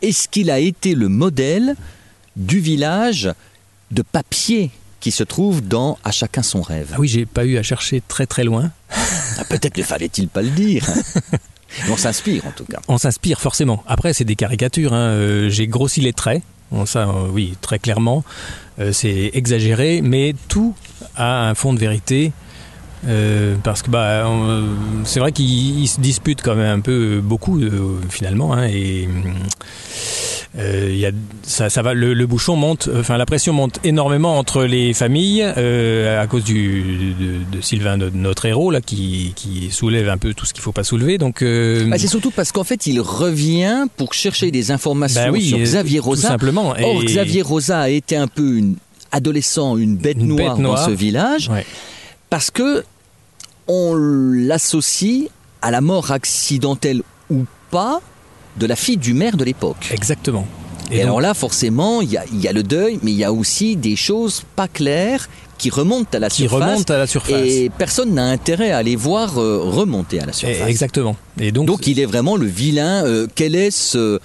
Est-ce 0.02 0.28
qu'il 0.28 0.50
a 0.52 0.60
été 0.60 0.94
le 0.96 1.08
modèle 1.10 1.76
du 2.36 2.60
village 2.60 3.30
de 3.92 4.02
papier 4.02 4.72
qui 5.00 5.12
se 5.12 5.24
trouve 5.24 5.62
dans 5.66 5.98
À 6.04 6.12
chacun 6.12 6.44
son 6.44 6.62
rêve? 6.62 6.90
Ah 6.94 6.98
oui, 7.00 7.08
j'ai 7.08 7.26
pas 7.26 7.46
eu 7.46 7.58
à 7.58 7.64
chercher 7.64 8.02
très 8.08 8.26
très 8.26 8.44
loin. 8.44 8.72
Ah, 8.92 9.44
Peut-être 9.50 9.78
ne 9.78 9.84
fallait-il 9.84 10.28
pas 10.28 10.42
le 10.42 10.50
dire. 10.50 10.86
On 11.90 11.96
s'inspire 11.98 12.46
en 12.48 12.52
tout 12.52 12.66
cas. 12.66 12.80
On 12.88 12.98
s'inspire 12.98 13.40
forcément. 13.40 13.84
Après, 13.88 14.12
c'est 14.14 14.26
des 14.26 14.36
caricatures. 14.36 14.94
hein. 14.94 15.10
Euh, 15.12 15.50
J'ai 15.50 15.68
grossi 15.68 16.02
les 16.02 16.14
traits. 16.14 16.42
Ça, 16.86 17.09
euh, 17.09 17.28
oui, 17.32 17.55
très 17.61 17.80
clairement. 17.80 18.24
Euh, 18.80 18.91
c'est 18.93 19.32
exagéré, 19.34 20.01
mais 20.01 20.36
tout 20.47 20.76
a 21.15 21.49
un 21.49 21.55
fond 21.55 21.74
de 21.74 21.80
vérité. 21.80 22.32
Euh, 23.08 23.56
parce 23.64 23.82
que 23.82 23.89
bah, 23.89 24.30
c'est 25.06 25.22
vrai 25.22 25.32
qu'ils 25.32 25.80
ils 25.80 25.88
se 25.88 26.02
disputent 26.02 26.41
quand 26.41 26.56
même 26.56 26.80
un 26.80 26.82
peu 26.82 26.91
euh, 26.91 27.22
beaucoup 27.22 27.58
euh, 27.62 27.97
finalement 28.10 28.52
hein, 28.54 28.68
et 28.68 29.08
euh, 30.58 30.88
il 30.89 30.97
y 30.97 31.06
a, 31.06 31.12
ça, 31.43 31.70
ça 31.70 31.82
va 31.82 31.93
le, 31.93 32.14
le 32.14 32.28
bouchon 32.28 32.56
monte 32.58 32.89
enfin 33.00 33.18
la 33.18 33.26
pression 33.26 33.54
monte 33.54 33.80
énormément 33.86 34.38
entre 34.38 34.64
les 34.66 34.93
familles 34.93 35.43
à 35.43 36.28
cause 36.28 36.43
du 36.43 37.14
de, 37.18 37.58
de 37.58 37.62
Sylvain 37.62 37.97
de 37.97 38.10
notre 38.14 38.45
héros 38.45 38.70
là 38.72 38.82
qui, 38.82 39.32
qui 39.36 39.70
soulève 39.72 40.10
un 40.10 40.18
peu 40.18 40.34
tout 40.34 40.45
ce 40.45 40.54
qu'il 40.54 40.62
faut 40.64 40.72
pas 40.74 40.84
soulever 40.84 41.18
donc 41.18 41.41
Bah, 41.41 41.97
c'est 41.97 42.08
surtout 42.08 42.32
parce 42.32 42.52
qu'en 42.52 42.64
fait, 42.66 42.86
il 42.88 43.00
revient 43.00 43.86
pour 43.95 44.14
chercher 44.14 44.52
des 44.52 44.72
informations 44.72 45.22
bah 45.22 45.30
oui, 45.32 45.47
sur 45.47 45.58
Xavier 45.60 46.00
tout 46.00 46.06
Rosa. 46.06 46.28
simplement 46.30 46.74
Or, 46.82 47.04
Xavier 47.04 47.43
Rosa 47.43 47.80
a 47.80 47.89
été 47.89 48.16
un 48.18 48.28
peu 48.28 48.58
une 48.58 48.76
adolescent, 49.12 49.78
une 49.78 49.95
bête, 49.95 50.18
Une 50.20 50.28
noire, 50.28 50.56
bête 50.56 50.64
noire. 50.64 50.80
dans 50.82 50.86
ce 50.86 50.91
village, 50.91 51.50
Ouais. 51.50 51.66
Parce 52.30 52.52
que 52.52 52.84
on 53.68 53.96
l'associe 53.96 55.30
à 55.62 55.72
la 55.72 55.82
mort 55.82 56.12
accidentelle 56.12 57.04
ou 57.30 57.46
pas 57.72 58.02
de 58.58 58.66
la 58.66 58.76
fille 58.76 58.98
du 58.98 59.14
maire 59.14 59.38
de 59.38 59.44
l'époque. 59.44 59.90
Exactement. 59.92 60.48
Et, 60.92 61.04
alors 61.04 61.22
là, 61.22 61.36
forcément, 61.36 62.02
il 62.02 62.12
y 62.12 62.18
a, 62.18 62.24
il 62.34 62.42
y 62.42 62.48
a 62.48 62.52
le 62.52 62.64
deuil, 62.64 63.00
mais 63.04 63.12
il 63.12 63.18
y 63.18 63.24
a 63.24 63.32
aussi 63.32 63.76
des 63.76 63.96
choses 63.96 64.42
pas 64.56 64.68
claires 64.68 65.30
qui 65.60 65.70
remontent 65.70 66.10
à 66.18 66.20
la 66.20 66.30
qui 66.30 66.44
surface. 66.48 66.62
remonte 66.72 66.90
à 66.90 66.98
la 66.98 67.06
surface. 67.06 67.44
Et 67.46 67.70
personne 67.78 68.14
n'a 68.16 68.26
intérêt 68.26 68.72
à 68.72 68.82
les 68.82 68.96
voir 68.96 69.38
euh, 69.38 69.60
remonter 69.62 70.20
à 70.20 70.26
la 70.26 70.32
Et- 70.32 70.36
surface. 70.36 70.68
Exactement. 70.68 71.16
Et 71.40 71.52
donc, 71.52 71.68
Donc 71.68 71.86
il 71.86 72.00
est 72.00 72.06
vraiment 72.06 72.38
le 72.38 72.48
vilain. 72.48 73.06
euh, 73.06 73.28
quel 73.36 73.56
est 73.56 73.70
ce, 73.70 74.20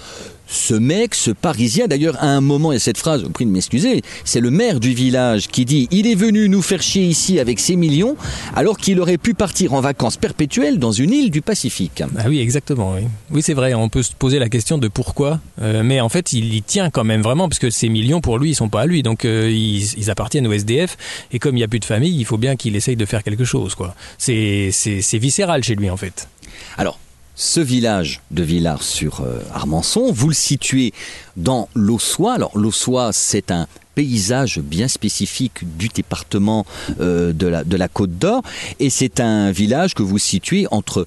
ce 0.47 0.75
mec, 0.75 1.15
ce 1.15 1.31
Parisien 1.31 1.87
D'ailleurs, 1.87 2.17
à 2.23 2.27
un 2.27 2.41
moment, 2.41 2.73
il 2.73 2.77
y 2.77 2.77
a 2.77 2.81
cette 2.81 2.99
phrase, 2.99 3.23
vous 3.23 3.31
prie 3.31 3.47
de 3.47 3.51
m'excuser, 3.51 4.03
c'est 4.25 4.41
le 4.41 4.51
maire 4.51 4.81
du 4.81 4.95
village 4.95 5.49
qui 5.49 5.65
dit 5.65 5.89
Il 5.91 6.07
est 6.07 6.15
venu 6.15 6.49
nous 6.49 6.63
faire 6.63 6.83
chier 6.83 7.05
ici 7.05 7.39
avec 7.39 7.61
ses 7.61 7.77
millions, 7.77 8.17
alors 8.55 8.77
qu'il 8.77 9.01
aurait 9.01 9.19
pu 9.19 9.35
partir 9.35 9.75
en 9.75 9.81
vacances 9.81 10.17
perpétuelles 10.17 10.79
dans 10.79 10.93
une 10.93 11.13
île 11.13 11.31
du 11.31 11.43
Pacifique. 11.43 12.03
Ah 12.19 12.25
oui, 12.29 12.41
exactement. 12.41 12.95
Oui, 12.95 13.03
oui 13.31 13.43
c'est 13.43 13.55
vrai. 13.55 13.75
On 13.75 13.89
peut 13.89 14.03
se 14.03 14.13
poser 14.13 14.39
la 14.39 14.49
question 14.49 14.79
de 14.79 14.89
pourquoi, 14.89 15.41
euh, 15.61 15.83
mais 15.83 16.01
en 16.01 16.09
fait, 16.09 16.33
il 16.33 16.55
y 16.55 16.63
tient 16.63 16.91
quand 16.91 17.05
même 17.05 17.23
vraiment 17.23 17.49
parce 17.49 17.59
que 17.59 17.71
ces 17.71 17.89
millions 17.89 18.21
pour 18.21 18.39
lui, 18.39 18.51
ils 18.51 18.55
sont 18.55 18.69
pas 18.69 18.83
à 18.83 18.87
lui, 18.87 19.03
donc 19.03 19.25
euh, 19.25 19.51
ils, 19.51 19.99
ils 19.99 20.11
appartiennent 20.11 20.47
au 20.47 20.53
SDF. 20.53 20.97
Et 21.33 21.39
comme 21.39 21.55
il 21.55 21.59
n'y 21.59 21.65
a 21.65 21.69
plus 21.69 21.81
de 21.81 21.85
famille, 21.85 22.17
il 22.17 22.25
faut 22.25 22.39
bien 22.39 22.57
qu'il 22.57 22.77
essaye 22.77 22.97
de 22.97 23.05
faire 23.05 23.23
quelque 23.23 23.45
chose. 23.45 23.75
Quoi. 23.75 23.95
C'est 24.19 24.71
viscéral 25.15 25.63
chez 25.63 25.75
lui 25.75 25.91
en 25.91 25.97
fait. 25.97 26.29
Alors, 26.77 26.99
ce 27.35 27.61
village 27.61 28.21
de 28.31 28.43
Villars 28.43 28.83
sur 28.83 29.21
euh, 29.21 29.41
Armançon, 29.53 30.13
vous 30.13 30.29
le 30.29 30.35
situez 30.35 30.93
dans 31.37 31.69
l'Aussois. 31.75 32.35
Alors, 32.35 32.57
l'Aussois, 32.57 33.13
c'est 33.13 33.51
un 33.51 33.67
paysage 33.95 34.59
bien 34.59 34.89
spécifique 34.89 35.77
du 35.77 35.89
département 35.89 36.67
euh, 37.01 37.33
de, 37.33 37.47
la, 37.47 37.65
de 37.65 37.77
la 37.77 37.89
Côte 37.89 38.19
d'Or. 38.19 38.43
Et 38.81 38.91
c'est 38.91 39.21
un 39.21 39.51
village 39.51 39.95
que 39.95 40.03
vous 40.03 40.19
situez 40.19 40.67
entre 40.71 41.07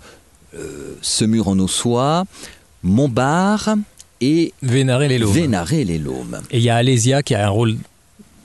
euh, 0.55 0.97
Semur 1.01 1.47
en 1.47 1.59
Aussois, 1.59 2.25
Montbard 2.83 3.75
et 4.21 4.53
les 4.61 4.83
Vénaré-les-Laumes. 5.23 6.41
Et 6.51 6.57
il 6.57 6.63
y 6.63 6.69
a 6.69 6.75
Alésia 6.75 7.23
qui 7.23 7.35
a 7.35 7.45
un 7.45 7.49
rôle 7.49 7.77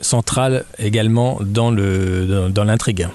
central 0.01 0.65
également 0.79 1.39
dans 1.41 1.71
le 1.71 2.27
dans, 2.27 2.51
dans 2.51 2.65
l'intrigue. 2.65 3.09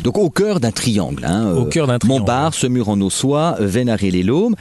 Donc 0.00 0.18
au 0.18 0.30
cœur 0.30 0.60
d'un 0.60 0.70
triangle. 0.72 1.24
hein, 1.24 1.52
Au 1.54 1.64
cœur 1.66 1.86
d'un 1.86 1.98
triangle. 1.98 2.20
Montbard, 2.20 2.54
Semur 2.54 2.88
en 2.88 3.00
Aussois, 3.00 3.56
Vénaré-les-Laumes. 3.60 4.54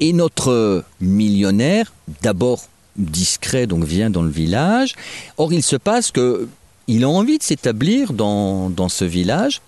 Et 0.00 0.12
notre 0.12 0.50
euh, 0.50 0.84
millionnaire, 1.00 1.92
d'abord 2.22 2.64
discret, 2.96 3.66
donc 3.66 3.84
vient 3.84 4.10
dans 4.10 4.22
le 4.22 4.30
village. 4.30 4.94
Or, 5.38 5.52
il 5.52 5.62
se 5.62 5.76
passe 5.76 6.10
que 6.10 6.48
il 6.88 7.02
a 7.04 7.08
envie 7.08 7.38
de 7.38 7.42
s'établir 7.42 8.12
dans, 8.12 8.70
dans 8.70 8.88
ce 8.88 9.04
village. 9.04 9.60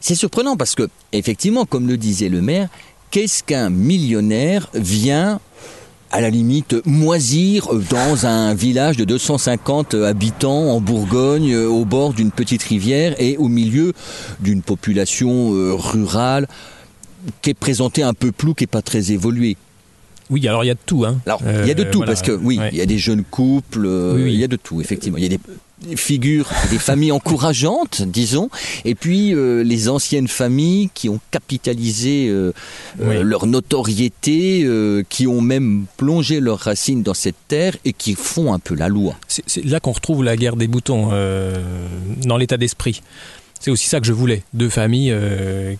C'est 0.00 0.14
surprenant 0.14 0.56
parce 0.56 0.74
que, 0.74 0.88
effectivement, 1.12 1.64
comme 1.66 1.86
le 1.86 1.96
disait 1.96 2.28
le 2.28 2.42
maire, 2.42 2.68
qu'est-ce 3.10 3.42
qu'un 3.42 3.70
millionnaire 3.70 4.68
vient 4.74 5.40
à 6.12 6.20
la 6.20 6.30
limite 6.30 6.76
moisir 6.86 7.68
dans 7.90 8.26
un 8.26 8.54
village 8.54 8.96
de 8.96 9.04
250 9.04 9.94
habitants 9.94 10.70
en 10.70 10.80
Bourgogne, 10.80 11.52
euh, 11.52 11.66
au 11.68 11.84
bord 11.84 12.12
d'une 12.14 12.30
petite 12.30 12.62
rivière 12.62 13.14
et 13.20 13.36
au 13.36 13.48
milieu 13.48 13.92
d'une 14.40 14.62
population 14.62 15.52
euh, 15.54 15.74
rurale 15.74 16.46
qui 17.42 17.50
est 17.50 17.54
présentée 17.54 18.02
un 18.04 18.14
peu 18.14 18.30
plus, 18.30 18.54
qui 18.54 18.62
n'est 18.62 18.68
pas 18.68 18.82
très 18.82 19.10
évoluée. 19.10 19.56
Oui, 20.30 20.46
alors 20.48 20.64
il 20.64 20.68
y 20.68 20.70
a 20.70 20.74
de 20.74 20.78
tout. 20.86 21.04
Hein. 21.04 21.18
Alors, 21.26 21.40
il 21.62 21.68
y 21.68 21.70
a 21.70 21.74
de 21.74 21.82
Euh, 21.84 21.90
tout, 21.90 21.98
voilà. 21.98 22.12
parce 22.12 22.22
que 22.22 22.32
oui, 22.32 22.58
Ouais. 22.58 22.68
il 22.72 22.78
y 22.78 22.80
a 22.80 22.86
des 22.86 22.98
jeunes 22.98 23.22
couples, 23.24 23.86
Oui, 23.86 24.22
oui. 24.24 24.34
il 24.34 24.40
y 24.40 24.44
a 24.44 24.48
de 24.48 24.56
tout, 24.56 24.80
effectivement. 24.80 25.18
Il 25.18 25.22
y 25.24 25.26
a 25.26 25.30
des 25.30 25.38
des 25.38 25.42
figures, 25.94 26.48
des 26.70 26.78
familles 26.78 27.12
encourageantes, 27.12 28.02
disons, 28.02 28.48
et 28.84 28.94
puis 28.94 29.34
euh, 29.34 29.62
les 29.62 29.88
anciennes 29.88 30.28
familles 30.28 30.90
qui 30.94 31.08
ont 31.08 31.20
capitalisé 31.30 32.28
euh, 32.28 32.52
euh, 33.00 33.22
leur 33.22 33.46
notoriété, 33.46 34.66
qui 35.08 35.26
ont 35.26 35.40
même 35.40 35.86
plongé 35.96 36.40
leurs 36.40 36.60
racines 36.60 37.02
dans 37.02 37.14
cette 37.14 37.36
terre 37.48 37.76
et 37.84 37.92
qui 37.92 38.14
font 38.14 38.52
un 38.52 38.58
peu 38.58 38.74
la 38.74 38.88
loi. 38.88 39.16
C'est 39.28 39.64
là 39.64 39.80
qu'on 39.80 39.92
retrouve 39.92 40.24
la 40.24 40.36
guerre 40.36 40.56
des 40.56 40.66
boutons 40.66 41.10
dans 42.22 42.36
l'état 42.36 42.56
d'esprit. 42.56 43.02
C'est 43.60 43.70
aussi 43.70 43.88
ça 43.88 44.00
que 44.00 44.06
je 44.06 44.12
voulais. 44.12 44.42
Deux 44.54 44.68
familles 44.68 45.14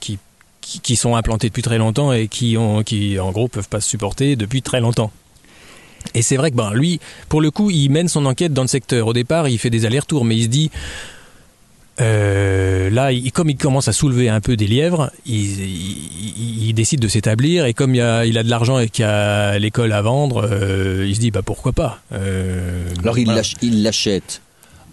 qui, 0.01 0.19
qui, 0.61 0.81
qui 0.81 0.97
sont 0.97 1.17
implantés 1.17 1.49
depuis 1.49 1.63
très 1.63 1.79
longtemps 1.79 2.13
et 2.13 2.29
qui, 2.29 2.57
ont, 2.57 2.83
qui 2.83 3.19
en 3.19 3.33
gros, 3.33 3.49
peuvent 3.49 3.69
pas 3.69 3.81
se 3.81 3.89
supporter 3.89 4.37
depuis 4.37 4.63
très 4.63 4.81
longtemps. 4.81 5.11
Et 6.15 6.23
c'est 6.23 6.37
vrai 6.37 6.51
que 6.51 6.57
ben, 6.57 6.73
lui, 6.73 7.01
pour 7.29 7.41
le 7.41 7.51
coup, 7.51 7.71
il 7.71 7.89
mène 7.91 8.09
son 8.09 8.25
enquête 8.27 8.53
dans 8.53 8.63
le 8.63 8.69
secteur. 8.69 9.07
Au 9.07 9.13
départ, 9.13 9.49
il 9.49 9.59
fait 9.59 9.71
des 9.71 9.85
allers-retours, 9.87 10.25
mais 10.25 10.37
il 10.37 10.43
se 10.45 10.49
dit, 10.49 10.71
euh, 12.01 12.91
là, 12.91 13.11
il- 13.13 13.33
comme 13.33 13.49
il 13.49 13.57
commence 13.57 13.89
à 13.89 13.93
soulever 13.93 14.29
un 14.29 14.41
peu 14.41 14.57
des 14.57 14.67
lièvres, 14.67 15.11
il, 15.25 15.35
il- 15.61 16.69
il 16.69 16.73
décide 16.75 17.01
de 17.01 17.09
s'établir. 17.09 17.65
Et 17.65 17.73
comme 17.75 17.95
il 17.95 18.01
a, 18.03 18.27
il 18.27 18.37
a 18.37 18.43
de 18.43 18.51
l'argent 18.51 18.79
et 18.79 18.89
qu'il 18.89 19.03
y 19.05 19.09
a 19.09 19.59
l'école 19.59 19.93
à 19.93 20.03
vendre, 20.03 20.47
euh, 20.51 21.07
il 21.09 21.15
se 21.15 21.21
dit, 21.21 21.31
bah 21.31 21.43
pourquoi 21.43 21.73
pas. 21.73 22.01
Euh, 22.13 22.85
Alors 23.03 23.19
il 23.19 23.25
voilà. 23.25 23.41
l'ach- 23.41 23.55
il 23.63 23.83
l'achète 23.83 24.43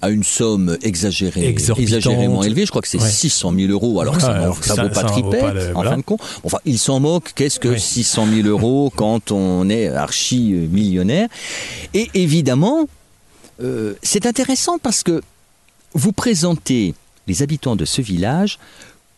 à 0.03 0.09
une 0.09 0.23
somme 0.23 0.77
exagérée, 0.83 1.47
exagérément 1.47 2.43
élevée. 2.43 2.65
Je 2.65 2.71
crois 2.71 2.81
que 2.81 2.87
c'est 2.87 3.01
Ouais. 3.01 3.09
600 3.09 3.53
000 3.55 3.71
euros, 3.71 4.01
alors 4.01 4.15
que 4.15 4.21
ça, 4.21 4.33
alors 4.33 4.59
que 4.59 4.65
ça 4.67 4.75
ça- 4.75 4.83
vaut 4.83 4.89
pas 4.89 5.01
ça 5.01 5.13
en 5.13 5.73
voilà. 5.73 5.91
fin 5.91 5.97
de 5.97 6.01
compte. 6.03 6.21
Enfin, 6.43 6.57
il 6.65 6.77
s'en 6.77 6.99
moque. 6.99 7.31
Qu'est-ce 7.35 7.59
que 7.59 7.69
Oui. 7.69 7.79
600 7.79 8.27
000 8.27 8.47
euros 8.47 8.89
quand 8.95 9.31
on 9.31 9.69
est 9.69 9.87
archi 9.87 10.51
millionnaire 10.71 11.29
Et 11.93 12.09
évidemment, 12.13 12.87
euh, 13.61 13.93
c'est 14.03 14.25
intéressant 14.25 14.77
parce 14.77 15.03
que 15.03 15.21
vous 15.93 16.11
présentez 16.11 16.93
les 17.27 17.41
habitants 17.41 17.75
de 17.75 17.85
ce 17.85 18.01
village 18.01 18.59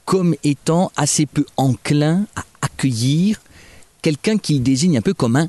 comme 0.05 0.35
étant 0.43 0.91
assez 0.97 1.25
peu 1.25 1.45
enclins 1.57 2.25
à 2.35 2.43
accueillir 2.61 3.41
quelqu'un 4.03 4.37
qu'ils 4.37 4.61
désignent 4.61 4.99
un 4.99 5.01
peu 5.01 5.15
comme 5.15 5.35
un 5.35 5.47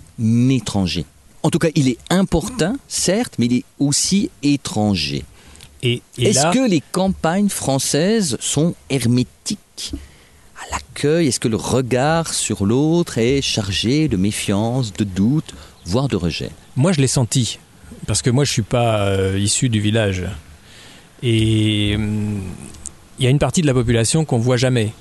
étranger. 0.48 1.04
En 1.46 1.50
tout 1.50 1.60
cas, 1.60 1.68
il 1.76 1.88
est 1.88 1.98
important, 2.10 2.74
certes, 2.88 3.34
mais 3.38 3.46
il 3.46 3.58
est 3.58 3.64
aussi 3.78 4.30
étranger. 4.42 5.22
Et, 5.80 6.02
et 6.18 6.30
Est-ce 6.30 6.42
là, 6.42 6.50
que 6.50 6.68
les 6.68 6.82
campagnes 6.90 7.48
françaises 7.48 8.36
sont 8.40 8.74
hermétiques 8.90 9.92
à 10.60 10.72
l'accueil? 10.72 11.28
Est-ce 11.28 11.38
que 11.38 11.46
le 11.46 11.54
regard 11.54 12.34
sur 12.34 12.66
l'autre 12.66 13.18
est 13.18 13.42
chargé 13.42 14.08
de 14.08 14.16
méfiance, 14.16 14.92
de 14.92 15.04
doute, 15.04 15.54
voire 15.84 16.08
de 16.08 16.16
rejet? 16.16 16.50
Moi, 16.74 16.90
je 16.90 17.00
l'ai 17.00 17.06
senti. 17.06 17.60
Parce 18.08 18.22
que 18.22 18.30
moi, 18.30 18.42
je 18.42 18.50
suis 18.50 18.62
pas 18.62 19.06
euh, 19.06 19.38
issu 19.38 19.68
du 19.68 19.78
village. 19.78 20.24
Et 21.22 21.92
hum, 21.94 22.40
il 23.20 23.24
y 23.24 23.28
a 23.28 23.30
une 23.30 23.38
partie 23.38 23.62
de 23.62 23.68
la 23.68 23.74
population 23.74 24.24
qu'on 24.24 24.38
voit 24.38 24.56
jamais. 24.56 24.92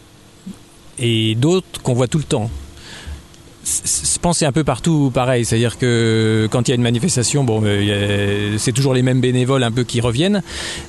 Et 1.00 1.34
d'autres 1.34 1.82
qu'on 1.82 1.96
voit 1.96 2.08
tout 2.08 2.20
le 2.20 2.24
temps. 2.24 2.52
Je 3.66 4.20
pense 4.20 4.38
c'est 4.38 4.46
un 4.46 4.52
peu 4.52 4.64
partout 4.64 5.12
pareil. 5.14 5.44
C'est-à-dire 5.44 5.78
que 5.78 6.48
quand 6.52 6.68
il 6.68 6.72
y 6.72 6.74
a 6.74 6.76
une 6.76 6.82
manifestation, 6.82 7.44
bon, 7.44 7.62
euh, 7.66 8.58
c'est 8.60 8.72
toujours 8.72 8.94
les 8.94 9.02
mêmes 9.02 9.22
bénévoles 9.22 9.64
un 9.64 9.72
peu 9.72 9.84
qui 9.84 10.02
reviennent. 10.02 10.44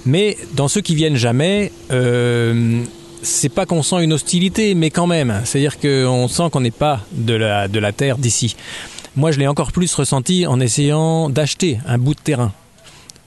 Mais 0.04 0.36
dans 0.54 0.68
ceux 0.68 0.82
qui 0.82 0.94
viennent 0.94 1.16
jamais, 1.16 1.72
euh, 1.90 2.82
c'est 3.22 3.48
pas 3.48 3.64
qu'on 3.64 3.82
sent 3.82 4.04
une 4.04 4.12
hostilité, 4.12 4.74
mais 4.74 4.90
quand 4.90 5.06
même. 5.06 5.40
C'est-à-dire 5.44 5.78
qu'on 5.80 6.28
sent 6.28 6.50
qu'on 6.52 6.60
n'est 6.60 6.70
pas 6.70 7.00
de 7.12 7.34
la, 7.34 7.68
de 7.68 7.78
la 7.78 7.92
terre 7.92 8.18
d'ici. 8.18 8.56
Moi, 9.16 9.32
je 9.32 9.38
l'ai 9.38 9.46
encore 9.46 9.72
plus 9.72 9.94
ressenti 9.94 10.46
en 10.46 10.60
essayant 10.60 11.30
d'acheter 11.30 11.78
un 11.86 11.96
bout 11.96 12.14
de 12.14 12.20
terrain. 12.20 12.52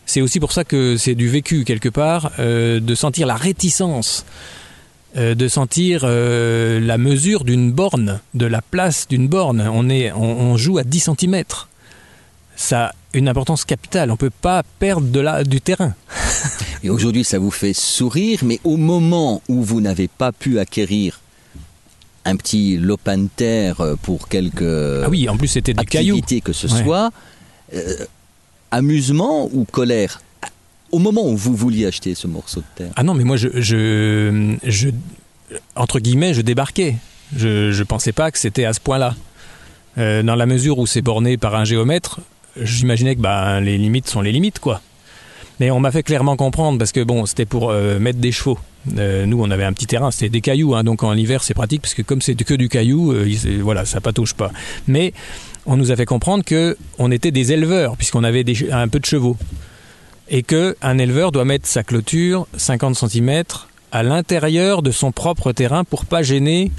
C'est 0.05 0.21
aussi 0.21 0.39
pour 0.39 0.51
ça 0.51 0.63
que 0.63 0.97
c'est 0.97 1.15
du 1.15 1.27
vécu 1.27 1.63
quelque 1.63 1.89
part, 1.89 2.31
euh, 2.39 2.79
de 2.79 2.95
sentir 2.95 3.27
la 3.27 3.35
réticence, 3.35 4.25
euh, 5.18 5.36
de 5.36 5.47
sentir 5.47 6.01
euh, 6.03 6.80
la 6.80 6.97
mesure 6.97 7.43
d'une 7.43 7.72
borne, 7.72 8.20
de 8.34 8.45
la 8.45 8.62
place 8.62 9.07
d'une 9.07 9.28
borne. 9.28 9.62
On, 9.62 9.89
est, 9.89 10.12
on, 10.12 10.22
on 10.51 10.57
joue 10.57 10.78
à 10.78 10.84
10 10.84 11.10
cm. 11.20 11.43
Ça 12.55 12.88
a 12.88 12.91
une 13.14 13.28
importance 13.28 13.66
capitale. 13.66 14.10
On 14.10 14.14
ne 14.14 14.18
peut 14.18 14.30
pas 14.30 14.64
perdre 14.80 15.07
de 15.07 15.20
la, 15.20 15.43
du 15.43 15.62
terrain. 15.62 15.93
Et 16.84 16.89
aujourd'hui, 16.89 17.24
ça 17.24 17.39
vous 17.39 17.51
fait 17.51 17.74
sourire, 17.74 18.39
mais 18.43 18.60
au 18.64 18.78
moment 18.78 19.41
où 19.49 19.64
vous 19.64 19.82
n'avez 19.82 20.07
pas 20.07 20.32
pu 20.32 20.60
acquérir 20.60 21.20
un 22.26 22.36
petit 22.36 22.78
lopin 22.78 23.18
de 23.18 23.30
terre 23.36 23.78
pour 24.03 24.28
quelque 24.28 25.01
ah 25.05 25.10
oui, 25.10 25.28
en 25.30 25.38
plus 25.38 25.47
c'était 25.47 25.74
du 25.74 25.86
caillou. 25.86 26.16
activité 26.18 26.41
que 26.41 26.53
ce 26.53 26.68
Ouais. 26.68 26.84
soit, 26.84 27.12
euh, 27.74 27.95
amusement 28.72 29.49
ou 29.51 29.66
colère? 29.66 30.22
Au 30.91 30.99
moment 30.99 31.27
où 31.27 31.35
vous 31.37 31.55
vouliez 31.55 31.85
acheter 31.85 32.15
ce 32.15 32.27
morceau 32.27 32.61
de 32.61 32.65
terre 32.75 32.91
Ah 32.95 33.03
non, 33.03 33.13
mais 33.13 33.23
moi, 33.23 33.37
je, 33.37 33.47
je, 33.61 34.89
entre 35.75 35.99
guillemets, 35.99 36.33
je 36.33 36.41
débarquais. 36.41 36.95
Je 37.35 37.77
ne 37.77 37.83
pensais 37.83 38.11
pas 38.11 38.31
que 38.31 38.39
c'était 38.39 38.65
à 38.65 38.73
ce 38.73 38.79
point-là. 38.79 39.15
Euh, 39.97 40.23
dans 40.23 40.35
la 40.35 40.45
mesure 40.45 40.79
où 40.79 40.87
c'est 40.87 41.01
borné 41.01 41.37
par 41.37 41.55
un 41.55 41.65
géomètre, 41.65 42.19
j'imaginais 42.59 43.15
que 43.15 43.21
bah, 43.21 43.59
les 43.59 43.77
limites 43.77 44.07
sont 44.09 44.21
les 44.21 44.31
limites, 44.31 44.59
quoi. 44.59 44.81
Mais 45.59 45.71
on 45.71 45.79
m'a 45.79 45.91
fait 45.91 46.03
clairement 46.03 46.37
comprendre 46.37 46.77
parce 46.79 46.91
que 46.93 47.03
bon, 47.03 47.25
c'était 47.25 47.45
pour 47.45 47.69
euh, 47.69 47.99
mettre 47.99 48.19
des 48.19 48.31
chevaux. 48.31 48.57
Euh, 48.97 49.25
nous, 49.25 49.41
on 49.43 49.51
avait 49.51 49.65
un 49.65 49.73
petit 49.73 49.87
terrain, 49.87 50.09
c'était 50.09 50.29
des 50.29 50.39
cailloux, 50.41 50.73
hein, 50.73 50.85
donc 50.85 51.03
en 51.03 51.13
hiver 51.13 51.43
c'est 51.43 51.53
pratique 51.53 51.81
parce 51.81 51.93
que 51.93 52.01
comme 52.01 52.21
c'est 52.21 52.33
que 52.35 52.53
du 52.53 52.69
caillou, 52.69 53.13
il- 53.25 53.61
voilà, 53.61 53.83
ça 53.83 53.99
patauge 53.99 54.33
pas. 54.35 54.51
Mais 54.87 55.13
on 55.65 55.75
nous 55.75 55.91
a 55.91 55.97
fait 55.97 56.05
comprendre 56.05 56.45
que 56.45 56.77
on 56.97 57.11
était 57.11 57.31
des 57.31 57.51
éleveurs 57.51 57.97
puisqu'on 57.97 58.23
avait 58.23 58.45
un 58.71 58.87
peu 58.87 58.99
de 58.99 59.05
chevaux 59.05 59.35
et 60.30 60.43
que 60.43 60.75
un 60.82 60.97
éleveur 60.97 61.32
doit 61.32 61.45
mettre 61.45 61.67
sa 61.67 61.84
clôture 61.84 62.47
50 62.55 62.95
cm 62.95 63.43
à 63.91 64.03
l'intérieur 64.03 64.82
de 64.82 64.91
son 64.91 65.11
propre 65.11 65.51
terrain 65.51 65.84
pour 65.84 66.05
pas 66.05 66.21
gêner 66.21 66.71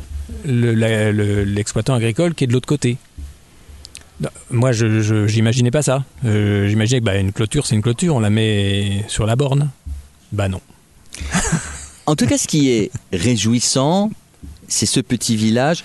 l'exploitant 0.45 1.95
agricole 1.95 2.35
qui 2.35 2.45
est 2.45 2.47
de 2.47 2.53
l'autre 2.53 2.69
côté. 2.69 2.97
Moi, 4.51 4.73
je 4.73 5.27
j'imaginais 5.27 5.71
pas 5.71 5.83
ça. 5.83 6.05
Euh, 6.25 6.69
j'imaginais 6.69 7.01
que 7.01 7.07
bah, 7.07 7.17
une 7.17 7.33
clôture, 7.33 7.67
c'est 7.67 7.75
une 7.75 7.83
clôture, 7.83 8.15
on 8.15 8.21
la 8.21 8.31
met 8.31 9.05
sur 9.09 9.27
la 9.27 9.35
borne. 9.35 9.71
Bah 10.33 10.49
non. 10.49 10.61
En 12.07 12.17
tout 12.17 12.27
cas, 12.27 12.39
ce 12.39 12.49
qui 12.49 12.71
est 12.71 12.91
réjouissant, 13.13 14.11
c'est 14.67 14.87
ce 14.87 14.99
petit 14.99 15.37
village 15.37 15.85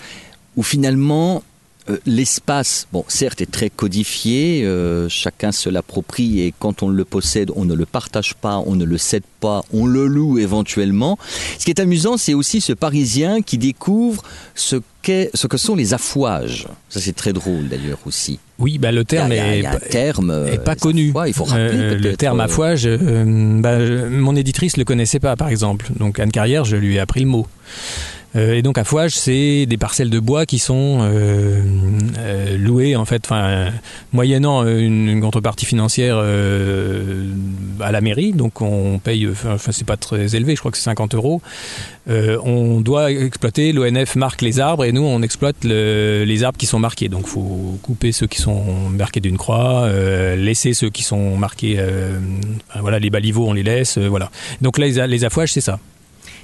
où 0.56 0.64
finalement 0.64 1.44
euh, 1.88 1.98
l'espace, 2.06 2.86
bon, 2.92 3.04
certes, 3.08 3.40
est 3.40 3.50
très 3.50 3.70
codifié, 3.70 4.62
euh, 4.64 5.08
chacun 5.08 5.52
se 5.52 5.68
l'approprie 5.68 6.40
et 6.40 6.52
quand 6.58 6.82
on 6.82 6.88
le 6.88 7.04
possède, 7.04 7.50
on 7.54 7.64
ne 7.64 7.74
le 7.74 7.86
partage 7.86 8.34
pas, 8.34 8.62
on 8.66 8.74
ne 8.74 8.84
le 8.84 8.98
cède 8.98 9.22
pas, 9.40 9.62
on 9.72 9.86
le 9.86 10.06
loue 10.06 10.38
éventuellement. 10.38 11.18
Ce 11.58 11.64
qui 11.64 11.70
est 11.70 11.80
amusant, 11.80 12.16
c'est 12.16 12.34
aussi 12.34 12.60
ce 12.60 12.72
Parisien 12.72 13.42
qui 13.42 13.58
découvre 13.58 14.22
ce, 14.54 14.76
qu'est, 15.02 15.30
ce 15.34 15.46
que 15.46 15.56
sont 15.56 15.76
les 15.76 15.94
affouages. 15.94 16.66
Ça, 16.88 17.00
c'est 17.00 17.14
très 17.14 17.32
drôle 17.32 17.68
d'ailleurs 17.68 17.98
aussi. 18.06 18.38
Oui, 18.58 18.78
bah, 18.78 18.90
le 18.90 19.04
terme 19.04 19.32
il 19.32 19.36
y 19.36 19.38
a, 19.38 19.54
est, 19.54 19.58
il 19.58 19.62
y 19.62 19.66
a 19.66 19.72
un 19.74 19.78
terme. 19.78 20.30
euh, 20.30 20.52
est 20.52 20.64
pas 20.64 20.76
connu. 20.76 21.12
il 21.26 21.32
faut 21.34 21.44
rappeler 21.44 21.78
Euh, 21.78 21.98
le 21.98 22.16
terme 22.16 22.40
affouage, 22.40 22.88
bah, 22.88 23.78
mon 24.08 24.34
éditrice 24.34 24.76
le 24.76 24.84
connaissait 24.84 25.20
pas, 25.20 25.36
par 25.36 25.48
exemple. 25.48 25.90
Donc 25.98 26.18
Anne 26.18 26.32
Carrière, 26.32 26.64
je 26.64 26.76
lui 26.76 26.96
ai 26.96 26.98
appris 26.98 27.20
le 27.20 27.26
mot. 27.26 27.46
Euh, 28.36 28.54
et 28.54 28.62
donc 28.62 28.76
affouage, 28.78 29.12
c'est 29.12 29.66
des 29.66 29.76
parcelles 29.76 30.10
de 30.10 30.20
bois 30.20 30.46
qui 30.46 30.58
sont 30.58 30.98
euh, 31.00 31.62
euh, 32.18 32.58
louées 32.58 32.94
en 32.96 33.04
fait, 33.04 33.22
enfin 33.24 33.70
moyennant 34.12 34.66
une, 34.66 35.20
contrepartie 35.20 35.66
financière 35.66 36.18
à 36.18 37.92
la 37.92 38.00
mairie. 38.00 38.32
Donc 38.32 38.60
on 38.60 38.98
paye, 38.98 39.26
enfin 39.28 39.56
c'est 39.72 39.86
pas 39.86 39.96
très 39.96 40.36
élevé, 40.36 40.54
je 40.54 40.60
crois 40.60 40.70
que 40.70 40.76
c'est 40.76 40.84
50 40.84 41.14
euros. 41.14 41.40
On 42.08 42.80
doit 42.80 43.10
exploiter, 43.10 43.72
l'ONF 43.72 44.16
marque 44.16 44.42
les 44.42 44.60
arbres 44.60 44.84
et 44.84 44.92
nous 44.92 45.02
on 45.02 45.22
exploite 45.22 45.56
le- 45.64 46.24
les 46.26 46.44
arbres 46.44 46.58
qui 46.58 46.66
sont 46.66 46.78
marqués. 46.78 47.08
Donc 47.08 47.26
faut 47.26 47.78
couper 47.82 48.12
ceux 48.12 48.26
qui 48.26 48.40
sont 48.40 48.62
marqués 48.90 49.20
d'une 49.20 49.38
croix, 49.38 49.88
laisser 50.36 50.74
ceux 50.74 50.90
qui 50.90 51.02
sont 51.02 51.36
marqués, 51.36 51.78
voilà 52.80 52.98
les 52.98 53.10
baliveaux 53.10 53.48
on 53.48 53.52
les 53.54 53.62
laisse, 53.62 53.98
voilà. 53.98 54.30
Donc 54.60 54.78
là 54.78 54.86
les, 54.86 55.06
les 55.06 55.24
affouages 55.24 55.52
c'est 55.52 55.60
ça. 55.60 55.78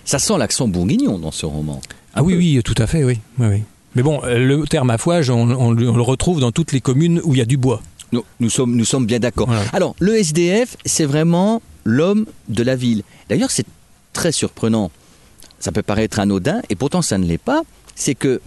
Ça 0.05 0.19
sent 0.19 0.37
l'accent 0.39 0.69
bourguignon 0.69 1.19
dans 1.19 1.31
ce 1.31 1.47
roman. 1.47 1.81
Ah 2.15 2.23
oui, 2.23 2.35
oui, 2.35 2.61
tout 2.65 2.75
à 2.79 2.87
fait, 2.87 3.05
oui. 3.05 3.19
oui, 3.39 3.47
oui. 3.49 3.63
Mais 3.95 4.03
bon, 4.03 4.21
euh, 4.25 4.39
le 4.39 4.67
terme 4.67 4.91
affouage, 4.91 5.31
on, 5.31 5.51
on 5.51 5.71
le 5.73 5.89
on 5.89 5.97
le 5.97 6.03
retrouve 6.03 6.41
dans 6.41 6.53
toutes 6.53 6.73
les 6.73 6.81
communes 6.81 7.21
où 7.25 7.35
il 7.35 7.39
y 7.39 7.43
a 7.43 7.47
du 7.47 7.57
bois. 7.57 7.83
Nous, 8.13 8.25
nous 8.41 8.51
sommes, 8.51 8.75
nous 8.77 8.85
sommes 8.85 9.07
bien 9.07 9.19
d'accord. 9.19 9.47
Voilà. 9.47 9.63
Alors, 9.73 9.95
le 9.99 10.17
SDF, 10.17 10.77
c'est 10.85 11.05
vraiment 11.07 11.63
l'homme 11.85 12.27
de 12.49 12.63
la 12.63 12.77
ville. 12.77 13.03
D'ailleurs, 13.29 13.51
c'est 13.51 13.67
très 14.13 14.33
surprenant. 14.33 14.91
Ça 15.59 15.73
peut 15.73 15.83
paraître 15.83 16.19
anodin, 16.19 16.61
et 16.71 16.75
pourtant 16.75 17.03
ça 17.03 17.19
ne 17.19 17.25
l'est 17.25 17.39
pas. 17.39 17.63
C'est 17.95 18.15
que 18.15 18.41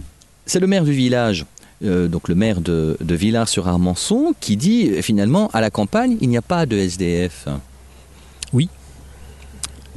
c'est 0.44 0.60
le 0.60 0.66
maire 0.66 0.84
du 0.84 0.92
village, 0.92 1.46
euh, 1.84 2.08
donc 2.08 2.28
le 2.28 2.34
maire 2.34 2.60
de, 2.60 2.96
de 3.00 3.14
Villars-sur-Armançon, 3.14 4.34
qui 4.40 4.56
dit 4.56 4.90
euh, 4.90 5.02
finalement 5.02 5.48
à 5.52 5.60
la 5.60 5.70
campagne, 5.70 6.16
il 6.20 6.28
n'y 6.28 6.36
a 6.36 6.42
pas 6.42 6.66
de 6.66 6.76
SDF. 6.76 7.48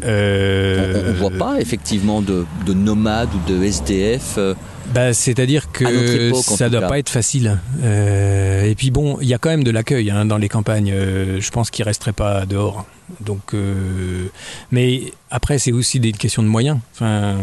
On 0.02 0.06
Euh, 0.08 1.12
ne 1.14 1.18
voit 1.18 1.32
pas 1.32 1.60
effectivement 1.60 2.22
de, 2.22 2.46
de 2.66 2.74
nomades 2.74 3.30
ou 3.34 3.50
de 3.52 3.64
SDF. 3.64 4.36
euh, 4.38 4.54
Bah, 4.94 5.14
C'est-à-dire 5.14 5.72
que 5.72 6.28
époque, 6.30 6.44
ça 6.44 6.66
tout 6.66 6.72
doit 6.72 6.82
cas. 6.82 6.88
pas 6.88 7.00
être 7.00 7.10
facile. 7.10 7.60
Euh, 7.84 8.64
et 8.64 8.76
puis 8.76 8.92
bon, 8.92 9.18
il 9.22 9.28
y 9.28 9.34
a 9.34 9.38
quand 9.38 9.50
même 9.50 9.64
de 9.64 9.72
l'accueil 9.72 10.10
hein, 10.12 10.26
dans 10.26 10.38
les 10.38 10.50
campagnes. 10.50 10.92
Euh, 10.94 11.40
je 11.42 11.52
pense 11.52 11.70
qu'ils 11.72 11.86
resteraient 11.86 12.14
pas 12.14 12.46
dehors. 12.46 12.86
Donc, 13.22 13.54
euh, 13.54 14.28
mais 14.72 15.12
après, 15.32 15.58
c'est 15.60 15.72
aussi 15.72 16.00
des 16.00 16.12
questions 16.12 16.44
de 16.44 16.48
moyens. 16.48 16.78
Enfin, 16.94 17.38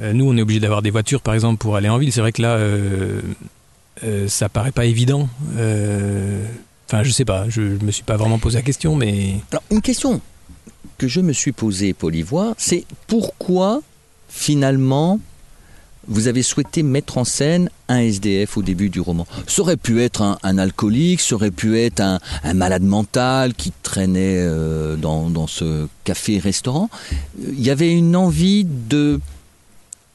euh, 0.00 0.12
nous, 0.12 0.28
on 0.30 0.36
est 0.36 0.42
obligé 0.42 0.60
d'avoir 0.60 0.82
des 0.82 0.90
voitures, 0.90 1.22
par 1.22 1.34
exemple, 1.34 1.58
pour 1.58 1.76
aller 1.76 1.88
en 1.88 1.98
ville. 1.98 2.12
C'est 2.12 2.20
vrai 2.20 2.32
que 2.32 2.42
là, 2.42 2.56
euh, 2.56 3.20
euh, 4.04 4.28
ça 4.28 4.48
paraît 4.48 4.72
pas 4.72 4.84
évident. 4.84 5.28
Euh, 5.56 6.44
Enfin, 6.90 7.02
je 7.02 7.10
sais 7.10 7.26
pas. 7.26 7.44
Je, 7.50 7.76
je 7.78 7.84
me 7.84 7.90
suis 7.90 8.02
pas 8.02 8.16
vraiment 8.16 8.38
posé 8.38 8.56
la 8.56 8.62
question, 8.62 8.96
mais 8.96 9.34
Alors, 9.52 9.62
une 9.70 9.82
question 9.82 10.22
que 10.98 11.08
je 11.08 11.20
me 11.20 11.32
suis 11.32 11.52
posée, 11.52 11.92
Paul 11.94 12.14
Ivoire, 12.14 12.54
c'est 12.58 12.84
pourquoi 13.06 13.80
finalement 14.28 15.20
vous 16.10 16.26
avez 16.26 16.42
souhaité 16.42 16.82
mettre 16.82 17.18
en 17.18 17.24
scène 17.24 17.68
un 17.88 17.98
SDF 17.98 18.56
au 18.56 18.62
début 18.62 18.88
du 18.88 18.98
roman? 19.00 19.26
Ça 19.46 19.62
aurait 19.62 19.76
pu 19.76 20.00
être 20.02 20.22
un, 20.22 20.38
un 20.42 20.58
alcoolique, 20.58 21.20
ça 21.20 21.34
aurait 21.34 21.50
pu 21.50 21.78
être 21.78 22.00
un, 22.00 22.18
un 22.44 22.54
malade 22.54 22.82
mental 22.82 23.54
qui 23.54 23.72
traînait 23.82 24.38
euh, 24.38 24.96
dans, 24.96 25.28
dans 25.30 25.46
ce 25.46 25.86
café-restaurant. 26.04 26.88
Il 27.40 27.60
y 27.60 27.70
avait 27.70 27.92
une 27.92 28.16
envie 28.16 28.64
de 28.64 29.20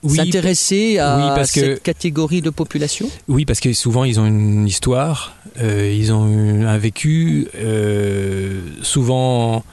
Oui, 0.04 0.18
s'intéresser 0.18 0.98
à 0.98 1.18
oui, 1.18 1.24
parce 1.36 1.52
que- 1.52 1.62
cette 1.62 1.84
catégorie 1.84 2.42
de 2.42 2.50
population? 2.50 3.08
Oui, 3.28 3.46
parce 3.46 3.60
que 3.60 3.72
souvent 3.72 4.04
ils 4.04 4.20
ont 4.20 4.26
une 4.26 4.68
histoire, 4.68 5.36
euh, 5.62 5.94
ils 5.96 6.12
ont 6.12 6.66
un 6.68 6.78
vécu, 6.80 7.48
euh, 7.56 8.62
souvent. 8.82 9.64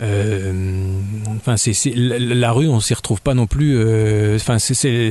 Euh, 0.00 0.52
Enfin, 1.36 1.56
c'est 1.56 1.74
la, 1.94 2.18
la 2.18 2.52
rue, 2.52 2.68
on 2.68 2.80
s'y 2.80 2.94
retrouve 2.94 3.20
pas 3.20 3.34
non 3.34 3.46
plus. 3.46 3.76
euh, 3.76 4.36
Enfin, 4.36 4.58
c'est, 4.58 4.86
euh, 4.86 5.10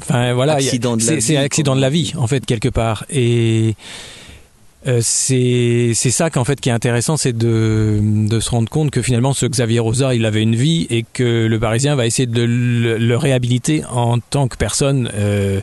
enfin 0.00 0.32
voilà, 0.34 0.54
Accident 0.54 0.96
de 0.96 1.04
la 1.04 1.20
c'est, 1.20 1.36
accident 1.36 1.74
de 1.74 1.80
la 1.80 1.90
vie 1.90 2.12
en 2.16 2.26
fait 2.26 2.44
quelque 2.46 2.68
part. 2.68 3.04
Et 3.10 3.74
euh, 4.86 5.00
c'est 5.02 5.92
c'est 5.94 6.10
ça 6.10 6.30
qu'en 6.30 6.44
fait 6.44 6.60
qui 6.60 6.68
est 6.68 6.72
intéressant, 6.72 7.16
c'est 7.16 7.36
de, 7.36 7.98
de 8.02 8.40
se 8.40 8.50
rendre 8.50 8.68
compte 8.68 8.90
que 8.90 9.02
finalement 9.02 9.32
ce 9.32 9.46
Xavier 9.46 9.80
Rosa, 9.80 10.14
il 10.14 10.24
avait 10.24 10.42
une 10.42 10.56
vie 10.56 10.86
et 10.90 11.04
que 11.12 11.46
le 11.46 11.58
Parisien 11.58 11.96
va 11.96 12.06
essayer 12.06 12.26
de 12.26 12.42
le, 12.42 12.96
le 12.98 13.16
réhabiliter 13.16 13.82
en 13.90 14.18
tant 14.20 14.46
que 14.48 14.56
personne 14.56 15.10
euh, 15.14 15.60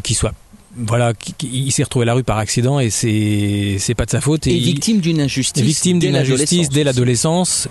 qui 0.00 0.14
soit 0.14 0.34
voilà, 0.76 1.12
il 1.42 1.70
s'est 1.72 1.82
retrouvé 1.82 2.04
à 2.04 2.06
la 2.06 2.14
rue 2.14 2.24
par 2.24 2.38
accident 2.38 2.80
et 2.80 2.90
c'est 2.90 3.76
c'est 3.78 3.94
pas 3.94 4.06
de 4.06 4.10
sa 4.10 4.20
faute. 4.20 4.46
Et 4.46 4.58
victime 4.58 5.00
d'une 5.00 5.20
injustice. 5.20 5.62
victime 5.62 5.98
d'une 5.98 6.16
injustice 6.16 6.68
dès 6.68 6.84
l'adolescence. 6.84 7.68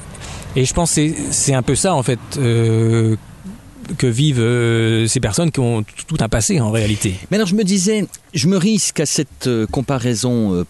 Et 0.56 0.66
je 0.66 0.74
pense 0.74 0.89
que 0.91 0.95
c'est- 0.95 1.16
c'est 1.32 1.54
un 1.54 1.62
peu 1.62 1.76
ça, 1.76 1.95
en 1.95 2.04
fait, 2.04 2.20
euh, 2.38 3.16
que 3.98 4.08
vivent 4.08 4.40
euh, 4.40 5.08
ces 5.08 5.20
personnes 5.20 5.52
qui 5.52 5.60
ont 5.60 5.84
tout 6.08 6.18
un 6.20 6.30
passé, 6.30 6.60
en 6.60 6.72
réalité. 6.72 7.16
Mais 7.30 7.38
alors 7.38 7.48
je 7.48 7.56
me 7.56 7.64
disais, 7.64 8.06
je 8.34 8.48
me 8.48 8.58
risque 8.58 9.00
à 9.00 9.06
cette 9.06 9.48
euh, 9.48 9.66
comparaison 9.68 10.54
euh. 10.54 10.64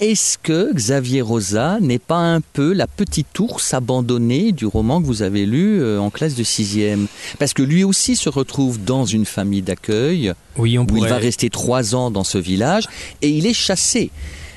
Est-ce 0.00 0.38
que 0.38 0.72
Xavier 0.72 1.20
Rosa 1.20 1.78
n'est 1.80 1.98
pas 1.98 2.18
un 2.18 2.40
peu 2.40 2.72
la 2.72 2.86
petite 2.86 3.38
ours 3.38 3.74
abandonnée 3.74 4.52
du 4.52 4.66
roman 4.66 5.00
que 5.00 5.06
vous 5.06 5.22
avez 5.22 5.46
lu 5.46 5.80
euh, 5.80 5.98
en 5.98 6.10
classe 6.10 6.34
de 6.34 6.42
sixième? 6.42 7.06
Parce 7.38 7.52
que 7.52 7.62
lui 7.62 7.84
aussi 7.84 8.16
se 8.16 8.28
retrouve 8.28 8.82
dans 8.82 9.04
une 9.04 9.26
famille 9.26 9.62
d'accueil 9.62 10.32
Oui, 10.56 10.78
on 10.78 10.82
où 10.82 10.84
il 10.84 10.94
pourrait... 10.94 11.10
va 11.10 11.16
rester 11.18 11.50
trois 11.50 11.94
ans 11.94 12.10
dans 12.10 12.24
ce 12.24 12.38
village 12.38 12.84
et 13.22 13.28
il 13.28 13.46
est 13.46 13.54
chassé. 13.54 14.10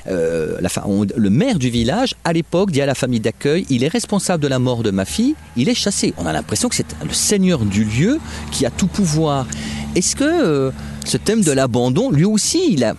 Euh, 0.06 0.58
le 1.16 1.30
maire 1.30 1.58
du 1.58 1.70
village, 1.70 2.14
à 2.24 2.32
l'époque, 2.32 2.70
dit 2.70 2.80
à 2.80 2.86
la 2.86 2.94
famille 2.94 3.20
d'accueil 3.20 3.66
il 3.70 3.84
est 3.84 3.88
responsable 3.88 4.42
de 4.42 4.48
la 4.48 4.58
mort 4.58 4.82
de 4.82 4.90
ma 4.90 5.04
fille, 5.04 5.34
il 5.56 5.68
est 5.68 5.74
chassé. 5.74 6.14
On 6.16 6.26
a 6.26 6.32
l'impression 6.32 6.68
que 6.68 6.74
c'est 6.74 6.86
le 7.04 7.12
seigneur 7.12 7.64
du 7.64 7.84
lieu 7.84 8.18
qui 8.50 8.66
a 8.66 8.70
tout 8.70 8.86
pouvoir. 8.86 9.46
Est-ce 9.94 10.16
que 10.16 10.24
euh, 10.24 10.70
ce 11.04 11.16
thème 11.16 11.42
de 11.42 11.52
l'abandon, 11.52 12.10
lui 12.10 12.24
aussi, 12.24 12.72
il 12.72 12.84
a 12.84 12.94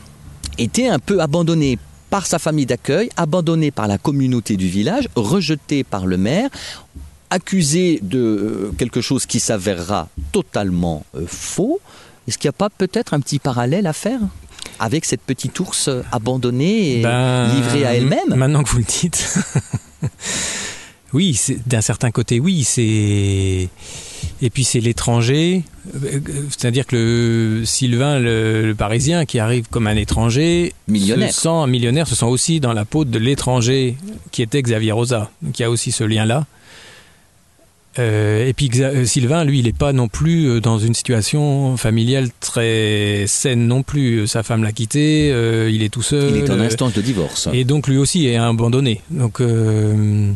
été 0.57 0.89
un 0.89 0.99
peu 0.99 1.21
abandonné 1.21 1.77
par 2.09 2.25
sa 2.25 2.39
famille 2.39 2.65
d'accueil, 2.65 3.09
abandonné 3.15 3.71
par 3.71 3.87
la 3.87 3.97
communauté 3.97 4.57
du 4.57 4.67
village, 4.67 5.07
rejeté 5.15 5.83
par 5.83 6.05
le 6.05 6.17
maire, 6.17 6.49
accusé 7.29 7.99
de 8.01 8.19
euh, 8.19 8.71
quelque 8.77 9.01
chose 9.01 9.25
qui 9.25 9.39
s'avérera 9.39 10.09
totalement 10.31 11.05
faux? 11.25 11.79
Est-ce 12.27 12.37
qu'il 12.37 12.47
n'y 12.47 12.55
a 12.55 12.57
pas 12.57 12.69
peut-être 12.69 13.13
un 13.13 13.19
petit 13.19 13.39
parallèle 13.39 13.87
à 13.87 13.93
faire? 13.93 14.19
Avec 14.79 15.05
cette 15.05 15.21
petite 15.21 15.59
ours 15.59 15.89
abandonnée 16.11 16.99
et 16.99 17.01
Ben, 17.01 17.53
livrée 17.55 17.85
à 17.85 17.93
elle-même 17.95 18.35
Maintenant 18.35 18.63
que 18.63 18.69
vous 18.69 18.79
le 18.79 18.83
dites. 18.83 19.37
oui, 21.13 21.39
d'un 21.65 21.81
certain 21.81 22.11
côté, 22.11 22.39
oui. 22.39 22.63
c'est 22.63 23.69
Et 24.41 24.49
puis 24.51 24.63
c'est 24.63 24.79
l'étranger. 24.79 25.63
C'est-à-dire 26.49 26.85
que 26.87 26.95
le 27.59 27.65
Sylvain, 27.65 28.19
le, 28.19 28.67
le 28.67 28.75
Parisien, 28.75 29.25
qui 29.25 29.39
arrive 29.39 29.65
comme 29.69 29.87
un 29.87 29.95
étranger, 29.95 30.73
Millionnaire. 30.87 31.33
se 31.33 31.41
sent 31.41 31.67
millionnaire, 31.67 32.07
se 32.07 32.15
sent 32.15 32.25
aussi 32.25 32.59
dans 32.59 32.73
la 32.73 32.85
peau 32.85 33.03
de 33.03 33.19
l'étranger 33.19 33.97
qui 34.31 34.41
était 34.41 34.61
Xavier 34.61 34.91
Rosa. 34.93 35.29
Donc 35.41 35.59
il 35.59 35.63
y 35.63 35.65
a 35.65 35.69
aussi 35.69 35.91
ce 35.91 36.03
lien-là. 36.03 36.45
Euh, 37.99 38.47
et 38.47 38.53
puis 38.53 38.69
euh, 38.79 39.05
Sylvain, 39.05 39.43
lui, 39.43 39.59
il 39.59 39.65
n'est 39.65 39.73
pas 39.73 39.91
non 39.91 40.07
plus 40.07 40.45
euh, 40.47 40.61
dans 40.61 40.79
une 40.79 40.93
situation 40.93 41.75
familiale 41.75 42.29
très 42.39 43.25
saine 43.27 43.67
non 43.67 43.83
plus. 43.83 44.27
Sa 44.27 44.43
femme 44.43 44.63
l'a 44.63 44.71
quitté, 44.71 45.31
euh, 45.31 45.69
il 45.69 45.83
est 45.83 45.89
tout 45.89 46.01
seul. 46.01 46.31
Il 46.31 46.37
est 46.37 46.49
en 46.49 46.59
instance 46.59 46.93
de 46.93 47.01
divorce. 47.01 47.49
et 47.51 47.63
donc 47.65 47.87
lui 47.87 47.97
aussi 47.97 48.27
est 48.27 48.37
abandonné. 48.37 49.01
Donc 49.09 49.41
il 49.41 50.35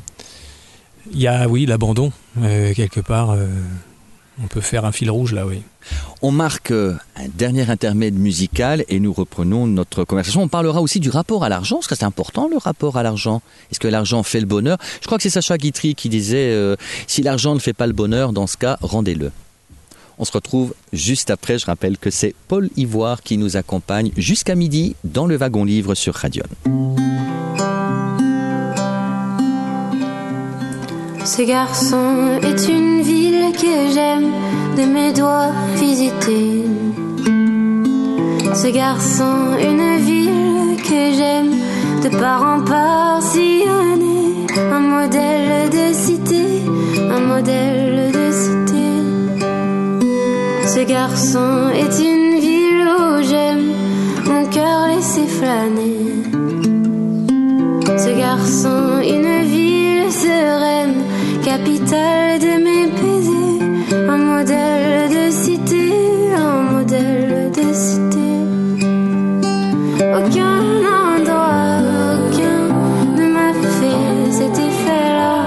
y 1.13 1.27
a, 1.27 1.47
oui, 1.47 1.65
l'abandon, 1.65 2.11
quelque 2.41 2.99
part. 2.99 3.37
On 4.43 4.47
peut 4.47 4.61
faire 4.61 4.85
un 4.85 4.91
fil 4.91 5.09
rouge 5.09 5.33
là, 5.33 5.45
oui. 5.45 5.61
On 6.21 6.31
marque 6.31 6.71
euh, 6.71 6.95
un 7.15 7.27
dernier 7.27 7.69
intermède 7.69 8.15
musical 8.15 8.83
et 8.89 8.99
nous 8.99 9.13
reprenons 9.13 9.67
notre 9.67 10.03
conversation. 10.03 10.41
On 10.41 10.47
parlera 10.47 10.81
aussi 10.81 10.99
du 10.99 11.09
rapport 11.09 11.43
à 11.43 11.49
l'argent, 11.49 11.77
parce 11.77 11.87
que 11.87 11.95
c'est 11.95 12.05
important 12.05 12.49
le 12.49 12.57
rapport 12.57 12.97
à 12.97 13.03
l'argent. 13.03 13.41
Est-ce 13.71 13.79
que 13.79 13.87
l'argent 13.87 14.23
fait 14.23 14.39
le 14.39 14.45
bonheur? 14.45 14.77
Je 15.01 15.05
crois 15.05 15.17
que 15.17 15.23
c'est 15.23 15.29
Sacha 15.29 15.57
Guitry 15.57 15.95
qui 15.95 16.09
disait 16.09 16.51
euh, 16.51 16.75
si 17.07 17.21
l'argent 17.21 17.53
ne 17.53 17.59
fait 17.59 17.73
pas 17.73 17.87
le 17.87 17.93
bonheur, 17.93 18.33
dans 18.33 18.47
ce 18.47 18.57
cas, 18.57 18.77
rendez-le. 18.81 19.31
On 20.17 20.25
se 20.25 20.31
retrouve 20.31 20.73
juste 20.93 21.29
après. 21.29 21.59
Je 21.59 21.65
rappelle 21.65 21.97
que 21.97 22.09
c'est 22.09 22.35
Paul 22.47 22.69
Ivoire 22.77 23.21
qui 23.21 23.37
nous 23.37 23.57
accompagne 23.57 24.11
jusqu'à 24.17 24.55
midi 24.55 24.95
dans 25.03 25.27
le 25.27 25.35
wagon 25.35 25.65
livre 25.65 25.93
sur 25.93 26.15
Radion. 26.15 26.45
Ce 31.25 31.41
garçon 31.41 32.39
est 32.43 32.69
une 32.69 33.01
ville 33.01 33.51
que 33.53 33.91
j'aime 33.91 34.31
de 34.77 34.83
mes 34.85 35.11
doigts 35.11 35.51
visiter. 35.75 36.63
Ce 38.53 38.67
garçon, 38.67 39.57
une 39.59 39.97
ville 39.97 40.77
que 40.83 41.11
j'aime 41.17 41.55
de 42.03 42.09
part 42.17 42.43
en 42.43 42.61
part 42.63 43.23
sillonner. 43.23 44.45
Un 44.71 44.79
modèle 44.79 45.69
de 45.71 45.93
cité, 45.93 46.45
un 47.17 47.21
modèle 47.21 48.11
de 48.11 48.31
cité. 48.31 48.87
Ce 50.67 50.87
garçon 50.87 51.69
est 51.73 51.99
une 51.99 52.39
ville 52.39 52.87
où 52.99 53.23
j'aime 53.23 53.71
mon 54.25 54.45
cœur 54.49 54.87
laisser 54.87 55.25
flâner. 55.25 56.05
Ce 57.97 58.15
garçon, 58.15 59.01
une 59.03 59.43
ville 59.43 60.11
sereine, 60.11 60.94
capitale 61.45 62.39
de 62.39 62.53
mes 62.65 62.87
baisers, 62.97 64.09
un 64.09 64.17
modèle 64.17 65.09
de 65.15 65.31
cité, 65.31 65.91
un 66.35 66.61
modèle 66.73 67.51
de 67.51 67.67
cité. 67.71 68.31
Aucun 70.17 70.61
endroit, 71.03 71.83
aucun 72.25 72.61
ne 73.17 73.25
m'a 73.35 73.53
fait 73.77 74.31
cet 74.31 74.57
effet-là. 74.69 75.45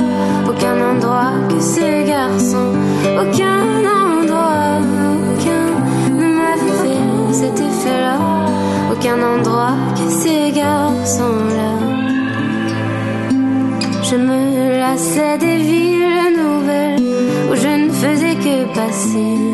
Aucun 0.49 0.77
endroit 0.91 1.35
que 1.49 1.61
ce 1.61 2.07
garçon, 2.07 2.69
aucun 3.23 3.61
endroit, 4.01 4.79
aucun 5.33 5.67
ne 6.15 6.29
m'a 6.39 6.55
fait 6.79 7.33
cet 7.33 7.59
effet-là. 7.59 8.19
Aucun 8.93 9.19
endroit 9.35 9.75
que 9.97 10.09
ces 10.11 10.53
garçons-là. 10.53 11.78
Je 14.11 14.17
me 14.17 14.79
lassais 14.79 15.37
des 15.37 15.59
villes 15.59 16.33
nouvelles 16.35 16.99
où 17.51 17.55
je 17.55 17.69
ne 17.85 17.91
faisais 17.91 18.37
que 18.37 18.65
passer. 18.75 19.48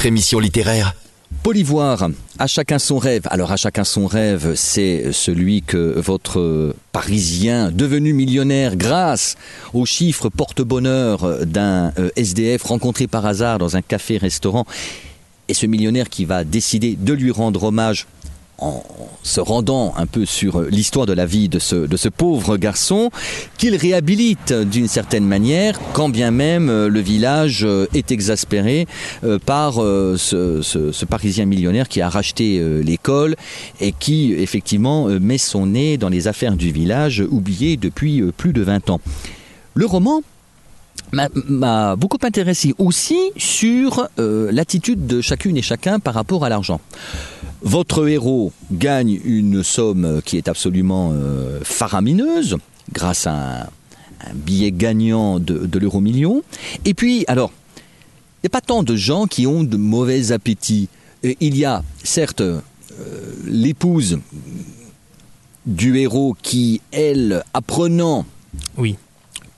Votre 0.00 0.06
émission 0.06 0.38
littéraire. 0.38 0.94
Polivoire, 1.42 2.08
à 2.38 2.46
chacun 2.46 2.78
son 2.78 2.96
rêve. 2.96 3.24
Alors 3.26 3.52
à 3.52 3.56
chacun 3.56 3.84
son 3.84 4.06
rêve, 4.06 4.54
c'est 4.54 5.12
celui 5.12 5.60
que 5.60 6.00
votre 6.00 6.74
Parisien, 6.90 7.70
devenu 7.70 8.14
millionnaire 8.14 8.76
grâce 8.76 9.36
aux 9.74 9.84
chiffres 9.84 10.30
porte-bonheur 10.30 11.44
d'un 11.44 11.92
euh, 11.98 12.08
SDF 12.16 12.62
rencontré 12.62 13.08
par 13.08 13.26
hasard 13.26 13.58
dans 13.58 13.76
un 13.76 13.82
café-restaurant, 13.82 14.64
et 15.48 15.52
ce 15.52 15.66
millionnaire 15.66 16.08
qui 16.08 16.24
va 16.24 16.44
décider 16.44 16.96
de 16.98 17.12
lui 17.12 17.30
rendre 17.30 17.64
hommage 17.64 18.06
en 18.60 18.82
se 19.22 19.40
rendant 19.40 19.94
un 19.96 20.06
peu 20.06 20.24
sur 20.24 20.62
l'histoire 20.62 21.06
de 21.06 21.12
la 21.12 21.26
vie 21.26 21.48
de 21.48 21.58
ce, 21.58 22.08
pauvre 22.08 22.56
garçon, 22.56 23.10
qu'il 23.58 23.74
réhabilite 23.76 24.52
d'une 24.52 24.88
certaine 24.88 25.24
manière, 25.26 25.78
quand 25.92 26.08
bien 26.08 26.30
même 26.30 26.68
euh, 26.68 26.88
le 26.88 27.00
village 27.00 27.64
euh, 27.64 27.86
est 27.94 28.10
exaspéré 28.12 28.86
euh, 29.24 29.38
par 29.38 29.82
euh, 29.82 30.16
ce, 30.16 31.04
Parisien 31.04 31.44
millionnaire 31.46 31.88
qui 31.88 32.00
a 32.00 32.08
racheté 32.08 32.58
euh, 32.58 32.82
l'école 32.82 33.36
et 33.80 33.92
qui 33.92 34.32
effectivement 34.34 35.08
euh, 35.08 35.18
met 35.18 35.38
son 35.38 35.66
nez 35.66 35.96
dans 35.96 36.08
les 36.08 36.28
affaires 36.28 36.56
du 36.56 36.70
village, 36.72 37.22
oublié 37.30 37.76
depuis 37.76 38.20
euh, 38.20 38.32
plus 38.36 38.52
de 38.52 38.62
20 38.62 38.90
ans. 38.90 39.00
Le 39.74 39.86
roman 39.86 40.22
m'a- 41.12 41.96
beaucoup 41.96 42.18
intéressé 42.22 42.74
aussi 42.78 43.18
sur 43.36 44.08
euh, 44.18 44.50
l'attitude 44.52 45.06
de 45.06 45.20
chacune 45.20 45.56
et 45.56 45.62
chacun 45.62 45.98
par 45.98 46.14
rapport 46.14 46.44
à 46.44 46.48
l'argent. 46.48 46.80
Votre 47.62 48.08
héros 48.08 48.52
gagne 48.72 49.20
une 49.24 49.62
somme 49.62 50.22
qui 50.24 50.36
est 50.38 50.48
absolument 50.48 51.10
euh, 51.12 51.60
faramineuse 51.62 52.56
grâce 52.92 53.26
à 53.26 53.32
un, 53.32 53.62
un 53.64 54.34
billet 54.34 54.72
gagnant 54.72 55.38
de, 55.38 55.66
de 55.66 55.78
l'euro 55.78 56.00
million. 56.00 56.42
Et 56.84 56.94
puis, 56.94 57.24
alors, 57.28 57.52
il 58.42 58.46
n'y 58.46 58.48
a 58.48 58.50
pas 58.50 58.60
tant 58.62 58.82
de 58.82 58.96
gens 58.96 59.26
qui 59.26 59.46
ont 59.46 59.62
de 59.62 59.76
mauvais 59.76 60.32
appétits. 60.32 60.88
Et 61.22 61.36
il 61.40 61.56
y 61.56 61.66
a, 61.66 61.82
certes, 62.02 62.40
euh, 62.40 62.60
l'épouse 63.46 64.18
du 65.66 65.98
héros 65.98 66.34
qui, 66.42 66.80
elle, 66.92 67.42
apprenant 67.52 68.24
Oui. 68.78 68.96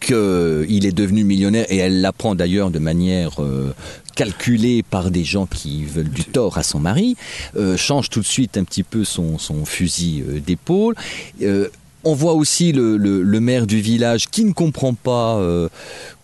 qu'il 0.01 0.85
est 0.85 0.93
devenu 0.93 1.23
millionnaire, 1.23 1.67
et 1.71 1.77
elle 1.77 2.01
l'apprend 2.01 2.35
d'ailleurs 2.35 2.73
de 2.73 2.81
manière 2.81 3.41
euh, 3.41 3.73
calculée 4.15 4.83
par 4.83 5.11
des 5.11 5.25
gens 5.25 5.47
qui 5.47 5.85
veulent 5.85 6.11
du 6.11 6.25
tort 6.25 6.59
à 6.59 6.63
son 6.63 6.81
mari, 6.81 7.17
euh, 7.57 7.77
change 7.77 8.11
tout 8.11 8.21
de 8.21 8.27
suite 8.27 8.57
un 8.57 8.65
petit 8.65 8.83
peu 8.83 9.05
son, 9.05 9.39
son 9.39 9.65
fusil 9.65 10.23
euh, 10.29 10.41
d'épaule. 10.41 10.95
Euh, 11.43 11.69
on 12.05 12.15
voit 12.15 12.33
aussi 12.35 12.73
le, 12.73 12.97
le- 12.97 13.23
le 13.23 13.41
maire 13.41 13.67
du 13.67 13.81
village 13.81 14.29
qui 14.29 14.45
ne 14.45 14.53
comprend 14.53 14.93
pas 14.95 15.37
euh, 15.37 15.69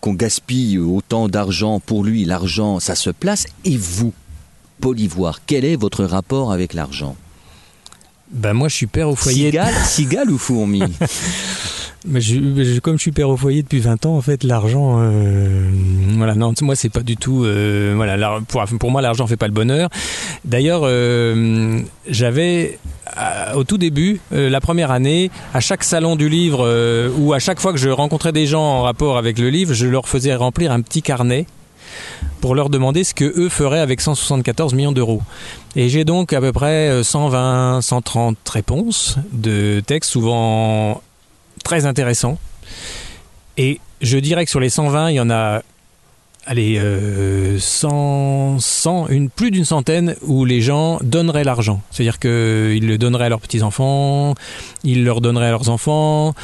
qu'on 0.00 0.12
gaspille 0.14 0.78
autant 0.78 1.28
d'argent 1.28 1.78
pour 1.80 2.02
lui. 2.04 2.24
L'argent, 2.24 2.80
ça 2.80 2.94
se 2.94 3.10
place. 3.10 3.46
Et 3.64 3.76
vous, 3.76 4.12
Polivoire, 4.80 5.40
quel 5.44 5.64
est 5.64 5.74
votre 5.74 6.04
rapport 6.04 6.52
avec 6.52 6.72
l'argent? 6.72 7.16
Ben 8.30 8.52
moi, 8.52 8.68
je 8.68 8.76
suis 8.76 8.86
père 8.86 9.08
au 9.08 9.16
foyer. 9.16 9.46
Cigale, 9.46 9.74
cigale 9.84 10.30
ou 10.30 10.38
fourmi? 10.38 10.82
Mais 12.06 12.20
je- 12.20 12.78
comme 12.80 12.96
je 12.96 13.02
suis 13.02 13.12
père 13.12 13.28
au 13.28 13.36
foyer 13.36 13.62
depuis 13.62 13.80
20 13.80 14.06
ans, 14.06 14.16
en 14.16 14.20
fait, 14.20 14.44
l'argent, 14.44 14.98
euh, 15.00 15.68
voilà, 16.16 16.34
non, 16.34 16.52
moi 16.62 16.76
c'est 16.76 16.88
pas 16.88 17.00
du 17.02 17.16
tout, 17.16 17.44
euh, 17.44 17.92
voilà, 17.96 18.40
pour, 18.46 18.64
pour 18.78 18.90
moi 18.90 19.02
l'argent 19.02 19.26
fait 19.26 19.36
pas 19.36 19.48
le 19.48 19.52
bonheur. 19.52 19.90
D'ailleurs, 20.44 20.82
euh, 20.84 21.80
j'avais 22.08 22.78
au 23.56 23.64
tout 23.64 23.78
début, 23.78 24.20
la 24.30 24.60
première 24.60 24.90
année, 24.92 25.30
à 25.52 25.60
chaque 25.60 25.82
salon 25.82 26.14
du 26.14 26.28
livre 26.28 27.10
ou 27.18 27.32
à 27.32 27.38
chaque 27.40 27.58
fois 27.58 27.72
que 27.72 27.78
je 27.78 27.88
rencontrais 27.88 28.32
des 28.32 28.46
gens 28.46 28.62
en 28.62 28.82
rapport 28.82 29.18
avec 29.18 29.38
le 29.38 29.50
livre, 29.50 29.74
je 29.74 29.86
leur 29.86 30.08
faisais 30.08 30.34
remplir 30.36 30.70
un 30.70 30.80
petit 30.82 31.02
carnet 31.02 31.46
pour 32.40 32.54
leur 32.54 32.68
demander 32.70 33.02
ce 33.02 33.14
que 33.14 33.24
eux 33.24 33.48
feraient 33.48 33.80
avec 33.80 34.00
174 34.00 34.74
millions 34.74 34.92
d'euros. 34.92 35.22
Et 35.74 35.88
j'ai 35.88 36.04
donc 36.04 36.32
à 36.32 36.40
peu 36.40 36.52
près 36.52 36.90
euh, 36.90 37.02
120, 37.02 37.80
130 37.82 38.36
réponses 38.48 39.16
de 39.32 39.80
textes 39.84 40.10
souvent 40.12 41.02
très 41.68 41.84
intéressants. 41.84 42.38
Et 43.58 43.78
je 44.00 44.16
dirais 44.16 44.46
que 44.46 44.50
sur 44.50 44.58
les 44.58 44.70
120, 44.70 45.10
il 45.10 45.16
y 45.16 45.20
en 45.20 45.28
a 45.28 45.60
allez, 46.46 46.78
euh, 46.78 47.58
100, 47.58 48.58
100, 48.58 49.08
une, 49.08 49.28
plus 49.28 49.50
d'une 49.50 49.66
centaine 49.66 50.16
où 50.22 50.46
les 50.46 50.62
gens 50.62 50.98
donneraient 51.02 51.44
l'argent. 51.44 51.82
C'est-à-dire 51.90 52.18
qu'ils 52.18 52.86
le 52.86 52.96
donneraient 52.96 53.26
à 53.26 53.28
leurs 53.28 53.42
petits-enfants, 53.42 54.34
ils 54.82 55.04
leur 55.04 55.20
donneraient 55.20 55.48
à 55.48 55.50
leurs 55.50 55.68
enfants, 55.68 56.34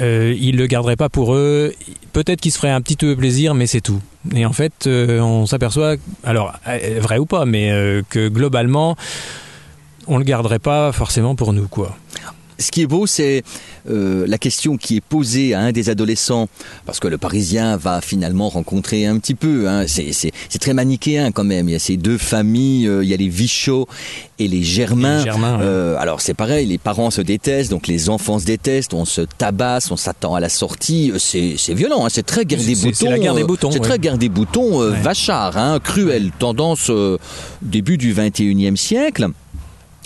euh, 0.00 0.36
ils 0.38 0.56
le 0.56 0.68
garderaient 0.68 0.94
pas 0.94 1.08
pour 1.08 1.34
eux. 1.34 1.74
Peut-être 2.12 2.40
qu'ils 2.40 2.52
se 2.52 2.58
feraient 2.58 2.70
un 2.70 2.80
petit 2.80 2.94
peu 2.94 3.16
plaisir, 3.16 3.54
mais 3.54 3.66
c'est 3.66 3.80
tout. 3.80 4.00
Et 4.36 4.46
en 4.46 4.52
fait, 4.52 4.86
euh, 4.86 5.18
on 5.18 5.46
s'aperçoit, 5.46 5.96
alors 6.22 6.52
euh, 6.68 7.00
vrai 7.00 7.18
ou 7.18 7.26
pas, 7.26 7.44
mais 7.44 7.72
que 8.08 8.28
globalement, 8.28 8.94
on 10.06 10.16
le 10.16 10.24
garderait 10.24 10.60
pas 10.60 10.92
forcément 10.92 11.34
pour 11.34 11.52
nous, 11.52 11.66
quoi. 11.66 11.96
Ce 12.60 12.70
qui 12.70 12.82
est 12.82 12.86
beau, 12.86 13.06
c'est 13.06 13.42
euh, 13.88 14.24
la 14.28 14.36
question 14.36 14.76
qui 14.76 14.96
est 14.96 15.00
posée 15.00 15.54
à 15.54 15.60
un 15.60 15.72
des 15.72 15.88
adolescents, 15.88 16.46
parce 16.84 17.00
que 17.00 17.08
le 17.08 17.16
Parisien 17.16 17.78
va 17.78 18.02
finalement 18.02 18.50
rencontrer 18.50 19.06
un 19.06 19.18
petit 19.18 19.34
peu, 19.34 19.66
hein, 19.68 19.86
c'est 19.88 20.32
très 20.60 20.74
manichéen 20.74 21.32
quand 21.32 21.42
même, 21.44 21.68
il 21.70 21.72
y 21.72 21.74
a 21.74 21.78
ces 21.78 21.96
deux 21.96 22.18
familles, 22.18 22.86
euh, 22.86 23.02
il 23.02 23.08
y 23.08 23.14
a 23.14 23.16
les 23.16 23.28
Vichot 23.28 23.88
et 24.38 24.46
les 24.46 24.62
Germains. 24.62 25.16
Et 25.16 25.18
les 25.20 25.24
Germains, 25.24 25.58
ouais. 25.58 25.64
Euh, 25.64 25.96
alors 25.98 26.20
c'est 26.20 26.34
pareil, 26.34 26.66
les 26.66 26.76
parents 26.78 27.10
se 27.10 27.22
détestent, 27.22 27.70
donc 27.70 27.86
les 27.86 28.10
enfants 28.10 28.38
se 28.38 28.44
détestent, 28.44 28.92
on 28.92 29.06
se 29.06 29.22
tabasse, 29.22 29.90
on 29.90 29.96
s'attend 29.96 30.34
à 30.34 30.40
la 30.40 30.50
sortie, 30.50 31.12
c'est 31.18 31.56
violent, 31.74 32.04
hein, 32.04 32.08
c'est 32.10 32.26
très 32.26 32.44
guerre 32.44 32.60
des 32.62 32.74
boutons. 32.74 32.92
c'est 32.94 33.08
la 33.08 33.18
guerre 33.18 33.34
des 33.34 33.44
boutons, 33.44 33.70
C'est 33.70 33.78
ouais. 33.80 33.88
très 33.88 33.98
guerre 33.98 34.18
des 34.18 34.28
boutons, 34.28 34.80
Ouais. 34.80 35.00
vachard, 35.00 35.56
hein, 35.56 35.78
cruel, 35.82 36.30
tendance 36.38 36.90
début 37.62 37.96
du 37.96 38.12
21e 38.12 38.76
siècle. 38.76 39.28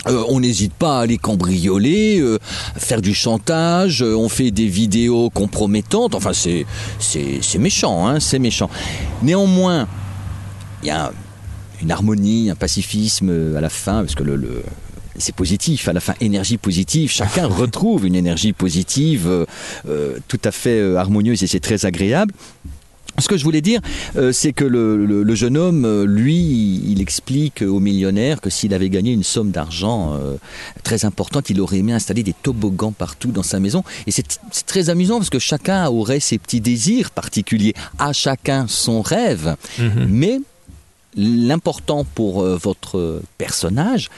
Euh, 0.07 0.23
on 0.29 0.39
n'hésite 0.39 0.73
pas 0.73 0.99
à 0.99 1.01
aller 1.01 1.17
cambrioler, 1.17 2.19
euh, 2.19 2.37
faire 2.77 3.01
du 3.01 3.13
chantage, 3.13 4.03
euh, 4.03 4.15
on 4.15 4.29
fait 4.29 4.51
des 4.51 4.67
vidéos 4.67 5.29
compromettantes, 5.31 6.13
enfin 6.15 6.31
c'est 6.33 6.65
c'est 6.99 7.39
c'est 7.41 7.57
méchant, 7.57 8.07
hein, 8.07 8.19
c'est 8.19 8.37
méchant. 8.39 8.69
Néanmoins, 9.23 9.87
il 10.83 10.87
y 10.87 10.91
a 10.91 11.11
une 11.81 11.91
harmonie, 11.91 12.49
un 12.51 12.55
pacifisme 12.55 13.55
à 13.57 13.61
la 13.61 13.69
fin, 13.69 14.01
parce 14.01 14.15
que 14.15 14.23
le, 14.23 14.35
le- 14.35 14.63
c'est 15.17 15.33
positif, 15.33 15.87
à 15.87 15.93
la 15.93 16.01
fin, 16.01 16.13
énergie 16.21 16.57
positive, 16.57 17.09
chacun 17.09 17.47
retrouve 17.63 18.05
une 18.05 18.15
énergie 18.15 18.53
positive 18.53 19.45
tout 20.27 20.39
à 20.43 20.51
fait 20.51 20.95
harmonieuse 20.97 21.41
et 21.41 21.47
c'est 21.47 21.59
très 21.61 21.85
agréable. 21.85 22.33
Ce 23.19 23.27
que 23.29 23.37
je 23.37 23.43
voulais 23.43 23.61
dire, 23.61 23.79
euh, 24.17 24.31
c'est 24.33 24.51
que 24.51 24.65
le, 24.65 25.05
le- 25.05 25.23
le 25.23 25.35
jeune 25.35 25.55
homme, 25.57 25.85
euh, 25.85 26.05
lui, 26.05 26.81
il 26.85 27.01
explique 27.01 27.61
au 27.61 27.79
millionnaire 27.79 28.41
que 28.41 28.49
s'il 28.49 28.73
avait 28.73 28.89
gagné 28.89 29.11
une 29.13 29.23
somme 29.23 29.51
d'argent 29.51 30.13
euh, 30.15 30.35
très 30.83 31.05
importante, 31.05 31.49
il 31.49 31.61
aurait 31.61 31.77
aimé 31.77 31.93
installer 31.93 32.23
des 32.23 32.33
toboggans 32.33 32.91
partout 32.91 33.31
dans 33.31 33.43
sa 33.43 33.59
maison. 33.59 33.83
Et 34.05 34.11
c'est 34.11 34.25
très 34.65 34.89
amusant 34.89 35.17
parce 35.17 35.29
que 35.29 35.39
chacun 35.39 35.87
aurait 35.87 36.19
ses 36.19 36.37
petits 36.37 36.59
désirs 36.61 37.11
particuliers, 37.11 37.73
à 37.99 38.11
chacun 38.11 38.65
son 38.67 39.01
rêve. 39.01 39.55
Mais 40.09 40.39
l'important 41.15 42.03
pour 42.03 42.41
euh, 42.41 42.57
votre 42.61 43.21
personnage, 43.37 44.09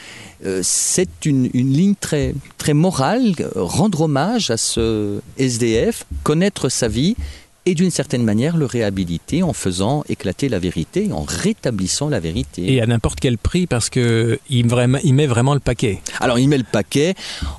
euh, 0.46 0.62
c'est 0.64 1.26
une, 1.26 1.50
une 1.54 1.72
ligne 1.72 1.94
très, 2.00 2.34
très 2.58 2.74
morale, 2.74 3.34
rendre 3.56 4.02
hommage 4.02 4.50
à 4.50 4.58
ce 4.58 5.20
SDF, 5.38 6.06
connaître 6.24 6.70
sa 6.70 6.88
vie 6.88 7.16
et 7.68 7.76
d'une 7.76 7.92
certaine 7.92 8.24
manière 8.24 8.56
le 8.56 8.66
réhabiliter 8.66 9.44
en 9.44 9.52
faisant 9.52 10.04
éclater 10.08 10.48
la 10.48 10.58
vérité, 10.58 11.10
en 11.12 11.26
rétablissant 11.28 12.08
la 12.08 12.22
vérité. 12.22 12.74
Et 12.74 12.82
à 12.82 12.86
n'importe 12.88 13.20
quel 13.20 13.38
prix 13.38 13.68
parce 13.68 13.90
que 13.90 14.40
il, 14.50 14.66
met 15.14 15.28
vraiment 15.28 15.54
le 15.54 15.60
paquet. 15.60 16.00
Alors 16.22 16.40
il 16.40 16.48
met 16.48 16.58
le 16.58 16.64
paquet 16.64 17.14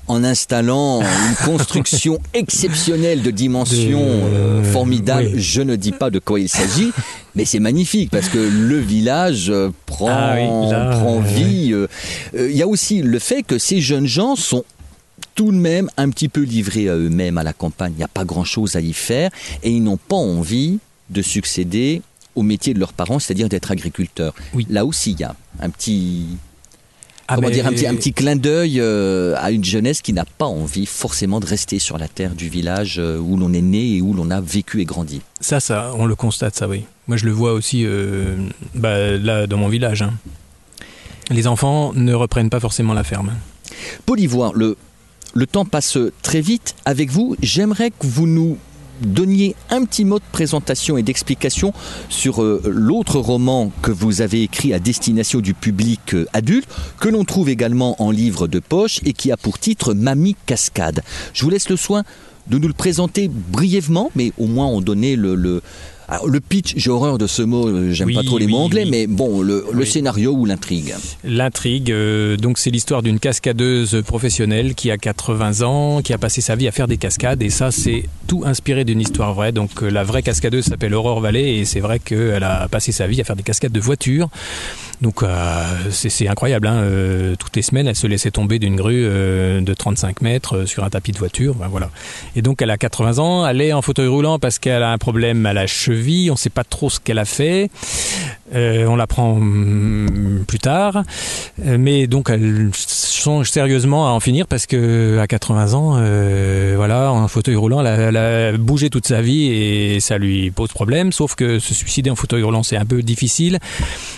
en 0.06 0.24
installant 0.24 1.02
une 1.02 1.46
construction 1.46 2.18
exceptionnelle 2.34 3.20
de 3.22 3.30
dimensions 3.30 4.00
De- 4.00 4.34
euh, 4.34 4.62
formidables. 4.64 5.30
oui. 5.34 5.40
Je 5.42 5.60
ne 5.60 5.76
dis 5.76 5.92
pas 5.92 6.08
de 6.08 6.18
quoi 6.18 6.40
il 6.40 6.48
s'agit, 6.48 6.90
mais 7.34 7.44
c'est 7.44 7.60
magnifique 7.60 8.10
parce 8.10 8.30
que 8.30 8.38
le 8.38 8.78
village 8.78 9.50
euh, 9.50 9.68
prend, 9.84 10.08
Ah 10.10 10.36
oui, 10.36 10.70
là, 10.70 10.90
prend 10.98 11.18
ouais. 11.18 11.32
vie. 11.34 11.72
euh. 11.74 11.86
Euh, 12.34 12.48
Il 12.50 12.56
y 12.56 12.62
a 12.62 12.66
aussi 12.66 13.02
le 13.02 13.18
fait 13.18 13.42
que 13.42 13.58
ces 13.58 13.82
jeunes 13.82 14.06
gens 14.06 14.36
sont 14.36 14.64
tout 15.38 15.52
de 15.52 15.56
même 15.56 15.88
un 15.96 16.10
petit 16.10 16.28
peu 16.28 16.40
livrés 16.42 16.88
à 16.88 16.96
eux-mêmes 16.96 17.38
à 17.38 17.44
la 17.44 17.52
campagne. 17.52 17.92
Il 17.94 17.98
n'y 17.98 18.02
a 18.02 18.08
pas 18.08 18.24
grand-chose 18.24 18.74
à 18.74 18.80
y 18.80 18.92
faire 18.92 19.30
et 19.62 19.70
ils 19.70 19.80
n'ont 19.80 19.96
pas 19.96 20.16
envie 20.16 20.80
de 21.10 21.22
succéder 21.22 22.02
au 22.34 22.42
métier 22.42 22.74
de 22.74 22.80
leurs 22.80 22.92
parents, 22.92 23.20
c'est-à-dire 23.20 23.48
d'être 23.48 23.70
agriculteurs. 23.70 24.34
Oui. 24.52 24.66
Là 24.68 24.84
aussi, 24.84 25.12
il 25.12 25.20
y 25.20 25.22
a 25.22 25.36
un 25.60 25.70
petit, 25.70 26.26
Ah, 27.28 27.36
comment 27.36 27.46
mais- 27.48 27.54
dire, 27.54 27.68
un 27.68 27.70
petit, 27.70 27.86
un 27.86 27.94
petit 27.94 28.12
clin 28.12 28.34
d'œil 28.34 28.80
euh, 28.80 29.36
à 29.38 29.52
une 29.52 29.64
jeunesse 29.64 30.02
qui 30.02 30.12
n'a 30.12 30.24
pas 30.24 30.46
envie 30.46 30.86
forcément 30.86 31.38
de 31.38 31.46
rester 31.46 31.78
sur 31.78 31.98
la 31.98 32.08
terre 32.08 32.34
du 32.34 32.48
village 32.48 32.96
euh, 32.98 33.16
où 33.18 33.36
l'on 33.36 33.52
est 33.52 33.60
né 33.62 33.94
et 33.96 34.02
où 34.02 34.14
l'on 34.14 34.32
a 34.32 34.40
vécu 34.40 34.80
et 34.80 34.84
grandi. 34.86 35.20
Ça, 35.40 35.60
ça, 35.60 35.92
on 35.96 36.04
le 36.06 36.16
constate, 36.16 36.56
ça, 36.56 36.66
oui. 36.66 36.82
Moi, 37.06 37.16
je 37.16 37.26
le 37.26 37.30
vois 37.32 37.52
aussi 37.52 37.84
euh, 37.86 38.36
bah, 38.74 39.16
là, 39.16 39.46
dans 39.46 39.56
mon 39.56 39.68
village. 39.68 40.02
hein. 40.02 40.14
Les 41.30 41.46
enfants 41.46 41.92
ne 41.94 42.12
reprennent 42.12 42.50
pas 42.50 42.58
forcément 42.60 42.92
la 42.92 43.04
ferme. 43.04 43.32
Paul 44.04 44.18
Ivoire, 44.18 44.52
le, 44.54 44.76
le 45.38 45.46
temps 45.46 45.64
passe 45.64 45.96
très 46.20 46.40
vite 46.40 46.74
avec 46.84 47.10
vous. 47.10 47.36
J'aimerais 47.40 47.90
que 47.90 48.08
vous 48.08 48.26
nous 48.26 48.58
donniez 49.02 49.54
un 49.70 49.84
petit 49.84 50.04
mot 50.04 50.18
de 50.18 50.24
présentation 50.32 50.98
et 50.98 51.04
d'explication 51.04 51.72
sur 52.08 52.42
euh, 52.42 52.60
l'autre 52.66 53.20
roman 53.20 53.70
que 53.80 53.92
vous 53.92 54.20
avez 54.20 54.42
écrit 54.42 54.74
à 54.74 54.80
destination 54.80 55.38
du 55.38 55.54
public 55.54 56.14
euh, 56.14 56.26
adulte, 56.32 56.68
que 56.98 57.08
l'on 57.08 57.22
trouve 57.22 57.50
également 57.50 58.02
en 58.02 58.10
livre 58.10 58.48
de 58.48 58.58
poche 58.58 58.98
et 59.04 59.12
qui 59.12 59.30
a 59.30 59.36
pour 59.36 59.60
titre 59.60 59.94
Mamie 59.94 60.34
Cascade. 60.44 61.04
Je 61.32 61.44
vous 61.44 61.50
laisse 61.50 61.68
le 61.68 61.76
soin 61.76 62.02
de 62.48 62.58
nous 62.58 62.66
le 62.66 62.74
présenter 62.74 63.28
brièvement, 63.28 64.10
mais 64.16 64.32
au 64.38 64.48
moins 64.48 64.66
en 64.66 64.80
donner 64.80 65.14
le... 65.14 65.36
le 65.36 65.62
alors, 66.10 66.26
le 66.26 66.40
pitch, 66.40 66.72
j'ai 66.76 66.88
horreur 66.88 67.18
de 67.18 67.26
ce 67.26 67.42
mot, 67.42 67.68
euh, 67.68 67.92
j'aime 67.92 68.06
Oui, 68.06 68.14
pas 68.14 68.22
trop 68.22 68.38
les 68.38 68.46
oui, 68.46 68.52
mots 68.52 68.58
anglais, 68.60 68.84
oui. 68.84 68.90
mais 68.90 69.06
bon, 69.06 69.42
le, 69.42 69.84
scénario 69.84 70.32
ou 70.32 70.46
l'intrigue. 70.46 70.94
L'intrigue, 71.22 71.92
euh, 71.92 72.38
donc 72.38 72.56
c'est 72.56 72.70
l'histoire 72.70 73.02
d'une 73.02 73.18
cascadeuse 73.18 74.02
professionnelle 74.06 74.74
qui 74.74 74.90
a 74.90 74.96
80 74.96 75.60
ans, 75.62 76.00
qui 76.00 76.14
a 76.14 76.18
passé 76.18 76.40
sa 76.40 76.56
vie 76.56 76.66
à 76.66 76.72
faire 76.72 76.88
des 76.88 76.96
cascades, 76.96 77.42
et 77.42 77.50
ça 77.50 77.70
c'est 77.70 78.04
tout 78.26 78.42
inspiré 78.46 78.86
d'une 78.86 79.02
histoire 79.02 79.34
vraie. 79.34 79.52
Donc 79.52 79.82
euh, 79.82 79.90
la 79.90 80.02
vraie 80.02 80.22
cascadeuse 80.22 80.64
s'appelle 80.64 80.94
Aurore 80.94 81.20
Vallée, 81.20 81.58
et 81.58 81.66
c'est 81.66 81.80
vrai 81.80 81.98
qu'elle 81.98 82.42
a 82.42 82.68
passé 82.68 82.90
sa 82.90 83.06
vie 83.06 83.20
à 83.20 83.24
faire 83.24 83.36
des 83.36 83.42
cascades 83.42 83.72
de 83.72 83.80
voitures. 83.80 84.30
Donc 85.02 85.22
euh, 85.22 85.62
c'est 85.90 86.26
incroyable, 86.26 86.68
hein, 86.68 86.84
toutes 87.38 87.54
les 87.54 87.62
semaines 87.62 87.86
elle 87.86 87.94
se 87.94 88.06
laissait 88.06 88.30
tomber 88.30 88.58
d'une 88.58 88.76
grue 88.76 89.02
de 89.04 89.74
35 89.74 90.22
mètres 90.22 90.64
sur 90.64 90.84
un 90.84 90.90
tapis 90.90 91.12
de 91.12 91.18
voiture, 91.18 91.54
ben 91.54 91.68
voilà. 91.68 91.90
Et 92.34 92.42
donc 92.42 92.62
elle 92.62 92.70
a 92.70 92.78
80 92.78 93.18
ans, 93.18 93.46
elle 93.46 93.60
est 93.60 93.72
en 93.72 93.82
fauteuil 93.82 94.08
roulant 94.08 94.38
parce 94.38 94.58
qu'elle 94.58 94.82
a 94.82 94.90
un 94.90 94.98
problème 94.98 95.46
à 95.46 95.52
la 95.52 95.68
cheville, 95.68 95.97
on 96.30 96.34
ne 96.34 96.38
sait 96.38 96.50
pas 96.50 96.64
trop 96.64 96.90
ce 96.90 97.00
qu'elle 97.00 97.18
a 97.18 97.24
fait. 97.24 97.70
Euh, 98.54 98.86
on 98.86 98.96
l'apprend 98.96 99.32
hum, 99.32 100.44
plus 100.46 100.58
tard, 100.58 101.02
Euh, 101.66 101.76
mais 101.78 102.06
donc 102.06 102.30
elle 102.30 102.70
songe 102.74 103.50
sérieusement 103.50 104.06
à 104.08 104.10
en 104.10 104.20
finir 104.20 104.46
parce 104.46 104.66
que 104.66 105.18
à 105.18 105.26
80 105.26 105.74
ans, 105.74 105.96
euh, 105.98 106.74
voilà, 106.76 107.12
en 107.12 107.26
fauteuil 107.28 107.56
roulant, 107.56 107.80
elle 107.80 107.86
a, 107.86 107.96
elle 107.96 108.16
a 108.16 108.56
bougé 108.56 108.90
toute 108.90 109.06
sa 109.06 109.20
vie 109.20 109.46
et 109.46 110.00
ça 110.00 110.18
lui 110.18 110.50
pose 110.50 110.70
problème. 110.70 111.12
Sauf 111.12 111.34
que 111.34 111.58
se 111.58 111.74
suicider 111.74 112.10
en 112.10 112.16
fauteuil 112.16 112.42
roulant, 112.42 112.62
c'est 112.62 112.76
un 112.76 112.86
peu 112.86 113.02
difficile. 113.02 113.58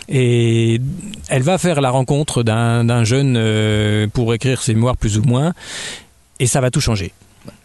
Et 0.09 0.81
elle 1.29 1.43
va 1.43 1.59
faire 1.59 1.81
la 1.81 1.91
rencontre 1.91 2.43
d'un 2.43 2.85
d'un 2.85 3.05
jeune 3.05 3.35
euh, 3.37 4.07
pour 4.13 4.35
écrire 4.35 4.63
ses 4.63 4.75
mémoires 4.75 4.97
plus 4.97 5.19
ou 5.19 5.23
moins, 5.23 5.53
et 6.39 6.47
ça 6.47 6.61
va 6.61 6.71
tout 6.71 6.81
changer 6.81 7.13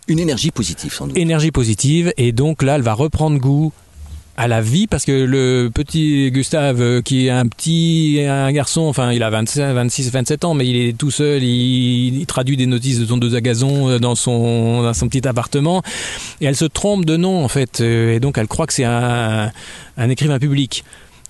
Une 0.08 0.20
énergie 0.20 0.52
positive 0.52 0.94
sans 0.94 1.08
doute. 1.08 1.18
énergie 1.18 1.52
positive 1.52 2.14
et 2.18 2.32
donc 2.32 2.64
là 2.64 2.76
elle 2.76 2.82
va 2.82 2.94
reprendre 2.94 3.38
goût 3.40 3.72
à 4.38 4.48
la 4.48 4.62
vie 4.62 4.88
parce 4.88 5.06
que 5.06 5.12
le 5.12 5.70
petit 5.74 6.30
Gustave 6.32 6.82
euh, 6.82 7.02
qui 7.02 7.28
est 7.28 7.30
un 7.30 7.48
petit 7.48 8.20
un 8.28 8.52
garçon 8.52 8.82
enfin 8.82 9.12
il 9.14 9.24
a 9.24 9.30
25 9.30 9.74
26 9.74 10.12
27 10.12 10.46
ans 10.46 10.54
mais 10.54 10.68
il 10.68 10.76
est 10.76 10.98
tout 10.98 11.12
seul 11.12 11.42
il, 11.42 12.26
traduit 12.26 12.58
des 12.58 12.66
notices 12.66 13.00
de 13.00 13.06
tondeuse 13.06 13.36
à 13.36 13.42
gazon 13.42 13.90
euh, 13.90 14.00
dans 14.00 14.16
son 14.16 14.84
dans 14.84 14.94
son 14.94 15.08
petit 15.08 15.26
appartement 15.26 15.84
et 16.42 16.46
elle 16.46 16.56
se 16.56 16.66
trompe 16.66 17.06
de 17.06 17.16
nom 17.16 17.44
en 17.44 17.48
fait 17.48 17.80
euh, 17.80 18.16
et 18.16 18.20
donc 18.20 18.38
elle 18.38 18.48
croit 18.48 18.68
que 18.68 18.74
c'est 18.74 18.84
un 18.84 19.52
un 19.98 20.10
écrivain 20.10 20.40
public 20.40 20.84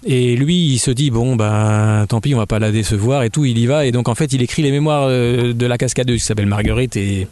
et 0.07 0.35
lui, 0.35 0.73
il 0.73 0.77
se 0.77 0.91
dit 0.91 1.09
bon 1.09 1.35
ben 1.35 2.05
tant 2.07 2.21
pis, 2.21 2.35
on 2.35 2.37
va 2.37 2.45
pas 2.45 2.59
la 2.59 2.71
décevoir 2.71 3.23
et 3.23 3.31
tout. 3.31 3.43
Il 3.43 3.57
y 3.57 3.65
va 3.65 3.87
et 3.87 3.91
donc 3.91 4.07
en 4.07 4.13
fait, 4.13 4.33
il 4.33 4.41
écrit 4.43 4.61
les 4.61 4.69
mémoires 4.69 5.07
de 5.07 5.65
la 5.65 5.79
cascadeuse 5.79 6.19
qui 6.19 6.25
s'appelle 6.25 6.45
Marguerite 6.45 6.95
et 6.95 7.27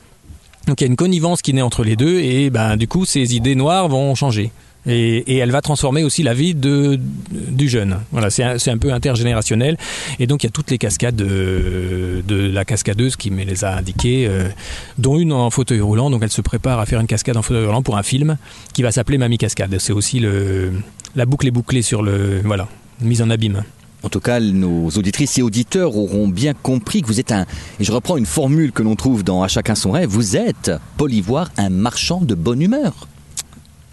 donc 0.65 0.81
il 0.81 0.85
y 0.85 0.87
a 0.87 0.89
une 0.89 0.95
connivence 0.95 1.43
qui 1.43 1.53
naît 1.53 1.61
entre 1.61 1.83
les 1.83 1.95
deux 1.95 2.19
et 2.19 2.49
ben 2.49 2.75
du 2.75 2.87
coup, 2.87 3.05
ses 3.05 3.35
idées 3.35 3.53
noires 3.53 3.89
vont 3.89 4.15
changer. 4.15 4.51
Et, 4.85 5.37
elle 5.37 5.51
va 5.51 5.61
transformer 5.61 6.03
aussi 6.03 6.23
la 6.23 6.33
vie 6.33 6.55
de, 6.55 6.99
du 7.31 7.69
jeune. 7.69 7.99
Voilà, 8.11 8.29
c'est 8.29 8.43
un, 8.43 8.57
un 8.67 8.77
peu 8.77 8.91
intergénérationnel. 8.93 9.77
Et 10.19 10.27
donc 10.27 10.43
il 10.43 10.47
y 10.47 10.49
a 10.49 10.51
toutes 10.51 10.71
les 10.71 10.77
cascades 10.77 11.15
de, 11.15 12.23
de 12.27 12.35
la 12.35 12.65
cascadeuse 12.65 13.15
qui 13.15 13.31
me 13.31 13.43
les 13.43 13.63
a 13.63 13.77
indiquées, 13.77 14.27
euh, 14.27 14.49
dont 14.97 15.17
une 15.17 15.31
en 15.31 15.49
fauteuil 15.49 15.81
roulant. 15.81 16.09
Donc 16.09 16.21
elle 16.23 16.31
se 16.31 16.41
prépare 16.41 16.79
à 16.79 16.85
faire 16.85 16.99
une 16.99 17.07
cascade 17.07 17.37
en 17.37 17.41
fauteuil 17.41 17.65
roulant 17.65 17.81
pour 17.81 17.97
un 17.97 18.03
film 18.03 18.37
qui 18.73 18.83
va 18.83 18.91
s'appeler 18.91 19.17
Mamie 19.17 19.37
Cascade. 19.37 19.75
C'est 19.79 19.93
aussi 19.93 20.19
le, 20.19 20.73
la 21.15 21.25
boucle 21.25 21.47
est 21.47 21.51
bouclée 21.51 21.81
sur 21.81 22.03
le 22.03 22.41
voilà 22.43 22.67
mise 23.01 23.21
en 23.21 23.29
abîme. 23.29 23.63
En 24.03 24.09
tout 24.09 24.19
cas, 24.19 24.41
nos 24.41 24.89
auditrices 24.89 25.37
et 25.37 25.41
auditeurs 25.41 25.95
auront 25.95 26.27
bien 26.27 26.53
compris 26.53 27.01
que 27.01 27.07
vous 27.07 27.21
êtes 27.21 27.31
un, 27.31 27.45
et 27.79 27.85
je 27.85 27.91
reprends 27.91 28.17
une 28.17 28.25
formule 28.25 28.73
que 28.73 28.83
l'on 28.83 28.97
trouve 28.97 29.23
dans 29.23 29.43
À 29.43 29.47
chacun 29.47 29.75
son 29.75 29.91
rêve, 29.91 30.09
vous 30.09 30.35
êtes, 30.35 30.71
Paul 30.97 31.13
Ivoire, 31.13 31.51
un 31.55 31.69
marchand 31.69 32.19
de 32.21 32.35
bonne 32.35 32.61
humeur. 32.61 33.07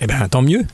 Eh 0.03 0.07
ben 0.07 0.28
tant 0.28 0.40
mieux. 0.42 0.64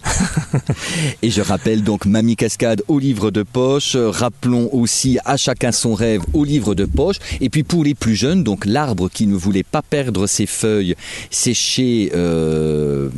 Et 1.22 1.30
je 1.30 1.40
rappelle 1.40 1.82
donc 1.82 2.06
Mamie 2.06 2.36
Cascade 2.36 2.82
au 2.86 2.98
livre 3.00 3.30
de 3.32 3.42
poche, 3.42 3.96
rappelons 3.96 4.68
aussi 4.72 5.18
À 5.24 5.36
chacun 5.36 5.72
son 5.72 5.94
rêve 5.94 6.22
au 6.32 6.44
livre 6.44 6.74
de 6.76 6.84
poche, 6.84 7.16
et 7.40 7.50
puis 7.50 7.64
pour 7.64 7.82
les 7.82 7.94
plus 7.94 8.14
jeunes, 8.14 8.44
donc 8.44 8.64
L'arbre 8.66 9.08
qui 9.10 9.26
ne 9.26 9.34
voulait 9.34 9.64
pas 9.64 9.82
perdre 9.82 10.26
ses 10.26 10.46
feuilles, 10.46 10.94
c'est 11.30 11.54
chez... 11.54 12.12
euh, 12.14 13.08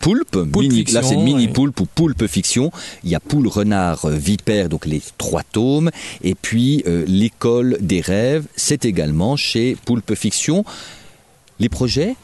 Poulpe, 0.00 0.34
mini- 0.36 0.78
Fiction, 0.78 1.00
là 1.00 1.06
c'est 1.06 1.16
mini 1.16 1.46
ouais. 1.46 1.52
poulpe 1.52 1.78
ou 1.80 1.86
poulpe 1.86 2.26
fiction. 2.26 2.72
Il 3.04 3.10
y 3.10 3.14
a 3.14 3.20
poule, 3.20 3.46
renard, 3.46 4.08
vipère, 4.08 4.68
donc 4.68 4.84
les 4.84 5.00
trois 5.16 5.44
tomes. 5.44 5.90
Et 6.24 6.34
puis 6.34 6.82
euh, 6.88 7.04
l'école 7.06 7.76
des 7.80 8.00
rêves, 8.00 8.46
c'est 8.56 8.84
également 8.84 9.36
chez 9.36 9.76
poulpe 9.84 10.16
fiction. 10.16 10.64
Les 11.60 11.68
projets 11.68 12.16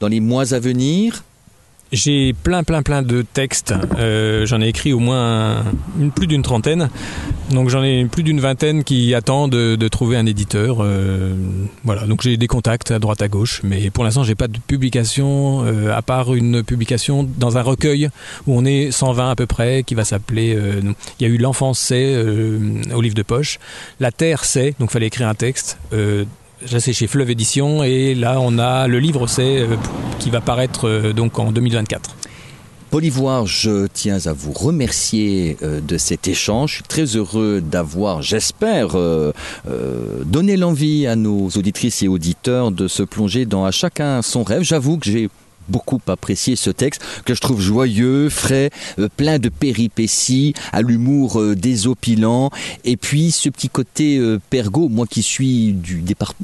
dans 0.00 0.08
les 0.08 0.20
mois 0.20 0.52
à 0.52 0.58
venir, 0.60 1.24
J'ai 1.90 2.34
plein, 2.34 2.64
plein, 2.64 2.82
plein 2.82 3.00
de 3.00 3.22
textes. 3.22 3.72
Euh, 3.98 4.44
j'en 4.44 4.60
ai 4.60 4.68
écrit 4.68 4.92
au 4.92 4.98
moins 4.98 5.64
une- 5.98 6.10
plus 6.10 6.26
d'une 6.26 6.42
trentaine. 6.42 6.90
Donc 7.50 7.70
j'en 7.70 7.82
ai 7.82 8.04
plus 8.04 8.22
d'une 8.22 8.40
vingtaine 8.40 8.84
qui 8.84 9.14
attendent 9.14 9.52
de, 9.52 9.74
de 9.74 9.88
trouver 9.88 10.18
un 10.18 10.26
éditeur. 10.26 10.78
Euh, 10.82 11.34
voilà. 11.84 12.06
Donc 12.06 12.20
j'ai 12.20 12.36
des 12.36 12.46
contacts 12.46 12.90
à 12.90 12.98
droite 12.98 13.22
à 13.22 13.28
gauche, 13.28 13.62
mais 13.64 13.88
pour 13.88 14.04
l'instant 14.04 14.22
j'ai 14.22 14.34
pas 14.34 14.48
de 14.48 14.58
publication 14.66 15.64
euh, 15.64 15.96
à 15.96 16.02
part 16.02 16.34
une 16.34 16.62
publication 16.62 17.26
dans 17.38 17.56
un 17.56 17.62
recueil 17.62 18.10
où 18.46 18.54
on 18.58 18.66
est 18.66 18.90
120 18.90 19.30
à 19.30 19.34
peu 19.34 19.46
près, 19.46 19.82
qui 19.82 19.94
va 19.94 20.04
s'appeler. 20.04 20.54
euh, 20.54 20.82
Il 21.20 21.26
y 21.26 21.30
a 21.30 21.32
eu 21.32 21.38
l'enfance 21.38 21.78
c'est 21.78 22.12
euh, 22.14 22.58
au 22.94 23.00
livre 23.00 23.14
de 23.14 23.22
poche, 23.22 23.58
la 23.98 24.12
terre 24.12 24.44
c'est. 24.44 24.74
Donc 24.78 24.90
fallait 24.90 25.06
écrire 25.06 25.28
un 25.28 25.34
texte. 25.34 25.78
C'est 26.66 26.92
chez 26.92 27.06
Fleuve 27.06 27.30
Édition 27.30 27.84
et 27.84 28.16
là 28.16 28.40
on 28.40 28.58
a 28.58 28.88
le 28.88 28.98
livre 28.98 29.28
c'est 29.28 29.60
euh, 29.60 29.76
qui 30.18 30.28
va 30.28 30.40
paraître 30.40 30.88
euh, 30.88 31.12
donc 31.12 31.38
en 31.38 31.52
2024. 31.52 32.16
Paul 32.90 33.04
Ivoire, 33.04 33.46
je 33.46 33.86
tiens 33.86 34.18
à 34.26 34.32
vous 34.32 34.52
remercier 34.52 35.56
euh, 35.62 35.80
de 35.80 35.96
cet 35.98 36.26
échange. 36.26 36.70
Je 36.70 36.74
suis 36.76 36.84
très 36.84 37.04
heureux 37.16 37.60
d'avoir, 37.60 38.22
j'espère, 38.22 38.96
donné 40.24 40.56
l'envie 40.56 41.06
à 41.06 41.14
nos 41.14 41.48
auditrices 41.48 42.02
et 42.02 42.08
auditeurs 42.08 42.72
de 42.72 42.88
se 42.88 43.02
plonger 43.02 43.44
dans 43.44 43.64
à 43.64 43.70
chacun 43.70 44.22
son 44.22 44.42
rêve. 44.42 44.62
J'avoue 44.62 44.96
que 44.98 45.04
j'ai 45.04 45.28
beaucoup 45.68 46.00
apprécié 46.06 46.56
ce 46.56 46.70
texte 46.70 47.02
que 47.24 47.34
je 47.34 47.40
trouve 47.40 47.60
joyeux, 47.60 48.28
frais, 48.28 48.70
euh, 48.98 49.08
plein 49.16 49.38
de 49.38 49.48
péripéties, 49.48 50.54
à 50.72 50.82
l'humour 50.82 51.40
euh, 51.40 51.54
désopilant. 51.54 52.50
Et 52.84 52.96
puis 52.96 53.30
ce 53.30 53.48
petit 53.48 53.68
côté 53.68 54.18
euh, 54.18 54.38
pergo, 54.50 54.88
moi 54.88 55.06
qui 55.06 55.22
suis 55.22 55.72
du 55.72 56.00
départ- 56.00 56.34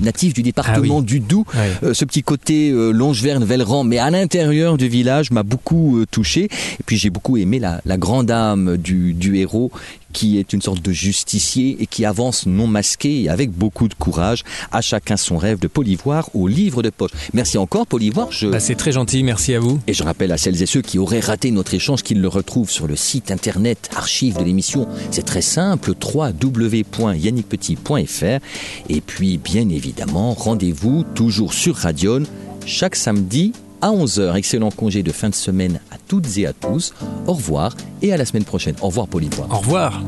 natif 0.00 0.34
du 0.34 0.42
département 0.42 1.00
du 1.02 1.20
Doubs, 1.20 1.44
ce 1.92 2.04
petit 2.04 2.22
côté 2.22 2.70
Longeverne, 2.72 3.44
Velleran, 3.44 3.84
mais 3.84 3.98
à 3.98 4.10
l'intérieur 4.10 4.76
du 4.76 4.88
village 4.88 5.30
m'a 5.30 5.42
beaucoup 5.42 6.04
touché. 6.10 6.44
Et 6.44 6.82
puis 6.84 6.96
j'ai 6.96 7.10
beaucoup 7.10 7.36
aimé 7.36 7.58
la, 7.58 7.80
la 7.84 7.96
grande 7.96 8.30
âme 8.30 8.76
du, 8.76 9.14
du 9.14 9.36
héros 9.36 9.70
qui 10.12 10.38
est 10.38 10.52
une 10.52 10.62
sorte 10.62 10.82
de 10.82 10.92
justicier 10.92 11.76
et 11.80 11.86
qui 11.86 12.04
avance 12.04 12.46
non 12.46 12.66
masqué 12.66 13.22
et 13.22 13.28
avec 13.28 13.50
beaucoup 13.50 13.88
de 13.88 13.94
courage. 13.94 14.44
À 14.70 14.80
chacun 14.80 15.16
son 15.16 15.36
rêve 15.36 15.58
de 15.58 15.68
Polivoire 15.68 16.28
au 16.34 16.48
livre 16.48 16.82
de 16.82 16.90
poche. 16.90 17.12
Merci 17.32 17.58
encore 17.58 17.86
Polivoire. 17.86 18.30
Je... 18.30 18.46
Bah, 18.46 18.60
c'est 18.60 18.74
très 18.74 18.92
gentil, 18.92 19.22
merci 19.22 19.54
à 19.54 19.60
vous. 19.60 19.80
Et 19.86 19.94
je 19.94 20.02
rappelle 20.02 20.32
à 20.32 20.36
celles 20.36 20.62
et 20.62 20.66
ceux 20.66 20.82
qui 20.82 20.98
auraient 20.98 21.20
raté 21.20 21.50
notre 21.50 21.74
échange 21.74 22.02
qu'ils 22.02 22.20
le 22.20 22.28
retrouvent 22.28 22.70
sur 22.70 22.86
le 22.86 22.96
site 22.96 23.30
internet 23.30 23.90
archive 23.94 24.38
de 24.38 24.44
l'émission. 24.44 24.86
C'est 25.10 25.24
très 25.24 25.42
simple, 25.42 25.92
www.yannickpetit.fr. 25.92 28.44
Et 28.88 29.00
puis, 29.00 29.38
bien 29.38 29.68
évidemment, 29.68 30.34
rendez-vous 30.34 31.04
toujours 31.14 31.54
sur 31.54 31.76
Radion 31.76 32.24
chaque 32.66 32.96
samedi 32.96 33.52
à 33.82 33.90
11h. 33.90 34.34
Excellent 34.36 34.70
congé 34.70 35.02
de 35.02 35.12
fin 35.12 35.28
de 35.28 35.34
semaine 35.34 35.80
à 35.90 35.96
toutes 36.08 36.38
et 36.38 36.46
à 36.46 36.52
tous. 36.52 36.94
Au 37.26 37.34
revoir 37.34 37.76
et 38.00 38.12
à 38.12 38.16
la 38.16 38.24
semaine 38.24 38.44
prochaine. 38.44 38.76
Au 38.80 38.86
revoir, 38.86 39.08
Polivoire. 39.08 39.50
Au 39.50 39.58
revoir. 39.58 40.02